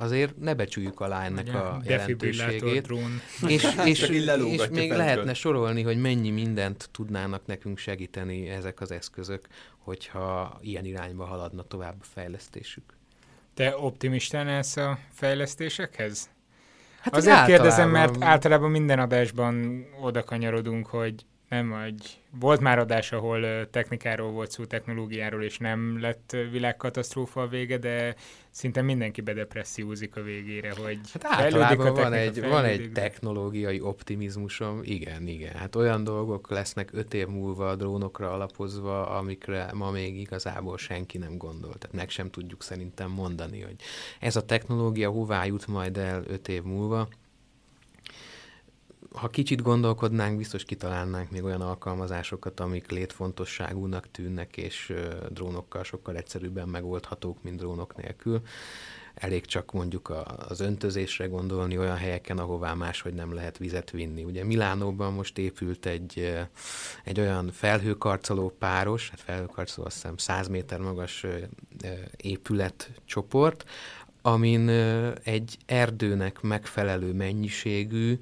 azért 0.00 0.36
ne 0.38 0.54
becsüljük 0.54 1.00
alá 1.00 1.24
ennek 1.24 1.46
Ugye, 1.46 1.58
a 1.58 1.80
jelentőségét. 1.84 2.92
És, 3.46 3.76
és, 3.84 4.08
és 4.08 4.68
még 4.70 4.90
lehetne 4.90 5.34
sorolni, 5.34 5.82
hogy 5.82 6.00
mennyi 6.00 6.30
mindent 6.30 6.88
tudnának 6.92 7.46
nekünk 7.46 7.78
segíteni 7.78 8.48
ezek 8.48 8.80
az 8.80 8.90
eszközök, 8.90 9.46
hogyha 9.78 10.58
ilyen 10.62 10.84
irányba 10.84 11.24
haladna 11.24 11.62
tovább 11.62 11.96
a 12.00 12.04
fejlesztésük. 12.04 12.84
Te 13.54 13.76
optimistán 13.76 14.48
állsz 14.48 14.76
a 14.76 14.98
fejlesztésekhez? 15.12 16.30
Hát 17.00 17.16
Azért 17.16 17.36
általában... 17.36 17.56
kérdezem, 17.56 17.90
mert 17.90 18.22
általában 18.22 18.70
minden 18.70 18.98
adásban 18.98 19.84
oda 20.00 20.24
kanyarodunk, 20.24 20.86
hogy 20.86 21.24
nem, 21.50 21.72
egy, 21.72 22.20
volt 22.40 22.60
már 22.60 22.78
adás, 22.78 23.12
ahol 23.12 23.70
technikáról 23.70 24.30
volt 24.30 24.50
szó, 24.50 24.64
technológiáról, 24.64 25.42
és 25.42 25.58
nem 25.58 26.00
lett 26.00 26.36
világkatasztrófa 26.50 27.42
a 27.42 27.48
vége, 27.48 27.78
de 27.78 28.14
szinte 28.50 28.82
mindenki 28.82 29.20
bedepressziózik 29.20 30.16
a 30.16 30.22
végére, 30.22 30.72
hogy 30.82 30.98
hát 31.12 31.24
általában 31.24 31.86
a 31.86 31.92
van 31.92 32.12
egy, 32.12 32.40
van 32.40 32.64
egy 32.64 32.90
technológiai 32.92 33.80
optimizmusom, 33.80 34.80
igen, 34.82 35.26
igen. 35.26 35.54
Hát 35.54 35.76
olyan 35.76 36.04
dolgok 36.04 36.50
lesznek 36.50 36.90
öt 36.92 37.14
év 37.14 37.26
múlva 37.26 37.68
a 37.68 37.76
drónokra 37.76 38.32
alapozva, 38.32 39.08
amikre 39.08 39.70
ma 39.74 39.90
még 39.90 40.20
igazából 40.20 40.78
senki 40.78 41.18
nem 41.18 41.36
gondol. 41.36 41.74
Tehát 41.74 41.96
meg 41.96 42.10
sem 42.10 42.30
tudjuk 42.30 42.62
szerintem 42.62 43.10
mondani, 43.10 43.60
hogy 43.60 43.76
ez 44.20 44.36
a 44.36 44.44
technológia 44.44 45.10
hová 45.10 45.44
jut 45.44 45.66
majd 45.66 45.96
el 45.96 46.24
öt 46.26 46.48
év 46.48 46.62
múlva 46.62 47.08
ha 49.14 49.28
kicsit 49.28 49.62
gondolkodnánk, 49.62 50.36
biztos 50.36 50.64
kitalálnánk 50.64 51.30
még 51.30 51.44
olyan 51.44 51.60
alkalmazásokat, 51.60 52.60
amik 52.60 52.90
létfontosságúnak 52.90 54.10
tűnnek, 54.10 54.56
és 54.56 54.92
drónokkal 55.28 55.84
sokkal 55.84 56.16
egyszerűbben 56.16 56.68
megoldhatók, 56.68 57.42
mint 57.42 57.56
drónok 57.56 57.96
nélkül. 57.96 58.40
Elég 59.14 59.46
csak 59.46 59.72
mondjuk 59.72 60.12
az 60.48 60.60
öntözésre 60.60 61.26
gondolni 61.26 61.78
olyan 61.78 61.96
helyeken, 61.96 62.38
ahová 62.38 62.74
máshogy 62.74 63.14
nem 63.14 63.34
lehet 63.34 63.58
vizet 63.58 63.90
vinni. 63.90 64.24
Ugye 64.24 64.44
Milánóban 64.44 65.12
most 65.12 65.38
épült 65.38 65.86
egy, 65.86 66.38
egy 67.04 67.20
olyan 67.20 67.50
felhőkarcoló 67.52 68.54
páros, 68.58 69.10
hát 69.10 69.20
felhőkarcoló 69.20 69.86
azt 69.86 69.94
hiszem 69.94 70.16
100 70.16 70.48
méter 70.48 70.80
magas 70.80 71.26
épületcsoport, 72.16 73.64
amin 74.22 74.68
egy 75.22 75.58
erdőnek 75.66 76.40
megfelelő 76.40 77.12
mennyiségű 77.12 78.20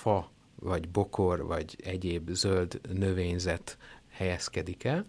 fa, 0.00 0.30
vagy 0.54 0.88
bokor, 0.88 1.46
vagy 1.46 1.76
egyéb 1.84 2.30
zöld 2.30 2.80
növényzet 2.92 3.78
helyezkedik 4.08 4.84
el, 4.84 5.06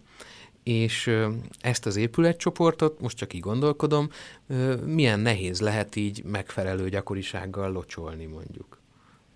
és 0.64 1.18
ezt 1.60 1.86
az 1.86 1.96
épületcsoportot, 1.96 3.02
most 3.02 3.18
csak 3.18 3.34
így 3.34 3.40
gondolkodom, 3.40 4.10
milyen 4.86 5.20
nehéz 5.20 5.62
lehet 5.62 5.96
így 5.96 6.24
megfelelő 6.24 6.90
gyakorisággal 6.90 7.72
locsolni 7.72 8.26
mondjuk. 8.26 8.81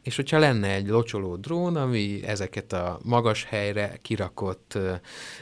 És 0.06 0.16
hogyha 0.16 0.40
lenne 0.40 0.74
egy 0.74 0.88
locsoló 0.88 1.36
drón, 1.36 1.76
ami 1.76 2.24
ezeket 2.26 2.74
a 2.74 3.00
magas 3.04 3.44
helyre 3.44 3.98
kirakott, 4.02 4.78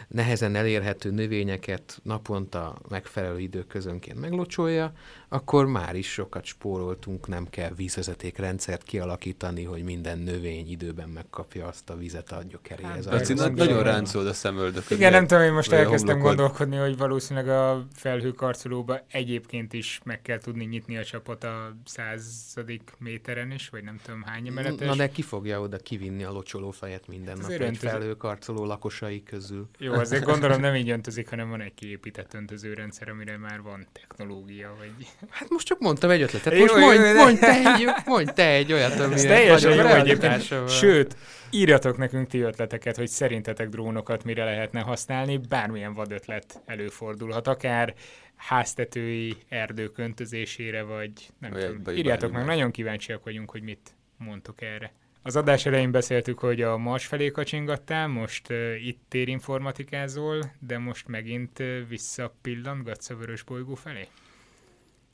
nehezen 0.08 0.56
elérhető 0.56 1.12
növényeket 1.12 2.00
naponta 2.04 2.78
megfelelő 2.90 3.40
időközönként 3.40 4.20
meglocsolja, 4.20 4.94
akkor 5.30 5.66
már 5.66 5.96
is 5.96 6.12
sokat 6.12 6.46
spóroltunk, 6.46 7.28
nem 7.28 7.48
kell 7.50 7.72
vízvezetékrendszert 7.76 8.84
kialakítani, 8.84 9.64
hogy 9.64 9.84
minden 9.84 10.18
növény 10.18 10.70
időben 10.70 11.10
megkapja 11.10 11.68
azt 11.68 11.90
a 11.90 11.96
vizet 11.96 12.32
a 12.32 12.44
gyökeréhez. 12.50 13.06
Hát, 13.06 13.14
Laci, 13.14 13.34
nagyon 13.34 13.84
ráncolod 13.84 14.28
a 14.28 14.34
szemöldököt. 14.34 14.98
Igen, 14.98 15.12
nem 15.12 15.28
tudom, 15.28 15.44
én 15.44 15.54
most 15.54 15.72
elkezdtem 15.72 16.20
gondolkodni, 16.20 16.76
hogy 16.76 16.98
valószínűleg 16.98 17.50
a 17.50 17.88
felhőkarcolóba 17.94 19.00
egyébként 19.12 19.74
is 19.74 20.00
meg 20.04 20.22
kell 20.22 20.38
tudni 20.38 20.66
nyitni 20.66 20.98
a 20.98 21.04
csapot 21.04 21.44
a 21.44 21.76
századik 21.86 22.94
méteren 22.98 23.52
is, 23.52 23.70
vagy 23.70 23.84
nem 23.84 24.00
tudom 24.04 24.24
hány 24.24 24.52
emeletes. 24.58 24.88
Na 24.88 24.96
de 24.96 25.10
ki 25.10 25.22
fogja 25.22 25.62
oda 25.62 25.78
kivinni 25.78 26.24
a 26.24 26.32
locsolófejet 26.32 27.08
minden 27.08 27.38
nap 27.38 27.50
egy 27.50 27.78
felhőkarcoló 27.78 28.66
lakosai 28.66 29.24
közül? 29.24 29.70
Jó, 29.78 29.94
azért 29.94 30.24
gondolom 30.24 30.62
nem 30.68 30.76
így 30.76 30.90
öntözik, 30.90 31.30
hanem 31.30 31.50
van 31.50 31.62
egy 31.62 31.74
kiépített 31.74 32.34
öntözőrendszer, 32.34 33.10
amire 33.10 33.38
már 33.38 33.62
van 33.62 33.88
technológia, 33.92 34.76
vagy... 34.80 35.08
Hát 35.30 35.50
most 35.50 35.66
csak 35.66 35.80
mondtam 35.80 36.10
egy 36.10 36.22
ötletet. 36.22 36.60
Most 36.60 36.74
jó, 36.74 36.80
mondj, 36.80 37.08
jó, 37.08 37.14
mondj, 37.14 37.40
te 37.40 37.74
egy, 37.74 37.88
mondj 38.06 38.32
te 38.32 38.48
egy 38.48 38.74
olyat, 38.74 39.00
ami 39.00 39.16
teljesen 39.16 39.74
jó 39.74 39.86
egyébként. 39.86 40.70
Sőt, 40.70 41.16
írjatok 41.50 41.98
nekünk 41.98 42.28
ti 42.28 42.40
ötleteket, 42.40 42.96
hogy 42.96 43.08
szerintetek 43.08 43.70
drónokat 43.70 44.24
mire 44.24 44.44
lehetne 44.44 44.80
használni. 44.80 45.38
Bármilyen 45.38 45.94
vad 45.94 46.12
ötlet 46.12 46.62
előfordulhat, 46.66 47.48
akár 47.48 47.94
háztetői 48.36 49.38
erdők 49.50 49.98
öntözésére, 49.98 50.82
vagy 50.82 51.12
nem 51.40 51.52
vagy, 51.52 51.66
tudom. 51.66 51.84
Vagy 51.84 51.98
Írjátok 51.98 52.32
meg, 52.32 52.46
nagyon 52.46 52.72
kíváncsiak 52.72 53.24
vagyunk, 53.24 53.52
hogy 53.52 53.62
mit 53.62 53.96
mondtok 54.18 54.62
erre. 54.62 54.94
Az 55.22 55.36
adás 55.36 55.66
elején 55.66 55.92
beszéltük, 55.92 56.40
hogy 56.40 56.62
a 56.62 56.78
Mars 56.78 57.06
felé 57.06 57.32
kacsingattál, 57.32 58.08
most 58.08 58.50
uh, 58.50 58.86
itt 58.86 59.02
térinformatikázol, 59.08 60.52
de 60.60 60.78
most 60.78 61.08
megint 61.08 61.60
uh, 61.60 61.88
visszapillantgatsz 61.88 63.10
a 63.10 63.16
vörös 63.16 63.44
bolygó 63.44 63.76
felé? 63.76 64.08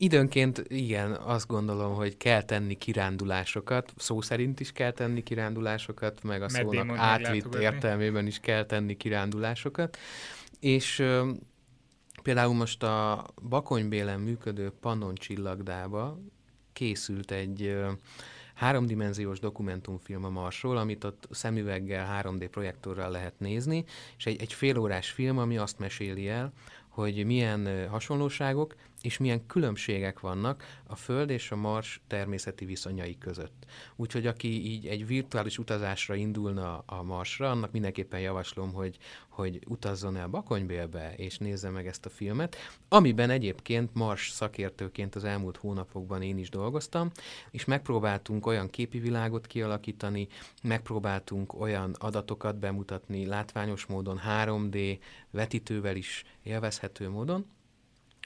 Időnként 0.01 0.63
igen, 0.67 1.11
azt 1.11 1.47
gondolom, 1.47 1.95
hogy 1.95 2.17
kell 2.17 2.43
tenni 2.43 2.77
kirándulásokat, 2.77 3.93
szó 3.97 4.21
szerint 4.21 4.59
is 4.59 4.71
kell 4.71 4.91
tenni 4.91 5.23
kirándulásokat, 5.23 6.23
meg 6.23 6.41
a 6.41 6.47
Meddé 6.51 6.77
szónak 6.77 6.97
átvitt 6.97 7.55
értelmében 7.55 8.27
is 8.27 8.39
kell 8.39 8.65
tenni 8.65 8.97
kirándulásokat. 8.97 9.97
És 10.59 10.99
ö, 10.99 11.31
például 12.23 12.53
most 12.53 12.83
a 12.83 13.25
Bakonybélen 13.49 14.19
működő 14.19 14.71
Pannon 14.81 15.15
csillagdába 15.15 16.19
készült 16.73 17.31
egy 17.31 17.61
ö, 17.61 17.91
háromdimenziós 18.59 19.39
dokumentumfilm 19.39 20.23
a 20.23 20.29
Marsról, 20.29 20.77
amit 20.77 21.03
ott 21.03 21.27
szemüveggel, 21.31 22.21
3D 22.23 22.47
projektorral 22.51 23.11
lehet 23.11 23.39
nézni, 23.39 23.85
és 24.17 24.25
egy, 24.25 24.41
egy 24.41 24.53
félórás 24.53 25.09
film, 25.09 25.37
ami 25.37 25.57
azt 25.57 25.79
meséli 25.79 26.27
el, 26.27 26.53
hogy 26.87 27.25
milyen 27.25 27.89
hasonlóságok 27.89 28.75
és 29.01 29.17
milyen 29.17 29.45
különbségek 29.45 30.19
vannak 30.19 30.63
a 30.87 30.95
Föld 30.95 31.29
és 31.29 31.51
a 31.51 31.55
Mars 31.55 32.01
természeti 32.07 32.65
viszonyai 32.65 33.17
között. 33.17 33.65
Úgyhogy 33.95 34.27
aki 34.27 34.65
így 34.71 34.87
egy 34.87 35.07
virtuális 35.07 35.57
utazásra 35.57 36.15
indulna 36.15 36.83
a 36.85 37.03
Marsra, 37.03 37.49
annak 37.51 37.71
mindenképpen 37.71 38.19
javaslom, 38.19 38.73
hogy, 38.73 38.97
hogy 39.29 39.59
utazzon 39.67 40.17
el 40.17 40.27
Bakonybélbe, 40.27 41.13
és 41.15 41.37
nézze 41.37 41.69
meg 41.69 41.87
ezt 41.87 42.05
a 42.05 42.09
filmet, 42.09 42.55
amiben 42.87 43.29
egyébként 43.29 43.93
Mars 43.93 44.29
szakértőként 44.29 45.15
az 45.15 45.23
elmúlt 45.23 45.57
hónapokban 45.57 46.21
én 46.21 46.37
is 46.37 46.49
dolgoztam, 46.49 47.11
és 47.51 47.65
megpróbáltunk 47.65 48.45
olyan 48.45 48.69
képi 48.69 48.99
világot 48.99 49.47
kialakítani, 49.47 50.27
megpróbáltunk 50.63 51.59
olyan 51.59 51.95
adatokat 51.99 52.57
bemutatni 52.57 53.25
látványos 53.25 53.85
módon, 53.85 54.19
3D 54.27 54.99
vetítővel 55.31 55.95
is 55.95 56.23
élvezhető 56.43 57.09
módon, 57.09 57.45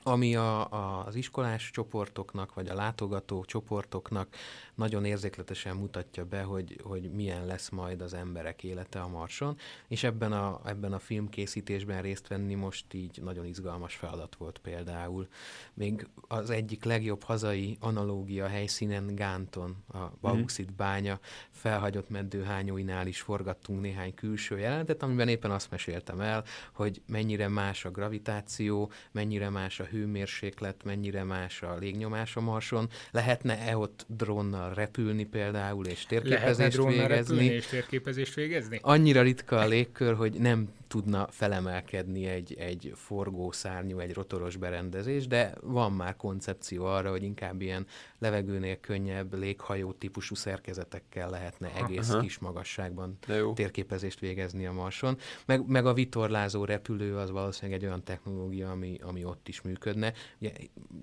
ami 0.04 0.36
a, 0.36 0.72
a, 0.72 1.06
az 1.06 1.16
iskolás 1.16 1.70
csoportoknak, 1.72 2.54
vagy 2.54 2.68
a 2.68 2.74
látogató 2.74 3.44
csoportoknak 3.46 4.36
nagyon 4.76 5.06
érzékletesen 5.06 5.76
mutatja 5.76 6.26
be, 6.26 6.42
hogy, 6.42 6.80
hogy 6.84 7.12
milyen 7.12 7.46
lesz 7.46 7.70
majd 7.70 8.02
az 8.02 8.14
emberek 8.14 8.64
élete 8.64 9.02
a 9.02 9.08
Marson, 9.08 9.58
és 9.88 10.04
ebben 10.04 10.32
a, 10.32 10.62
ebben 10.66 10.94
a 10.94 11.00
filmkészítésben 11.00 12.02
részt 12.02 12.28
venni 12.28 12.54
most 12.54 12.94
így 12.94 13.20
nagyon 13.24 13.46
izgalmas 13.46 13.96
feladat 13.96 14.36
volt 14.36 14.58
például. 14.58 15.28
Még 15.74 16.08
az 16.28 16.50
egyik 16.50 16.84
legjobb 16.84 17.24
hazai 17.24 17.78
analógia 17.80 18.48
helyszínen 18.48 19.16
Gánton, 19.16 19.84
a 19.88 19.98
mhm. 19.98 20.08
bauxit 20.22 20.74
bánya 20.74 21.20
felhagyott 21.50 22.10
meddőhányóinál 22.10 23.08
is 23.08 23.22
forgattunk 23.22 23.82
néhány 23.82 24.14
külső 24.14 24.60
jelentet, 24.60 25.04
amiben 25.04 25.28
éppen 25.28 25.52
azt 25.52 25.72
meséltem 25.72 26.22
el, 26.22 26.44
hogy 26.74 27.02
mennyire 27.08 27.48
más 27.48 27.86
a 27.86 27.92
gravitáció, 27.92 28.92
mennyire 29.12 29.50
más 29.50 29.80
a 29.80 29.84
hőmérséklet, 29.94 30.84
mennyire 30.84 31.24
más 31.24 31.62
a 31.62 31.76
légnyomás 31.80 32.36
a 32.36 32.42
Marson, 32.42 32.90
lehetne-e 33.12 33.78
ott 33.78 34.06
drónnal 34.08 34.74
repülni 34.74 35.26
például, 35.26 35.86
és 35.86 36.06
térképezést 36.06 36.78
lehetne 36.78 37.08
végezni? 37.08 37.46
és 37.46 37.66
térképezést 37.66 38.34
végezni? 38.34 38.80
Annyira 38.82 39.22
ritka 39.22 39.56
a 39.58 39.66
légkör, 39.66 40.16
hogy 40.16 40.34
nem 40.40 40.70
tudna 40.94 41.28
felemelkedni 41.32 42.26
egy, 42.26 42.56
egy 42.60 42.92
forgószárnyú, 42.96 44.00
egy 44.00 44.14
rotoros 44.14 44.56
berendezés, 44.56 45.28
de 45.28 45.54
van 45.62 45.92
már 45.92 46.16
koncepció 46.16 46.86
arra, 46.86 47.10
hogy 47.10 47.24
inkább 47.24 47.62
ilyen 47.62 47.86
levegőnél 48.20 48.80
könnyebb 48.80 49.34
léghajó 49.34 49.92
típusú 49.92 50.36
szerkezetekkel 50.36 51.30
lehetne 51.30 51.74
egész 51.76 52.10
Aha. 52.10 52.20
kis 52.20 52.40
magasságban 52.40 53.18
térképezést 53.54 54.20
végezni 54.20 54.66
a 54.66 54.72
Marson. 54.72 55.18
Meg, 55.46 55.68
meg 55.68 55.86
a 55.86 55.94
vitorlázó 55.94 56.66
repülő 56.66 57.18
az 57.18 57.32
valószínűleg 57.32 57.82
egy 57.82 57.88
olyan 57.88 58.04
technológia, 58.04 58.72
ami, 58.72 58.98
ami 59.02 59.24
ott 59.24 59.48
is 59.48 59.62
működne. 59.84 60.14
Ugye, 60.40 60.52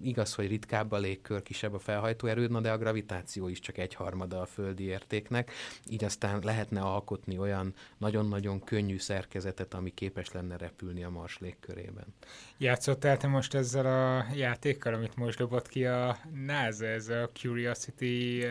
igaz, 0.03 0.35
hogy 0.35 0.49
ritkább 0.49 0.93
a 0.93 0.99
légkör, 0.99 1.43
kisebb 1.43 1.75
a 1.75 1.79
felhajtó 1.79 2.27
erőd, 2.27 2.49
de 2.51 2.73
a 2.73 2.79
gravitáció 2.79 3.49
is 3.49 3.61
csak 3.61 3.79
egy 3.79 3.95
harmada 3.95 4.41
a 4.41 4.47
földi 4.47 4.85
értéknek, 4.85 5.53
így 5.89 6.05
aztán 6.05 6.41
lehetne 6.43 6.81
alkotni 6.81 7.39
olyan 7.39 7.75
nagyon-nagyon 7.99 8.65
könnyű 8.65 8.99
szerkezetet, 8.99 9.75
ami 9.75 9.91
képes 9.95 10.33
lenne 10.33 10.57
repülni 10.57 11.05
a 11.05 11.11
Mars 11.11 11.39
légkörében. 11.39 12.15
Játszottál 12.59 13.17
te 13.17 13.27
most 13.27 13.55
ezzel 13.55 13.87
a 13.87 14.27
játékkal, 14.35 14.95
amit 14.95 15.17
most 15.17 15.39
dobott 15.39 15.69
ki 15.69 15.85
a 15.85 16.19
NASA, 16.47 16.87
ez 16.87 17.09
a 17.09 17.29
Curiosity 17.33 18.45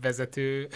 vezető 0.00 0.68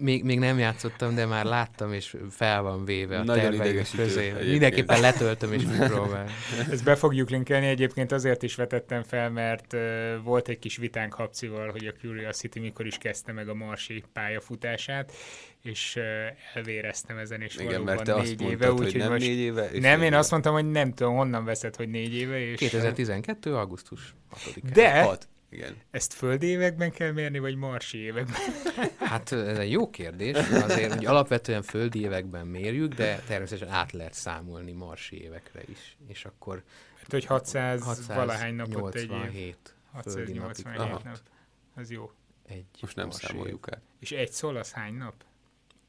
még, 0.00 0.24
még 0.24 0.38
nem 0.38 0.58
játszottam, 0.58 1.14
de 1.14 1.26
már 1.26 1.44
láttam, 1.44 1.92
és 1.92 2.16
fel 2.30 2.62
van 2.62 2.84
véve 2.84 3.18
a 3.18 3.24
terveim 3.24 3.82
közé. 3.96 4.32
Mindenképpen 4.44 5.00
letöltöm, 5.00 5.52
és 5.52 5.62
megpróbálom. 5.64 6.28
Ezt 6.72 6.84
be 6.84 6.96
fogjuk 6.96 7.30
linkelni, 7.30 7.66
egyébként 7.66 8.12
azért 8.12 8.42
is 8.42 8.54
vetettem 8.54 9.02
fel, 9.02 9.30
mert 9.30 9.72
uh, 9.72 9.80
volt 10.22 10.48
egy 10.48 10.58
kis 10.58 10.76
vitánk 10.76 11.14
Habcival, 11.14 11.70
hogy 11.70 11.86
a 11.86 11.92
Curiosity 11.92 12.58
mikor 12.58 12.86
is 12.86 12.98
kezdte 12.98 13.32
meg 13.32 13.48
a 13.48 13.54
marsi 13.54 14.04
pályafutását, 14.12 15.12
és 15.62 15.94
uh, 15.96 16.04
elvéreztem 16.54 17.18
ezen, 17.18 17.40
és 17.40 17.54
Igen, 17.54 17.66
valóban 17.66 17.94
mert 17.94 18.04
te 18.04 18.14
négy 18.14 18.22
azt 18.22 18.30
éve. 18.40 18.66
Mondtad, 18.66 18.86
úgy, 18.86 18.92
hogy 18.92 19.00
nem 19.00 19.10
most 19.10 19.26
négy 19.26 19.38
éve? 19.38 19.70
És 19.70 19.80
nem, 19.80 20.02
én 20.02 20.14
azt 20.14 20.30
mondtam, 20.30 20.52
hogy 20.52 20.70
nem 20.70 20.94
tudom, 20.94 21.16
honnan 21.16 21.44
veszed, 21.44 21.76
hogy 21.76 21.88
négy 21.88 22.14
éve. 22.14 22.38
És 22.38 22.58
2012. 22.58 23.56
augusztus 23.56 24.14
6 24.30 24.72
De, 24.72 25.02
6. 25.02 25.28
Igen. 25.50 25.76
Ezt 25.90 26.12
földi 26.12 26.46
években 26.46 26.90
kell 26.90 27.12
mérni, 27.12 27.38
vagy 27.38 27.56
marsi 27.56 27.98
években? 27.98 28.40
Hát 28.98 29.32
ez 29.32 29.58
egy 29.58 29.70
jó 29.70 29.90
kérdés. 29.90 30.36
Azért, 30.36 30.94
hogy 30.94 31.06
alapvetően 31.06 31.62
földi 31.62 32.00
években 32.00 32.46
mérjük, 32.46 32.94
de 32.94 33.22
természetesen 33.26 33.74
át 33.74 33.92
lehet 33.92 34.14
számolni 34.14 34.72
marsi 34.72 35.22
évekre 35.22 35.62
is. 35.66 35.96
És 36.06 36.24
akkor... 36.24 36.62
Hát, 36.98 37.10
hogy 37.10 37.24
600, 37.24 37.82
600 37.82 38.16
valahány 38.16 38.54
napot 38.54 38.94
egy 38.94 39.34
év. 39.34 39.54
687 39.92 40.76
nap. 40.76 41.18
Az 41.74 41.90
jó. 41.90 42.10
Egy 42.46 42.64
Most 42.80 42.96
nem 42.96 43.10
számoljuk 43.10 43.66
el. 43.70 43.82
És 43.98 44.12
egy 44.12 44.32
szól 44.32 44.56
az 44.56 44.72
hány 44.72 44.94
nap? 44.94 45.14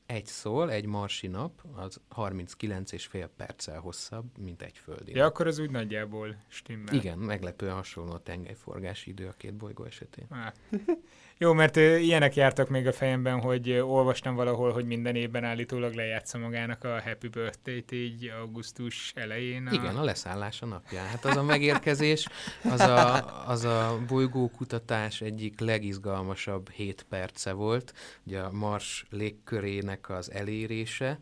Egy 0.10 0.26
szól, 0.26 0.72
egy 0.72 0.86
marsi 0.86 1.28
nap, 1.28 1.62
az 1.76 2.02
39 2.10 2.92
és 2.92 3.06
fél 3.06 3.28
perccel 3.28 3.80
hosszabb, 3.80 4.38
mint 4.38 4.62
egy 4.62 4.78
földi. 4.78 5.16
Ja, 5.16 5.26
akkor 5.26 5.48
az 5.48 5.60
úgy 5.60 5.70
nagyjából 5.70 6.36
stimmel. 6.48 6.94
Igen, 6.94 7.18
meglepően 7.18 7.74
hasonló 7.74 8.12
a 8.12 8.20
tengelyforgási 8.20 9.10
idő 9.10 9.28
a 9.28 9.32
két 9.32 9.54
bolygó 9.54 9.84
esetén. 9.84 10.28
Jó, 11.42 11.54
mert 11.54 11.76
ilyenek 11.76 12.36
jártak 12.36 12.70
még 12.70 12.88
a 12.88 12.94
fejemben, 12.94 13.40
hogy 13.42 13.72
olvastam 13.72 14.36
valahol, 14.36 14.72
hogy 14.72 14.86
minden 14.86 15.16
évben 15.16 15.44
állítólag 15.44 15.94
lejátsza 15.94 16.38
magának 16.38 16.84
a 16.84 17.02
Happy 17.02 17.28
Birthday-t 17.28 17.92
így 17.92 18.32
augusztus 18.42 19.12
elején. 19.16 19.68
A... 19.68 19.74
Igen, 19.74 19.96
a 19.96 20.04
leszállás 20.04 20.62
a 20.62 20.66
napja. 20.66 21.00
Hát 21.02 21.26
az 21.26 21.36
a 21.36 21.44
megérkezés, 21.44 22.28
az 22.64 22.80
a, 22.80 23.48
az 23.48 23.64
a 23.64 24.00
bolygókutatás 24.08 25.22
egyik 25.22 25.60
legizgalmasabb 25.60 26.70
hét 26.70 27.06
perce 27.10 27.52
volt. 27.52 27.94
Ugye 28.26 28.40
a 28.40 28.52
Mars 28.52 29.06
légkörének 29.10 30.10
az 30.10 30.32
elérése, 30.32 31.20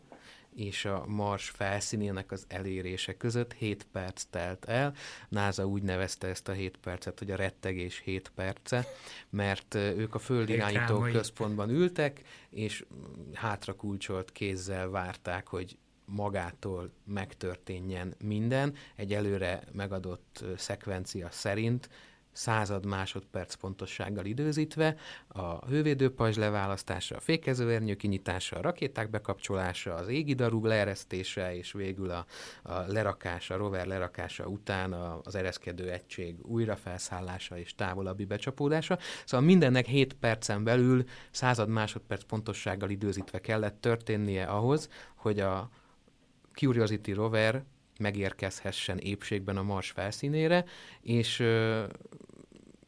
és 0.58 0.84
a 0.84 1.04
Mars 1.06 1.48
felszínének 1.48 2.32
az 2.32 2.44
elérése 2.48 3.16
között 3.16 3.52
7 3.52 3.86
perc 3.92 4.24
telt 4.30 4.64
el. 4.64 4.94
NASA 5.28 5.66
úgy 5.66 5.82
nevezte 5.82 6.26
ezt 6.26 6.48
a 6.48 6.52
7 6.52 6.76
percet, 6.76 7.18
hogy 7.18 7.30
a 7.30 7.36
rettegés 7.36 8.00
7 8.04 8.32
perce, 8.34 8.86
mert 9.30 9.74
ők 9.74 10.14
a 10.14 10.18
földirányító 10.18 10.98
központban 10.98 11.70
ültek, 11.70 12.22
és 12.50 12.84
hátra 13.32 13.74
kulcsolt 13.74 14.32
kézzel 14.32 14.88
várták, 14.88 15.46
hogy 15.46 15.78
magától 16.04 16.90
megtörténjen 17.04 18.14
minden, 18.24 18.74
egy 18.96 19.12
előre 19.12 19.62
megadott 19.72 20.44
szekvencia 20.56 21.28
szerint, 21.30 21.88
század 22.32 22.86
másodperc 22.86 23.54
pontossággal 23.54 24.24
időzítve, 24.24 24.96
a 25.28 25.66
hővédőpajzs 25.66 26.36
leválasztása, 26.36 27.16
a 27.16 27.20
fékezőernyő 27.20 27.94
kinyitása, 27.94 28.56
a 28.56 28.60
rakéták 28.60 29.10
bekapcsolása, 29.10 29.94
az 29.94 30.08
égidarú 30.08 30.64
leeresztése, 30.64 31.56
és 31.56 31.72
végül 31.72 32.10
a, 32.10 32.26
a 32.62 32.72
lerakása, 32.72 33.54
a 33.54 33.56
rover 33.56 33.86
lerakása 33.86 34.46
után 34.46 34.92
a, 34.92 35.20
az 35.22 35.34
ereszkedő 35.34 35.90
egység 35.90 36.46
újrafelszállása 36.46 37.58
és 37.58 37.74
távolabbi 37.74 38.24
becsapódása. 38.24 38.98
Szóval 39.24 39.46
mindennek 39.46 39.86
7 39.86 40.14
percen 40.14 40.64
belül 40.64 41.04
század 41.30 41.68
másodperc 41.68 42.24
pontossággal 42.24 42.90
időzítve 42.90 43.40
kellett 43.40 43.80
történnie 43.80 44.44
ahhoz, 44.44 44.88
hogy 45.14 45.40
a 45.40 45.70
Curiosity 46.52 47.12
rover 47.12 47.64
megérkezhessen 47.98 48.98
épségben 48.98 49.56
a 49.56 49.62
Mars 49.62 49.90
felszínére, 49.90 50.64
és 51.00 51.40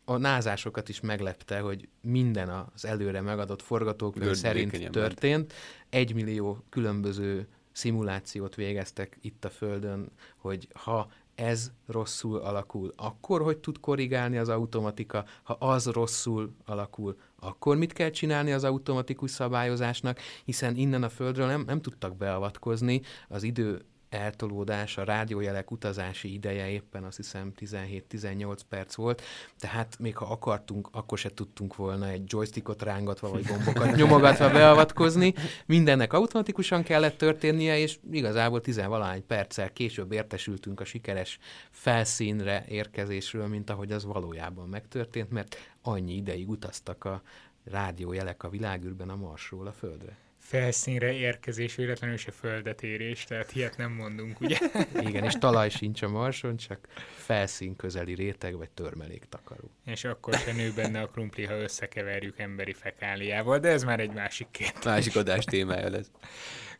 a 0.04 0.16
názásokat 0.16 0.88
is 0.88 1.00
meglepte, 1.00 1.60
hogy 1.60 1.88
minden 2.00 2.48
az 2.48 2.84
előre 2.84 3.20
megadott 3.20 3.62
forgatókönyv 3.62 4.34
szerint 4.34 4.90
történt. 4.90 5.52
Egy 5.88 6.14
millió 6.14 6.64
különböző 6.68 7.46
szimulációt 7.72 8.54
végeztek 8.54 9.18
itt 9.20 9.44
a 9.44 9.50
Földön, 9.50 10.10
hogy 10.36 10.68
ha 10.72 11.10
ez 11.34 11.70
rosszul 11.86 12.38
alakul, 12.38 12.92
akkor 12.96 13.42
hogy 13.42 13.58
tud 13.58 13.80
korrigálni 13.80 14.38
az 14.38 14.48
automatika, 14.48 15.24
ha 15.42 15.52
az 15.52 15.86
rosszul 15.86 16.54
alakul, 16.64 17.18
akkor 17.38 17.76
mit 17.76 17.92
kell 17.92 18.10
csinálni 18.10 18.52
az 18.52 18.64
automatikus 18.64 19.30
szabályozásnak, 19.30 20.18
hiszen 20.44 20.76
innen 20.76 21.02
a 21.02 21.08
Földről 21.08 21.46
nem, 21.46 21.62
nem 21.66 21.80
tudtak 21.80 22.16
beavatkozni, 22.16 23.00
az 23.28 23.42
idő 23.42 23.84
eltolódás, 24.10 24.96
a 24.96 25.04
rádiójelek 25.04 25.70
utazási 25.70 26.32
ideje 26.32 26.68
éppen 26.68 27.04
azt 27.04 27.16
hiszem 27.16 27.52
17-18 27.60 28.58
perc 28.68 28.94
volt, 28.94 29.22
tehát 29.58 29.98
még 29.98 30.16
ha 30.16 30.24
akartunk, 30.24 30.88
akkor 30.92 31.18
se 31.18 31.30
tudtunk 31.34 31.76
volna 31.76 32.08
egy 32.08 32.22
joystickot 32.26 32.82
rángatva 32.82 33.30
vagy 33.30 33.44
gombokat 33.44 33.94
nyomogatva 33.96 34.50
beavatkozni. 34.50 35.34
Mindennek 35.66 36.12
automatikusan 36.12 36.82
kellett 36.82 37.18
történnie, 37.18 37.78
és 37.78 37.98
igazából 38.10 38.60
tizenvalány 38.60 39.26
perccel 39.26 39.72
később 39.72 40.12
értesültünk 40.12 40.80
a 40.80 40.84
sikeres 40.84 41.38
felszínre 41.70 42.64
érkezésről, 42.68 43.46
mint 43.46 43.70
ahogy 43.70 43.92
az 43.92 44.04
valójában 44.04 44.68
megtörtént, 44.68 45.30
mert 45.30 45.56
annyi 45.82 46.14
ideig 46.14 46.48
utaztak 46.48 47.04
a 47.04 47.22
rádiójelek 47.64 48.42
a 48.42 48.48
világűrben 48.48 49.08
a 49.08 49.16
Marsról 49.16 49.66
a 49.66 49.72
Földre 49.72 50.29
felszínre 50.50 51.12
érkezés, 51.12 51.74
véletlenül 51.74 52.16
se 52.16 52.30
földet 52.30 52.82
érés, 52.82 53.24
tehát 53.24 53.54
ilyet 53.54 53.76
nem 53.76 53.92
mondunk, 53.92 54.40
ugye? 54.40 54.58
Igen, 55.08 55.24
és 55.24 55.34
talaj 55.34 55.68
sincs 55.68 56.02
a 56.02 56.08
Marson, 56.08 56.56
csak 56.56 56.88
felszín 57.16 57.76
közeli 57.76 58.14
réteg 58.14 58.56
vagy 58.56 58.70
törmelék 58.70 59.24
takaró. 59.28 59.70
És 59.84 60.04
akkor 60.04 60.34
se 60.34 60.52
nő 60.52 60.72
benne 60.72 61.00
a 61.00 61.06
krumpli, 61.06 61.44
ha 61.44 61.54
összekeverjük 61.54 62.38
emberi 62.38 62.72
fekáliával, 62.72 63.58
de 63.58 63.68
ez 63.68 63.82
már 63.82 64.00
egy 64.00 64.12
másik 64.12 64.46
két. 64.50 64.84
Másik 64.84 65.16
adás 65.16 65.44
témája 65.44 65.90
lesz. 65.90 66.10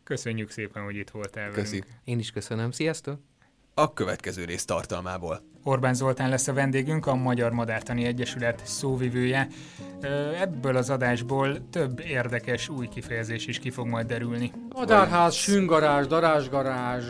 Köszönjük 0.03 0.49
szépen, 0.49 0.83
hogy 0.83 0.95
itt 0.95 1.09
voltál 1.09 1.51
Köszi. 1.51 1.79
velünk. 1.79 1.99
Én 2.03 2.19
is 2.19 2.31
köszönöm, 2.31 2.71
sziasztok! 2.71 3.30
A 3.73 3.93
következő 3.93 4.45
rész 4.45 4.65
tartalmából. 4.65 5.41
Orbán 5.63 5.93
Zoltán 5.93 6.29
lesz 6.29 6.47
a 6.47 6.53
vendégünk, 6.53 7.05
a 7.05 7.15
Magyar 7.15 7.51
Madártani 7.51 8.05
Egyesület 8.05 8.61
szóvivője. 8.63 9.47
Ebből 10.41 10.75
az 10.75 10.89
adásból 10.89 11.69
több 11.69 11.99
érdekes 11.99 12.69
új 12.69 12.87
kifejezés 12.87 13.47
is 13.47 13.59
ki 13.59 13.69
fog 13.69 13.87
majd 13.87 14.07
derülni. 14.07 14.51
Madárház, 14.69 15.33
süngarázs, 15.33 16.07
darázsgarázs, 16.07 17.05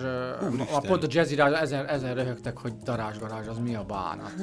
a 0.72 0.80
pont 0.88 1.03
a 1.03 1.07
jazzirázs 1.09 1.53
ezen, 1.53 1.88
ezen 1.88 2.16
röhögtek, 2.16 2.57
hogy 2.57 2.74
darázsgarázs, 2.84 3.47
az 3.47 3.57
mi 3.57 3.76
a 3.76 3.84
bánat. 3.84 4.34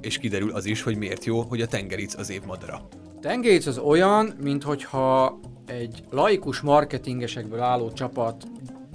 És 0.00 0.18
kiderül 0.18 0.52
az 0.52 0.64
is, 0.64 0.82
hogy 0.82 0.96
miért 0.96 1.24
jó, 1.24 1.40
hogy 1.40 1.60
a 1.60 1.66
tengeric 1.66 2.14
az 2.18 2.30
év 2.30 2.42
madara. 2.44 2.88
Tengeric 3.20 3.66
az 3.66 3.78
olyan, 3.78 4.34
mintha 4.42 5.38
egy 5.66 6.04
laikus 6.10 6.60
marketingesekből 6.60 7.60
álló 7.60 7.92
csapat 7.92 8.44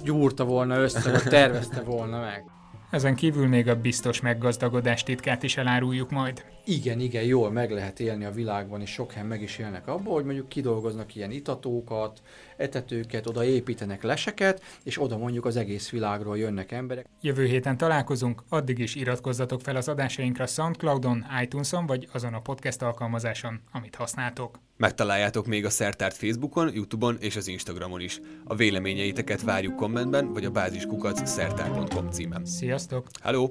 gyúrta 0.02 0.44
volna 0.44 0.76
össze, 0.76 1.10
vagy 1.10 1.22
tervezte 1.22 1.80
volna 1.80 2.20
meg. 2.20 2.44
Ezen 2.90 3.14
kívül 3.14 3.46
még 3.46 3.68
a 3.68 3.80
biztos 3.80 4.20
meggazdagodás 4.20 5.02
titkát 5.02 5.42
is 5.42 5.56
eláruljuk 5.56 6.10
majd. 6.10 6.44
Igen, 6.68 7.00
igen, 7.00 7.22
jól 7.22 7.50
meg 7.50 7.70
lehet 7.70 8.00
élni 8.00 8.24
a 8.24 8.30
világban, 8.30 8.80
és 8.80 8.90
sok 8.90 9.12
helyen 9.12 9.28
meg 9.28 9.42
is 9.42 9.58
élnek 9.58 9.86
abból, 9.86 10.14
hogy 10.14 10.24
mondjuk 10.24 10.48
kidolgoznak 10.48 11.14
ilyen 11.14 11.30
itatókat, 11.30 12.22
etetőket, 12.56 13.26
oda 13.26 13.44
építenek 13.44 14.02
leseket, 14.02 14.62
és 14.82 15.00
oda 15.02 15.18
mondjuk 15.18 15.44
az 15.44 15.56
egész 15.56 15.90
világról 15.90 16.38
jönnek 16.38 16.72
emberek. 16.72 17.06
Jövő 17.20 17.44
héten 17.44 17.76
találkozunk, 17.76 18.42
addig 18.48 18.78
is 18.78 18.94
iratkozzatok 18.94 19.60
fel 19.60 19.76
az 19.76 19.88
adásainkra 19.88 20.46
Soundcloudon, 20.46 21.24
iTunes-on, 21.42 21.86
vagy 21.86 22.08
azon 22.12 22.34
a 22.34 22.40
podcast 22.40 22.82
alkalmazáson, 22.82 23.60
amit 23.72 23.94
használtok. 23.94 24.60
Megtaláljátok 24.76 25.46
még 25.46 25.64
a 25.64 25.70
Szertárt 25.70 26.16
Facebookon, 26.16 26.74
Youtube-on 26.74 27.16
és 27.20 27.36
az 27.36 27.48
Instagramon 27.48 28.00
is. 28.00 28.20
A 28.44 28.54
véleményeiteket 28.54 29.42
várjuk 29.42 29.76
kommentben, 29.76 30.32
vagy 30.32 30.44
a 30.44 30.50
báziskukac 30.50 31.28
szertár.com 31.28 32.10
címen. 32.10 32.44
Sziasztok! 32.44 33.06
Hello! 33.22 33.50